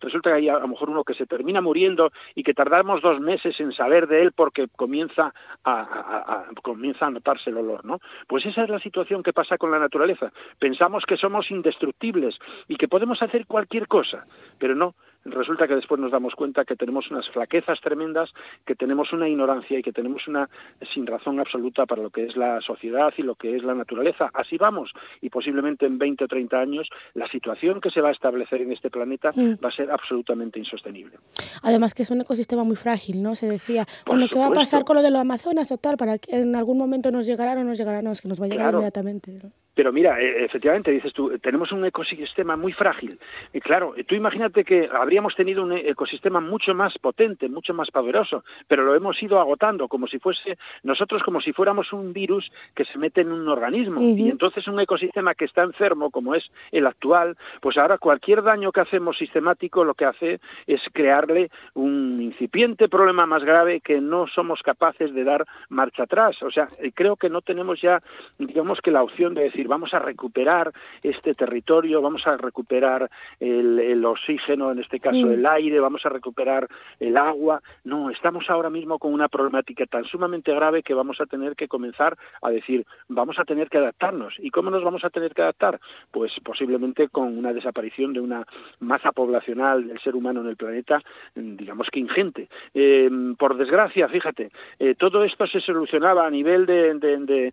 resulta 0.00 0.30
que 0.30 0.36
hay 0.36 0.48
a 0.48 0.58
lo 0.58 0.68
mejor 0.68 0.90
uno 0.90 1.04
que 1.04 1.14
se 1.14 1.26
termina 1.26 1.60
muriendo 1.60 2.12
y 2.34 2.42
que 2.42 2.54
tardamos 2.54 3.02
dos 3.02 3.20
meses 3.20 3.58
en 3.60 3.72
saber 3.72 4.06
de 4.06 4.22
él 4.22 4.32
porque 4.32 4.68
comienza 4.76 5.34
a, 5.64 6.46
comienza 6.62 7.06
a 7.06 7.10
notarse 7.10 7.50
el 7.50 7.58
olor, 7.58 7.84
¿no? 7.84 8.00
Pues 8.26 8.46
esa 8.46 8.64
es 8.64 8.70
la 8.70 8.78
situación 8.78 9.22
que 9.22 9.32
pasa 9.32 9.58
con 9.58 9.70
la 9.70 9.78
naturaleza. 9.78 10.32
Pensamos 10.58 11.04
que 11.06 11.16
somos 11.16 11.50
indestructibles 11.50 12.38
y 12.68 12.76
que 12.76 12.88
podemos 12.88 13.22
hacer 13.22 13.46
cualquier 13.46 13.88
cosa, 13.88 14.26
pero 14.58 14.74
no, 14.74 14.94
resulta 15.24 15.66
que 15.66 15.74
después 15.74 16.00
nos 16.00 16.12
damos 16.12 16.34
cuenta 16.34 16.64
que 16.64 16.76
tenemos 16.76 17.10
unas 17.10 17.28
flaquezas 17.30 17.80
tremendas, 17.80 18.32
que 18.66 18.74
tenemos 18.74 19.12
una 19.12 19.28
ignorancia 19.28 19.78
y 19.78 19.82
que 19.82 19.92
tenemos 19.92 20.26
una 20.28 20.48
sin 20.92 21.06
razón 21.06 21.40
absoluta 21.40 21.86
para 21.86 22.02
lo 22.02 22.10
que 22.10 22.26
es 22.26 22.36
la 22.36 22.60
sociedad 22.60 23.12
y 23.16 23.22
lo 23.22 23.34
que 23.34 23.56
es 23.56 23.62
la 23.62 23.74
naturaleza. 23.74 24.30
Así 24.34 24.56
vamos 24.56 24.92
y 25.20 25.30
posiblemente 25.30 25.86
en 25.86 25.98
20 25.98 26.24
o 26.24 26.28
30 26.28 26.58
años 26.58 26.88
la 27.14 27.28
situación 27.28 27.80
que 27.80 27.90
se 27.90 28.00
va 28.00 28.08
a 28.08 28.12
establecer 28.12 28.62
en 28.62 28.72
este 28.72 28.90
planeta 28.90 29.32
mm. 29.34 29.64
va 29.64 29.68
a 29.68 29.72
ser 29.72 29.90
absolutamente 29.90 30.58
insostenible. 30.58 31.18
Además 31.62 31.94
que 31.94 32.02
es 32.02 32.10
un 32.10 32.20
ecosistema 32.20 32.64
muy 32.64 32.76
frágil, 32.76 33.22
¿no? 33.22 33.34
Se 33.34 33.48
decía, 33.48 33.84
bueno, 34.06 34.26
¿qué 34.30 34.38
va 34.38 34.46
a 34.46 34.52
pasar 34.52 34.84
con 34.84 34.96
lo 34.96 35.02
de 35.02 35.10
los 35.10 35.20
Amazonas 35.20 35.68
total? 35.68 35.96
Para 35.96 36.18
que 36.18 36.36
en 36.36 36.56
algún 36.56 36.78
momento 36.78 37.10
nos 37.10 37.26
llegará 37.26 37.52
o 37.52 37.56
no 37.56 37.64
nos 37.64 37.78
llegará, 37.78 38.02
no, 38.02 38.12
es 38.12 38.20
que 38.20 38.28
nos 38.28 38.40
va 38.40 38.46
a 38.46 38.48
llegar 38.48 38.72
inmediatamente. 38.72 39.38
Pero 39.74 39.92
mira, 39.92 40.20
e, 40.20 40.44
efectivamente, 40.44 40.90
dices 40.90 41.12
tú, 41.12 41.38
tenemos 41.38 41.72
un 41.72 41.84
ecosistema 41.84 42.56
muy 42.56 42.72
frágil. 42.72 43.18
Y 43.52 43.60
claro, 43.60 43.94
tú 44.06 44.14
imagínate 44.14 44.64
que 44.64 44.88
habríamos 44.92 45.34
tenido 45.34 45.62
un 45.62 45.72
ecosistema 45.72 46.40
mucho 46.40 46.74
más 46.74 46.98
potente, 46.98 47.48
mucho 47.48 47.74
más 47.74 47.90
poderoso, 47.90 48.44
pero 48.68 48.84
lo 48.84 48.94
hemos 48.94 49.22
ido 49.22 49.40
agotando, 49.40 49.88
como 49.88 50.06
si 50.06 50.18
fuese 50.18 50.58
nosotros, 50.82 51.22
como 51.22 51.40
si 51.40 51.52
fuéramos 51.52 51.92
un 51.92 52.12
virus 52.12 52.50
que 52.74 52.84
se 52.84 52.98
mete 52.98 53.22
en 53.22 53.32
un 53.32 53.48
organismo. 53.48 54.00
Y 54.02 54.28
entonces 54.28 54.66
un 54.68 54.80
ecosistema 54.80 55.34
que 55.34 55.44
está 55.44 55.62
enfermo, 55.62 56.10
como 56.10 56.34
es 56.34 56.50
el 56.70 56.86
actual, 56.86 57.36
pues 57.60 57.78
ahora 57.78 57.98
cualquier 57.98 58.42
daño 58.42 58.72
que 58.72 58.80
hacemos 58.80 59.16
sistemático 59.16 59.84
lo 59.84 59.94
que 59.94 60.04
hace 60.04 60.40
es 60.66 60.80
crearle 60.92 61.50
un 61.74 62.20
incipiente 62.20 62.88
problema 62.88 63.26
más 63.26 63.44
grave 63.44 63.80
que 63.80 64.00
no 64.00 64.26
somos 64.26 64.62
capaces 64.62 65.14
de 65.14 65.24
dar 65.24 65.46
marcha 65.68 66.04
atrás. 66.04 66.42
O 66.42 66.50
sea, 66.50 66.68
eh, 66.78 66.92
creo 66.94 67.16
que 67.16 67.30
no 67.30 67.40
tenemos 67.40 67.80
ya, 67.80 68.02
digamos 68.38 68.80
que 68.80 68.90
la 68.90 69.02
opción 69.02 69.34
de 69.34 69.44
decir, 69.44 69.61
vamos 69.68 69.94
a 69.94 69.98
recuperar 69.98 70.72
este 71.02 71.34
territorio, 71.34 72.02
vamos 72.02 72.26
a 72.26 72.36
recuperar 72.36 73.10
el, 73.40 74.04
oxígeno, 74.04 74.70
en 74.72 74.80
este 74.80 75.00
caso 75.00 75.30
el 75.30 75.44
aire, 75.46 75.80
vamos 75.80 76.04
a 76.04 76.08
recuperar 76.08 76.68
el 77.00 77.16
agua. 77.16 77.62
No, 77.84 78.10
estamos 78.10 78.48
ahora 78.50 78.70
mismo 78.70 78.98
con 78.98 79.12
una 79.12 79.28
problemática 79.28 79.86
tan 79.86 80.04
sumamente 80.04 80.52
grave 80.54 80.82
que 80.82 80.94
vamos 80.94 81.20
a 81.20 81.26
tener 81.26 81.56
que 81.56 81.68
comenzar 81.68 82.16
a 82.40 82.50
decir, 82.50 82.86
vamos 83.08 83.38
a 83.38 83.44
tener 83.44 83.68
que 83.68 83.78
adaptarnos. 83.78 84.34
¿Y 84.38 84.50
cómo 84.50 84.70
nos 84.70 84.84
vamos 84.84 85.04
a 85.04 85.10
tener 85.10 85.34
que 85.34 85.42
adaptar? 85.42 85.80
Pues 86.10 86.32
posiblemente 86.44 87.08
con 87.08 87.36
una 87.36 87.52
desaparición 87.52 88.12
de 88.12 88.20
una 88.20 88.46
masa 88.80 89.12
poblacional 89.12 89.86
del 89.86 90.00
ser 90.00 90.14
humano 90.14 90.40
en 90.40 90.48
el 90.48 90.56
planeta, 90.56 91.02
digamos 91.34 91.88
que 91.90 92.00
ingente. 92.00 92.48
Em, 92.74 93.36
por 93.36 93.56
desgracia, 93.56 94.08
fíjate, 94.08 94.50
eh, 94.78 94.94
todo 94.94 95.24
esto 95.24 95.46
se 95.46 95.60
solucionaba 95.60 96.26
a 96.26 96.30
nivel 96.30 96.66
de 96.66 97.52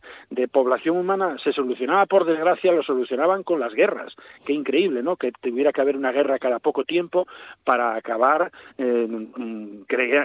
población 0.52 0.98
humana, 0.98 1.38
se 1.44 1.54
solucionaba 1.54 1.99
solucionaba, 2.00 2.06
por 2.06 2.26
desgracia, 2.26 2.72
lo 2.72 2.84
solucionaban 2.84 3.44
con 3.44 3.60
las 3.60 3.74
guerras. 3.74 4.16
Qué 4.46 4.54
increíble, 4.54 5.04
¿no? 5.04 5.16
Que 5.16 5.32
tuviera 5.32 5.72
que 5.72 5.82
haber 5.82 5.98
una 5.98 6.12
guerra 6.12 6.40
cada 6.40 6.60
poco 6.60 6.84
tiempo 6.84 7.28
para 7.64 7.96
acabar 7.96 8.52
eh, 8.78 9.08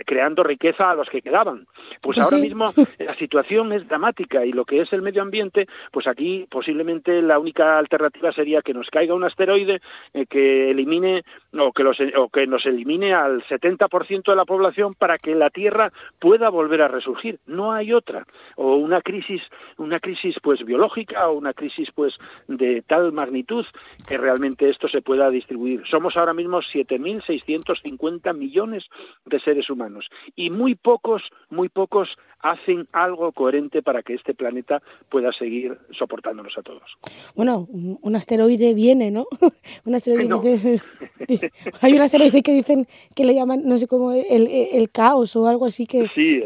creando 0.04 0.42
riqueza 0.42 0.90
a 0.90 0.94
los 0.94 1.08
que 1.08 1.22
quedaban. 1.22 1.66
Pues, 2.00 2.16
pues 2.16 2.18
ahora 2.18 2.38
mismo 2.38 2.72
la 2.98 3.14
situación 3.16 3.72
es 3.72 3.86
dramática 3.88 4.44
y 4.44 4.52
lo 4.52 4.64
que 4.64 4.80
es 4.80 4.92
el 4.92 5.02
medio 5.02 5.22
ambiente, 5.22 5.66
pues 5.90 6.06
aquí 6.06 6.46
posiblemente 6.50 7.22
la 7.22 7.38
única 7.38 7.78
alternativa 7.78 8.32
sería 8.32 8.62
que 8.62 8.74
nos 8.74 8.88
caiga 8.90 9.14
un 9.14 9.24
asteroide 9.24 9.80
eh, 10.12 10.26
que 10.26 10.70
elimine 10.70 11.24
o 11.58 11.72
que, 11.72 11.82
los, 11.82 11.98
o 12.16 12.28
que 12.28 12.46
nos 12.46 12.66
elimine 12.66 13.14
al 13.14 13.42
70% 13.44 14.24
de 14.24 14.36
la 14.36 14.44
población 14.44 14.94
para 14.94 15.18
que 15.18 15.34
la 15.34 15.50
Tierra 15.50 15.92
pueda 16.18 16.48
volver 16.50 16.82
a 16.82 16.88
resurgir. 16.88 17.38
No 17.46 17.72
hay 17.72 17.92
otra. 17.92 18.26
O 18.56 18.76
una 18.76 19.00
crisis, 19.00 19.42
una 19.76 20.00
crisis 20.00 20.36
pues 20.42 20.64
biológica 20.64 21.28
o 21.28 21.34
una 21.34 21.52
crisis 21.52 21.63
pues 21.94 22.14
de 22.48 22.82
tal 22.82 23.12
magnitud 23.12 23.64
que 24.06 24.16
realmente 24.18 24.68
esto 24.68 24.88
se 24.88 25.02
pueda 25.02 25.30
distribuir. 25.30 25.82
Somos 25.90 26.16
ahora 26.16 26.34
mismo 26.34 26.58
7.650 26.58 28.34
millones 28.34 28.84
de 29.24 29.40
seres 29.40 29.70
humanos 29.70 30.08
y 30.36 30.50
muy 30.50 30.74
pocos, 30.74 31.22
muy 31.50 31.68
pocos 31.68 32.08
hacen 32.40 32.86
algo 32.92 33.32
coherente 33.32 33.82
para 33.82 34.02
que 34.02 34.14
este 34.14 34.34
planeta 34.34 34.82
pueda 35.08 35.32
seguir 35.32 35.78
soportándonos 35.96 36.56
a 36.58 36.62
todos. 36.62 36.82
Bueno, 37.34 37.66
un 37.70 38.16
asteroide 38.16 38.74
viene, 38.74 39.10
¿no? 39.10 39.26
un 39.84 39.94
asteroide 39.94 40.80
hay 41.80 41.92
un 41.94 42.00
asteroide 42.00 42.42
que 42.42 42.52
dicen 42.52 42.86
que 43.14 43.24
le 43.24 43.34
llaman, 43.34 43.62
no 43.64 43.78
sé 43.78 43.86
cómo, 43.86 44.12
el, 44.12 44.48
el 44.48 44.90
caos 44.90 45.34
o 45.36 45.48
algo 45.48 45.66
así 45.66 45.86
que... 45.86 46.08
Sí, 46.14 46.42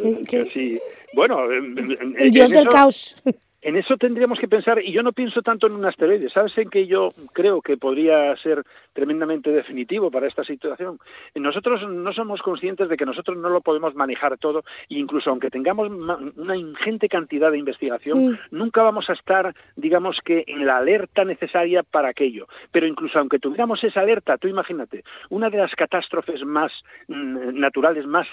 sí. 0.53 0.79
Bueno, 1.15 1.51
el 1.51 2.31
dios 2.31 2.51
del 2.51 2.69
caos. 2.69 3.17
En 3.61 3.77
eso 3.77 3.97
tendríamos 3.97 4.39
que 4.39 4.47
pensar, 4.47 4.81
y 4.81 4.93
yo 4.93 5.03
no 5.03 5.13
pienso 5.13 5.43
tanto 5.43 5.67
en 5.67 5.73
un 5.73 5.85
asteroide, 5.85 6.31
¿sabes 6.31 6.57
en 6.59 6.71
que 6.71 6.87
yo 6.87 7.09
creo 7.33 7.61
que 7.61 7.77
podría 7.77 8.37
ser 8.37 8.63
tremendamente 8.93 9.51
definitivo 9.51 10.13
para 10.13 10.29
esta 10.29 10.45
situación? 10.45 11.01
Nosotros 11.35 11.89
no 11.89 12.13
somos 12.13 12.41
conscientes 12.41 12.89
de 12.89 12.97
que 12.97 13.05
nosotros 13.05 13.37
no 13.37 13.49
lo 13.49 13.61
podemos 13.61 13.97
manejar 13.97 14.39
todo, 14.39 14.63
e 14.89 14.95
incluso 14.95 15.31
aunque 15.31 15.51
tengamos 15.51 15.91
una 16.37 16.57
ingente 16.57 17.09
cantidad 17.09 17.51
de 17.51 17.59
investigación, 17.59 18.39
nunca 18.53 18.83
vamos 18.85 19.11
a 19.11 19.15
estar, 19.15 19.53
digamos 19.75 20.21
que, 20.25 20.45
en 20.47 20.65
la 20.65 20.77
alerta 20.77 21.25
necesaria 21.25 21.83
para 21.83 22.11
aquello. 22.11 22.47
Pero 22.71 22.87
incluso 22.87 23.19
aunque 23.19 23.41
tuviéramos 23.41 23.83
esa 23.83 24.03
alerta, 24.03 24.39
tú 24.39 24.47
imagínate, 24.47 25.03
una 25.31 25.51
de 25.51 25.59
las 25.59 25.75
catástrofes 25.75 26.45
más 26.45 26.73
mm, 27.09 27.59
naturales, 27.59 28.07
más 28.07 28.29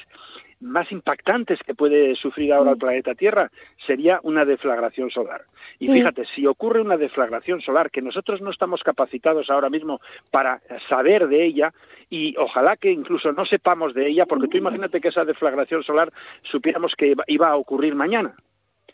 más 0.66 0.92
impactantes 0.92 1.60
que 1.64 1.76
puede 1.76 2.16
sufrir 2.16 2.54
ahora 2.54 2.72
el 2.72 2.78
planeta 2.78 3.16
Tierra 3.16 3.52
sería 3.86 4.20
una 4.24 4.46
deflagración 4.46 5.10
solar. 5.10 5.44
Y 5.80 5.88
fíjate, 5.88 6.26
si 6.26 6.46
ocurre 6.48 6.82
una 6.82 6.98
deflagración 6.98 7.62
solar 7.62 7.92
que 7.92 8.02
nosotros 8.02 8.42
no 8.42 8.50
estamos 8.50 8.84
capacitados 8.84 9.50
ahora 9.50 9.70
mismo 9.70 10.02
para 10.32 10.62
saber 10.90 11.28
de 11.28 11.46
ella, 11.46 11.74
y 12.10 12.36
ojalá 12.38 12.78
que 12.78 12.92
incluso 12.92 13.32
no 13.32 13.46
sepamos 13.46 13.94
de 13.94 14.08
ella, 14.08 14.26
porque 14.26 14.48
tú 14.48 14.58
imagínate 14.58 15.02
que 15.02 15.10
esa 15.10 15.26
deflagración 15.26 15.84
solar 15.84 16.12
supiéramos 16.44 16.96
que 16.96 17.16
iba 17.28 17.50
a 17.50 17.56
ocurrir 17.56 17.96
mañana. 17.96 18.36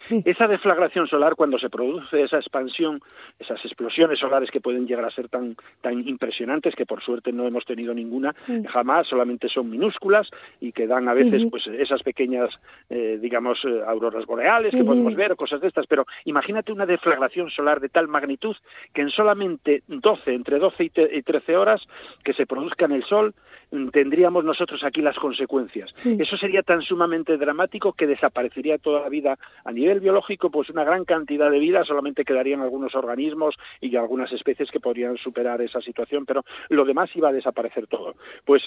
Esa 0.10 0.47
deflagración 0.47 1.08
solar, 1.08 1.36
cuando 1.36 1.58
se 1.60 1.70
produce 1.70 2.24
esa 2.24 2.38
expansión, 2.38 3.02
esas 3.39 3.64
explosiones 3.66 4.20
solares 4.20 4.52
que 4.52 4.60
pueden 4.60 4.88
llegar 4.88 5.06
a 5.06 5.12
ser 5.12 5.30
tan, 5.30 5.56
tan 5.82 6.08
impresionantes, 6.08 6.76
que 6.76 6.86
por 6.86 7.02
suerte 7.02 7.32
no 7.32 7.47
hemos 7.47 7.66
tenido 7.66 7.93
ninguna, 7.93 8.36
jamás, 8.70 9.08
solamente 9.08 9.47
son 9.49 9.70
minúsculas 9.70 10.30
y 10.60 10.72
que 10.72 10.88
dan 10.88 11.08
a 11.08 11.14
veces 11.14 11.43
pues 11.49 11.68
esas 11.68 12.04
pequeñas, 12.04 12.49
eh, 12.89 13.20
digamos, 13.22 13.64
eh, 13.66 13.82
auroras 13.88 14.26
boreales 14.26 14.72
que 14.72 14.84
podemos 14.84 15.16
ver, 15.16 15.36
cosas 15.36 15.62
de 15.62 15.68
estas, 15.68 15.88
pero 15.88 16.06
imagínate 16.26 16.72
una 16.72 16.86
deflagración 16.86 17.49
solar 17.49 17.80
de 17.80 17.89
tal 17.89 18.08
magnitud 18.08 18.56
que 18.93 19.02
en 19.02 19.10
solamente 19.10 19.84
12, 19.88 20.34
entre 20.34 20.60
12 20.60 20.84
y 20.84 21.22
13 21.22 21.58
horas 21.58 21.82
que 22.24 22.34
se 22.34 22.45
produzca 22.45 22.86
en 22.86 22.93
el 22.93 23.04
Sol, 23.04 23.34
mm, 23.72 23.89
tendríamos 23.89 24.43
nosotros 24.43 24.84
aquí 24.84 25.02
las 25.02 25.18
consecuencias. 25.18 25.93
Eso 26.04 26.38
sería 26.38 26.64
tan 26.64 26.82
sumamente 26.82 27.38
dramático 27.38 27.93
que 27.93 28.08
desaparecería 28.08 28.78
toda 28.78 29.02
la 29.02 29.10
vida 29.10 29.38
a 29.64 29.72
nivel 29.72 29.91
biológico, 30.00 30.50
pues 30.50 30.70
una 30.70 30.84
gran 30.84 31.06
cantidad 31.06 31.52
de 31.52 31.60
vida, 31.60 31.84
solamente 31.84 32.24
quedarían 32.24 32.62
algunos 32.62 32.96
organismos 32.96 33.56
y 33.80 33.96
algunas 33.96 34.32
especies 34.32 34.72
que 34.72 34.80
podrían 34.80 35.18
superar 35.18 35.62
esa 35.62 35.82
situación, 35.82 36.26
pero 36.26 36.44
lo 36.70 36.86
demás 36.86 37.10
iba 37.16 37.30
a 37.30 37.34
desaparecer 37.34 37.88
todo. 37.88 38.16
Pues 38.46 38.64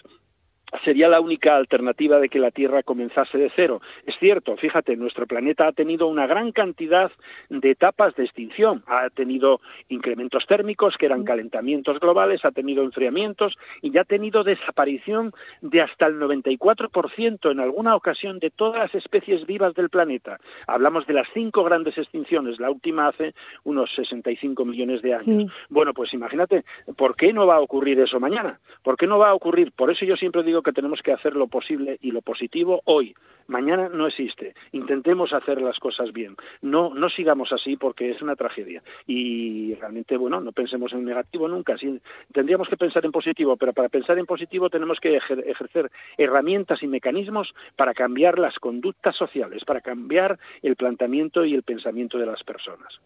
sería 0.83 1.09
la 1.09 1.21
única 1.21 1.57
alternativa 1.57 2.19
de 2.19 2.29
que 2.29 2.39
la 2.39 2.51
Tierra 2.51 2.83
comenzase 2.83 3.39
de 3.39 3.51
cero. 3.55 3.81
Es 4.07 4.17
cierto, 4.19 4.57
fíjate, 4.57 4.97
nuestro 4.97 5.27
planeta 5.27 5.67
ha 5.67 5.73
tenido 5.73 6.07
una 6.07 6.27
gran 6.27 6.53
cantidad 6.53 7.13
de 7.49 7.71
etapas 7.71 8.15
de 8.17 8.25
extinción. 8.25 8.83
Ha 8.87 9.11
tenido 9.11 9.61
incrementos 9.89 10.47
térmicos, 10.47 10.97
que 10.97 11.07
eran 11.07 11.25
calentamientos 11.25 12.01
globales, 12.01 12.45
ha 12.45 12.51
tenido 12.51 12.83
enfriamientos 12.83 13.55
y 13.83 13.91
ya 13.91 14.03
ha 14.03 14.05
tenido 14.05 14.43
desaparición 14.45 15.33
de 15.61 15.83
hasta 15.83 16.07
el 16.07 16.19
94% 16.19 17.51
en 17.51 17.61
alguna 17.61 17.95
ocasión 17.95 18.39
de 18.39 18.51
todas 18.51 18.81
las 18.81 18.95
especies 18.95 19.47
vivas 19.47 19.75
del 19.75 19.91
planeta. 19.91 20.39
Hablamos 20.67 21.07
de 21.07 21.15
las 21.15 21.29
cinco 21.35 21.65
grandes 21.65 21.97
extinciones, 21.99 22.59
la 22.59 22.71
última 22.71 23.09
hace 23.09 23.35
unos 23.65 23.91
65 23.95 24.65
millones 24.65 25.03
de 25.03 25.15
años. 25.15 25.53
Bueno, 25.69 25.95
pues 25.95 26.13
imagínate, 26.15 26.65
¿por 26.97 27.17
qué 27.17 27.33
no 27.33 27.47
va 27.47 27.57
a 27.57 27.61
ocurrir 27.61 28.01
eso 28.01 28.19
mañana? 28.21 28.59
¿Por 28.83 28.97
qué 28.97 29.07
no 29.07 29.19
va 29.19 29.31
a 29.31 29.35
ocurrir? 29.35 29.73
Por 29.73 29.91
eso 29.91 30.05
yo 30.05 30.17
siempre 30.17 30.43
digo 30.43 30.63
que 30.65 30.73
tenemos 30.73 31.03
que 31.03 31.13
hacer 31.13 31.35
lo 31.35 31.47
posible 31.47 31.99
y 32.03 32.11
lo 32.11 32.23
positivo 32.23 32.83
hoy. 32.85 33.15
Mañana 33.47 33.89
no 33.91 34.07
existe. 34.07 34.55
Intentemos 34.73 35.33
hacer 35.33 35.61
las 35.61 35.79
cosas 35.79 36.13
bien. 36.13 36.35
No, 36.63 36.95
no 36.95 37.11
sigamos 37.11 37.53
así 37.53 37.77
porque 37.77 38.11
es 38.11 38.23
una 38.23 38.37
tragedia. 38.37 38.83
Y 39.07 39.75
realmente, 39.75 40.17
bueno, 40.17 40.41
no 40.41 40.53
pensemos 40.53 40.93
en 40.93 41.05
negativo 41.05 41.47
nunca. 41.47 41.77
Tendríamos 42.33 42.69
que 42.69 42.77
pensar 42.77 43.05
en 43.05 43.13
positivo, 43.13 43.57
pero 43.57 43.73
para 43.73 43.91
pensar 43.91 44.19
en 44.19 44.27
positivo 44.27 44.71
tenemos 44.71 44.99
que 44.99 45.17
ejercer 45.17 45.91
herramientas 46.17 46.83
y 46.83 46.87
mecanismos 46.87 47.55
para 47.77 47.95
cambiar 47.95 48.39
las 48.39 48.59
conductas 48.59 49.15
sociales, 49.15 49.65
para 49.65 49.83
cambiar 49.83 50.39
el 50.63 50.77
planteamiento 50.77 51.45
y 51.45 51.55
el 51.55 51.63
pensamiento 51.63 52.19
de 52.19 52.27
las 52.27 52.43
personas. 52.43 52.99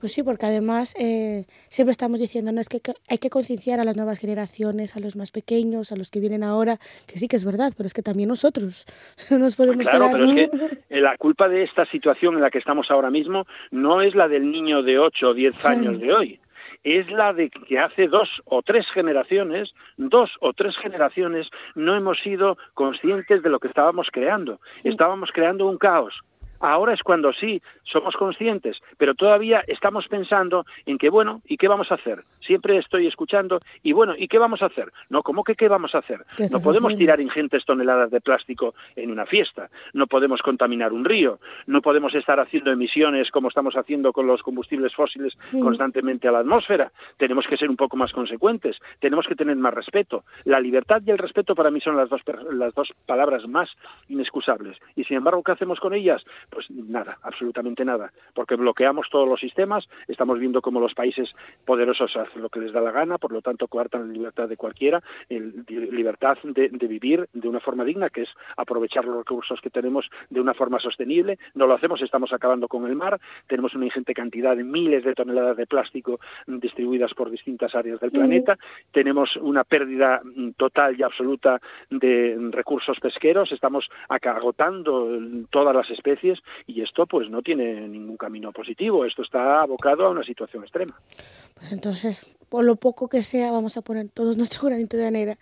Pues 0.00 0.12
sí, 0.12 0.22
porque 0.22 0.46
además 0.46 0.94
eh, 0.98 1.44
siempre 1.68 1.92
estamos 1.92 2.20
diciendo, 2.20 2.52
no 2.52 2.60
es 2.60 2.68
que 2.68 2.80
hay 3.08 3.18
que 3.18 3.30
concienciar 3.30 3.80
a 3.80 3.84
las 3.84 3.96
nuevas 3.96 4.18
generaciones, 4.18 4.96
a 4.96 5.00
los 5.00 5.16
más 5.16 5.30
pequeños, 5.30 5.92
a 5.92 5.96
los 5.96 6.10
que 6.10 6.20
vienen 6.20 6.42
ahora, 6.42 6.78
que 7.06 7.18
sí 7.18 7.28
que 7.28 7.36
es 7.36 7.44
verdad, 7.44 7.72
pero 7.76 7.86
es 7.86 7.94
que 7.94 8.02
también 8.02 8.28
nosotros 8.28 8.86
no 9.30 9.38
nos 9.38 9.56
podemos 9.56 9.86
claro, 9.86 10.08
pero 10.12 10.24
es 10.24 10.48
que 10.48 11.00
la 11.00 11.16
culpa 11.16 11.48
de 11.48 11.64
esta 11.64 11.84
situación 11.86 12.34
en 12.34 12.40
la 12.40 12.50
que 12.50 12.58
estamos 12.58 12.90
ahora 12.90 13.10
mismo 13.10 13.46
no 13.70 14.00
es 14.00 14.14
la 14.14 14.28
del 14.28 14.50
niño 14.50 14.82
de 14.82 14.98
8 14.98 15.28
o 15.28 15.34
10 15.34 15.64
años 15.64 16.00
de 16.00 16.12
hoy 16.12 16.40
es 16.84 17.10
la 17.10 17.32
de 17.32 17.50
que 17.50 17.78
hace 17.78 18.06
dos 18.06 18.28
o 18.44 18.62
tres 18.62 18.86
generaciones, 18.92 19.74
dos 19.96 20.30
o 20.40 20.52
tres 20.52 20.76
generaciones, 20.76 21.50
no 21.74 21.96
hemos 21.96 22.18
sido 22.20 22.56
conscientes 22.74 23.42
de 23.42 23.50
lo 23.50 23.58
que 23.58 23.68
estábamos 23.68 24.08
creando. 24.12 24.60
Estábamos 24.84 25.30
creando 25.32 25.66
un 25.66 25.76
caos, 25.76 26.22
Ahora 26.60 26.94
es 26.94 27.02
cuando 27.02 27.32
sí 27.32 27.62
somos 27.84 28.16
conscientes, 28.16 28.80
pero 28.96 29.14
todavía 29.14 29.62
estamos 29.66 30.08
pensando 30.08 30.64
en 30.86 30.98
que, 30.98 31.10
bueno, 31.10 31.42
¿y 31.46 31.56
qué 31.56 31.68
vamos 31.68 31.90
a 31.92 31.94
hacer? 31.94 32.24
Siempre 32.40 32.76
estoy 32.78 33.06
escuchando, 33.06 33.60
y 33.82 33.92
bueno, 33.92 34.14
¿y 34.16 34.28
qué 34.28 34.38
vamos 34.38 34.62
a 34.62 34.66
hacer? 34.66 34.92
No, 35.08 35.22
¿cómo 35.22 35.44
que 35.44 35.54
qué 35.54 35.68
vamos 35.68 35.94
a 35.94 35.98
hacer? 35.98 36.24
No 36.52 36.60
podemos 36.60 36.96
tirar 36.96 37.20
ingentes 37.20 37.64
toneladas 37.64 38.10
de 38.10 38.20
plástico 38.20 38.74
en 38.96 39.10
una 39.10 39.26
fiesta, 39.26 39.70
no 39.92 40.06
podemos 40.06 40.42
contaminar 40.42 40.92
un 40.92 41.04
río, 41.04 41.38
no 41.66 41.80
podemos 41.82 42.14
estar 42.14 42.40
haciendo 42.40 42.70
emisiones 42.70 43.30
como 43.30 43.48
estamos 43.48 43.76
haciendo 43.76 44.12
con 44.12 44.26
los 44.26 44.42
combustibles 44.42 44.94
fósiles 44.94 45.36
constantemente 45.60 46.28
a 46.28 46.32
la 46.32 46.40
atmósfera. 46.40 46.92
Tenemos 47.16 47.46
que 47.46 47.56
ser 47.56 47.70
un 47.70 47.76
poco 47.76 47.96
más 47.96 48.12
consecuentes, 48.12 48.78
tenemos 49.00 49.26
que 49.26 49.34
tener 49.34 49.56
más 49.56 49.74
respeto. 49.74 50.24
La 50.44 50.60
libertad 50.60 51.02
y 51.04 51.10
el 51.10 51.18
respeto 51.18 51.54
para 51.54 51.70
mí 51.70 51.80
son 51.80 51.96
las 51.96 52.08
dos, 52.08 52.22
las 52.52 52.74
dos 52.74 52.92
palabras 53.06 53.46
más 53.46 53.70
inexcusables. 54.08 54.76
Y 54.96 55.04
sin 55.04 55.18
embargo, 55.18 55.42
¿qué 55.42 55.52
hacemos 55.52 55.80
con 55.80 55.94
ellas? 55.94 56.24
Pues 56.50 56.70
nada, 56.70 57.18
absolutamente 57.22 57.84
nada, 57.84 58.12
porque 58.34 58.56
bloqueamos 58.56 59.08
todos 59.10 59.28
los 59.28 59.38
sistemas, 59.38 59.88
estamos 60.08 60.38
viendo 60.38 60.62
cómo 60.62 60.80
los 60.80 60.94
países 60.94 61.34
poderosos 61.66 62.16
hacen 62.16 62.40
lo 62.40 62.48
que 62.48 62.60
les 62.60 62.72
da 62.72 62.80
la 62.80 62.90
gana, 62.90 63.18
por 63.18 63.32
lo 63.32 63.42
tanto 63.42 63.68
coartan 63.68 64.08
la 64.08 64.14
libertad 64.14 64.48
de 64.48 64.56
cualquiera, 64.56 65.02
el, 65.28 65.64
libertad 65.68 66.38
de, 66.42 66.68
vivir 66.68 67.28
de 67.34 67.48
una 67.48 67.60
forma 67.60 67.84
digna, 67.84 68.08
que 68.08 68.22
es 68.22 68.30
aprovechar 68.56 69.04
los 69.04 69.16
recursos 69.16 69.60
que 69.60 69.68
tenemos 69.68 70.08
de 70.30 70.40
una 70.40 70.54
forma 70.54 70.78
sostenible. 70.78 71.38
No 71.54 71.66
lo 71.66 71.74
hacemos, 71.74 72.00
estamos 72.00 72.32
acabando 72.32 72.66
con 72.66 72.86
el 72.86 72.96
mar, 72.96 73.20
tenemos 73.46 73.74
una 73.74 73.84
ingente 73.84 74.14
cantidad 74.14 74.56
de 74.56 74.64
miles 74.64 75.04
de 75.04 75.14
toneladas 75.14 75.56
de 75.56 75.66
plástico 75.66 76.18
distribuidas 76.46 77.12
por 77.12 77.30
distintas 77.30 77.74
áreas 77.74 78.00
del 78.00 78.10
planeta, 78.10 78.58
tenemos 78.90 79.36
una 79.36 79.64
pérdida 79.64 80.22
mm, 80.24 80.52
total 80.52 80.98
y 80.98 81.02
absoluta 81.02 81.60
de 81.90 82.36
recursos 82.52 82.98
pesqueros, 83.00 83.52
estamos 83.52 83.88
agotando 84.08 85.18
todas 85.50 85.74
las 85.74 85.90
especies 85.90 86.37
y 86.66 86.82
esto 86.82 87.06
pues 87.06 87.30
no 87.30 87.42
tiene 87.42 87.88
ningún 87.88 88.16
camino 88.16 88.52
positivo, 88.52 89.04
esto 89.04 89.22
está 89.22 89.62
abocado 89.62 90.06
a 90.06 90.10
una 90.10 90.22
situación 90.22 90.62
extrema. 90.62 91.00
Pues 91.54 91.72
entonces, 91.72 92.24
por 92.48 92.64
lo 92.64 92.76
poco 92.76 93.08
que 93.08 93.22
sea, 93.22 93.50
vamos 93.50 93.76
a 93.76 93.82
poner 93.82 94.08
todos 94.08 94.36
nuestro 94.36 94.62
granito 94.68 94.96
de 94.96 95.06
arena 95.06 95.36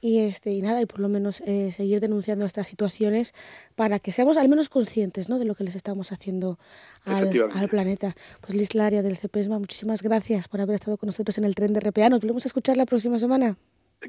y 0.00 0.20
este 0.20 0.50
y 0.52 0.62
nada, 0.62 0.80
y 0.80 0.86
por 0.86 1.00
lo 1.00 1.08
menos 1.08 1.40
eh, 1.42 1.72
seguir 1.72 2.00
denunciando 2.00 2.44
estas 2.44 2.68
situaciones 2.68 3.34
para 3.76 3.98
que 3.98 4.12
seamos 4.12 4.36
al 4.36 4.48
menos 4.48 4.68
conscientes 4.68 5.28
¿no? 5.28 5.38
de 5.38 5.44
lo 5.44 5.54
que 5.54 5.64
les 5.64 5.74
estamos 5.74 6.12
haciendo 6.12 6.58
al, 7.04 7.30
al 7.54 7.68
planeta. 7.68 8.14
Pues 8.40 8.54
Liz 8.54 8.74
Laria 8.74 9.02
del 9.02 9.16
CEPESMA, 9.16 9.58
muchísimas 9.58 10.02
gracias 10.02 10.48
por 10.48 10.60
haber 10.60 10.74
estado 10.74 10.96
con 10.96 11.06
nosotros 11.06 11.38
en 11.38 11.44
el 11.44 11.54
tren 11.54 11.72
de 11.72 11.80
RPA. 11.80 12.08
Nos 12.08 12.20
volvemos 12.20 12.44
a 12.44 12.48
escuchar 12.48 12.76
la 12.76 12.86
próxima 12.86 13.18
semana. 13.18 13.56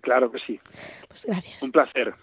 Claro 0.02 0.32
que 0.32 0.40
sí. 0.40 0.60
Pues 1.08 1.26
gracias. 1.26 1.62
Un 1.62 1.72
placer. 1.72 2.14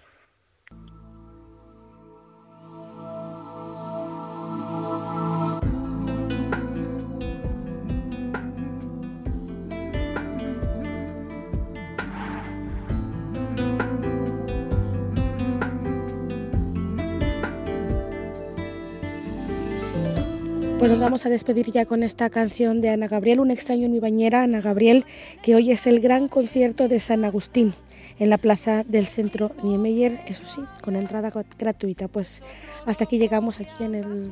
Pues 20.79 20.93
nos 20.93 21.01
vamos 21.01 21.27
a 21.27 21.29
despedir 21.29 21.73
ya 21.73 21.87
con 21.87 22.05
esta 22.05 22.31
canción 22.31 22.81
de 22.81 22.91
Ana 22.91 23.09
Gabriel, 23.09 23.41
Un 23.41 23.51
extraño 23.51 23.87
en 23.87 23.93
mi 23.93 23.99
bañera, 23.99 24.45
Ana 24.45 24.61
Gabriel, 24.61 25.05
que 25.43 25.57
hoy 25.57 25.73
es 25.73 25.89
el 25.89 25.99
gran 25.99 26.29
concierto 26.29 26.87
de 26.87 27.01
San 27.01 27.25
Agustín 27.25 27.75
en 28.21 28.31
la 28.31 28.39
plaza 28.39 28.85
del 28.85 29.07
centro 29.07 29.51
Niemeyer, 29.65 30.21
eso 30.27 30.45
sí, 30.45 30.61
con 30.81 30.95
entrada 30.95 31.33
gratuita. 31.59 32.07
Pues 32.07 32.45
hasta 32.87 33.05
aquí 33.05 33.19
llegamos 33.19 33.59
aquí 33.59 33.83
en 33.83 33.97
el 33.97 34.31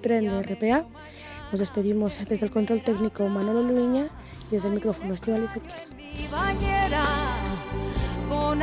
tren 0.00 0.24
de 0.24 0.42
RPA. 0.42 0.86
Nos 1.52 1.60
despedimos 1.60 2.18
desde 2.28 2.46
el 2.46 2.52
control 2.52 2.82
técnico 2.82 3.28
Manolo 3.28 3.62
Luña 3.62 4.06
y 4.48 4.54
desde 4.54 4.66
el 4.66 4.74
micrófono 4.74 5.14
Estival 5.14 5.48
con 8.28 8.60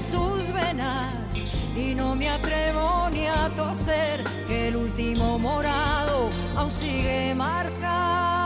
sus 0.00 0.50
venas 0.52 1.46
y 1.76 1.94
no 1.94 2.14
me 2.16 2.28
atrevo 2.30 3.08
ni 3.10 3.26
a 3.26 3.50
toser 3.54 4.24
que 4.46 4.68
el 4.68 4.76
último 4.76 5.38
morado 5.38 6.30
aún 6.56 6.70
sigue 6.70 7.34
marcado. 7.34 8.39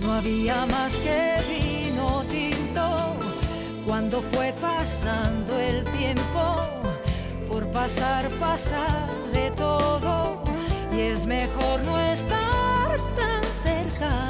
No 0.00 0.12
había 0.12 0.66
más 0.66 0.94
que 0.94 1.36
vino 1.48 2.24
tinto. 2.28 3.16
Cuando 3.86 4.22
fue 4.22 4.54
pasando 4.60 5.58
el 5.58 5.84
tiempo, 5.98 6.60
por 7.50 7.66
pasar 7.70 8.28
pasa 8.40 8.86
de 9.32 9.50
todo 9.52 10.42
y 10.94 11.00
es 11.00 11.26
mejor 11.26 11.82
no 11.84 11.98
estar 12.00 12.96
tan 13.16 13.42
cerca 13.62 14.28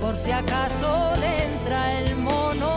por 0.00 0.16
si 0.16 0.32
acaso 0.32 1.14
le 1.20 1.44
entra 1.44 2.00
el 2.00 2.16
mono. 2.16 2.72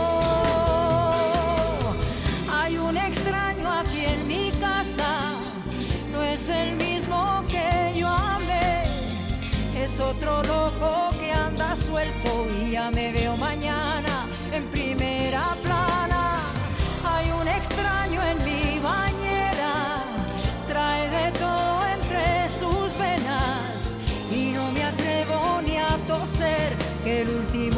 Hay 2.52 2.76
un 2.76 2.96
extraño 2.96 3.72
aquí 3.72 4.04
en 4.04 4.26
mi 4.26 4.50
casa, 4.60 5.32
no 6.12 6.22
es 6.22 6.48
el 6.50 6.76
mismo 6.76 6.87
es 9.88 10.00
otro 10.00 10.42
loco 10.42 11.10
que 11.18 11.32
anda 11.32 11.74
suelto 11.74 12.46
y 12.60 12.72
ya 12.72 12.90
me 12.90 13.10
veo 13.12 13.36
mañana 13.36 14.26
en 14.52 14.64
primera 14.66 15.56
plana. 15.62 16.34
Hay 17.04 17.26
un 17.40 17.48
extraño 17.48 18.20
en 18.32 18.38
mi 18.48 18.80
bañera, 18.80 19.74
trae 20.66 21.04
de 21.16 21.26
todo 21.38 21.78
entre 21.96 22.48
sus 22.48 22.98
venas 22.98 23.96
y 24.30 24.52
no 24.56 24.70
me 24.72 24.84
atrevo 24.84 25.62
ni 25.64 25.76
a 25.76 25.96
toser 26.06 26.70
que 27.02 27.22
el 27.22 27.28
último 27.40 27.77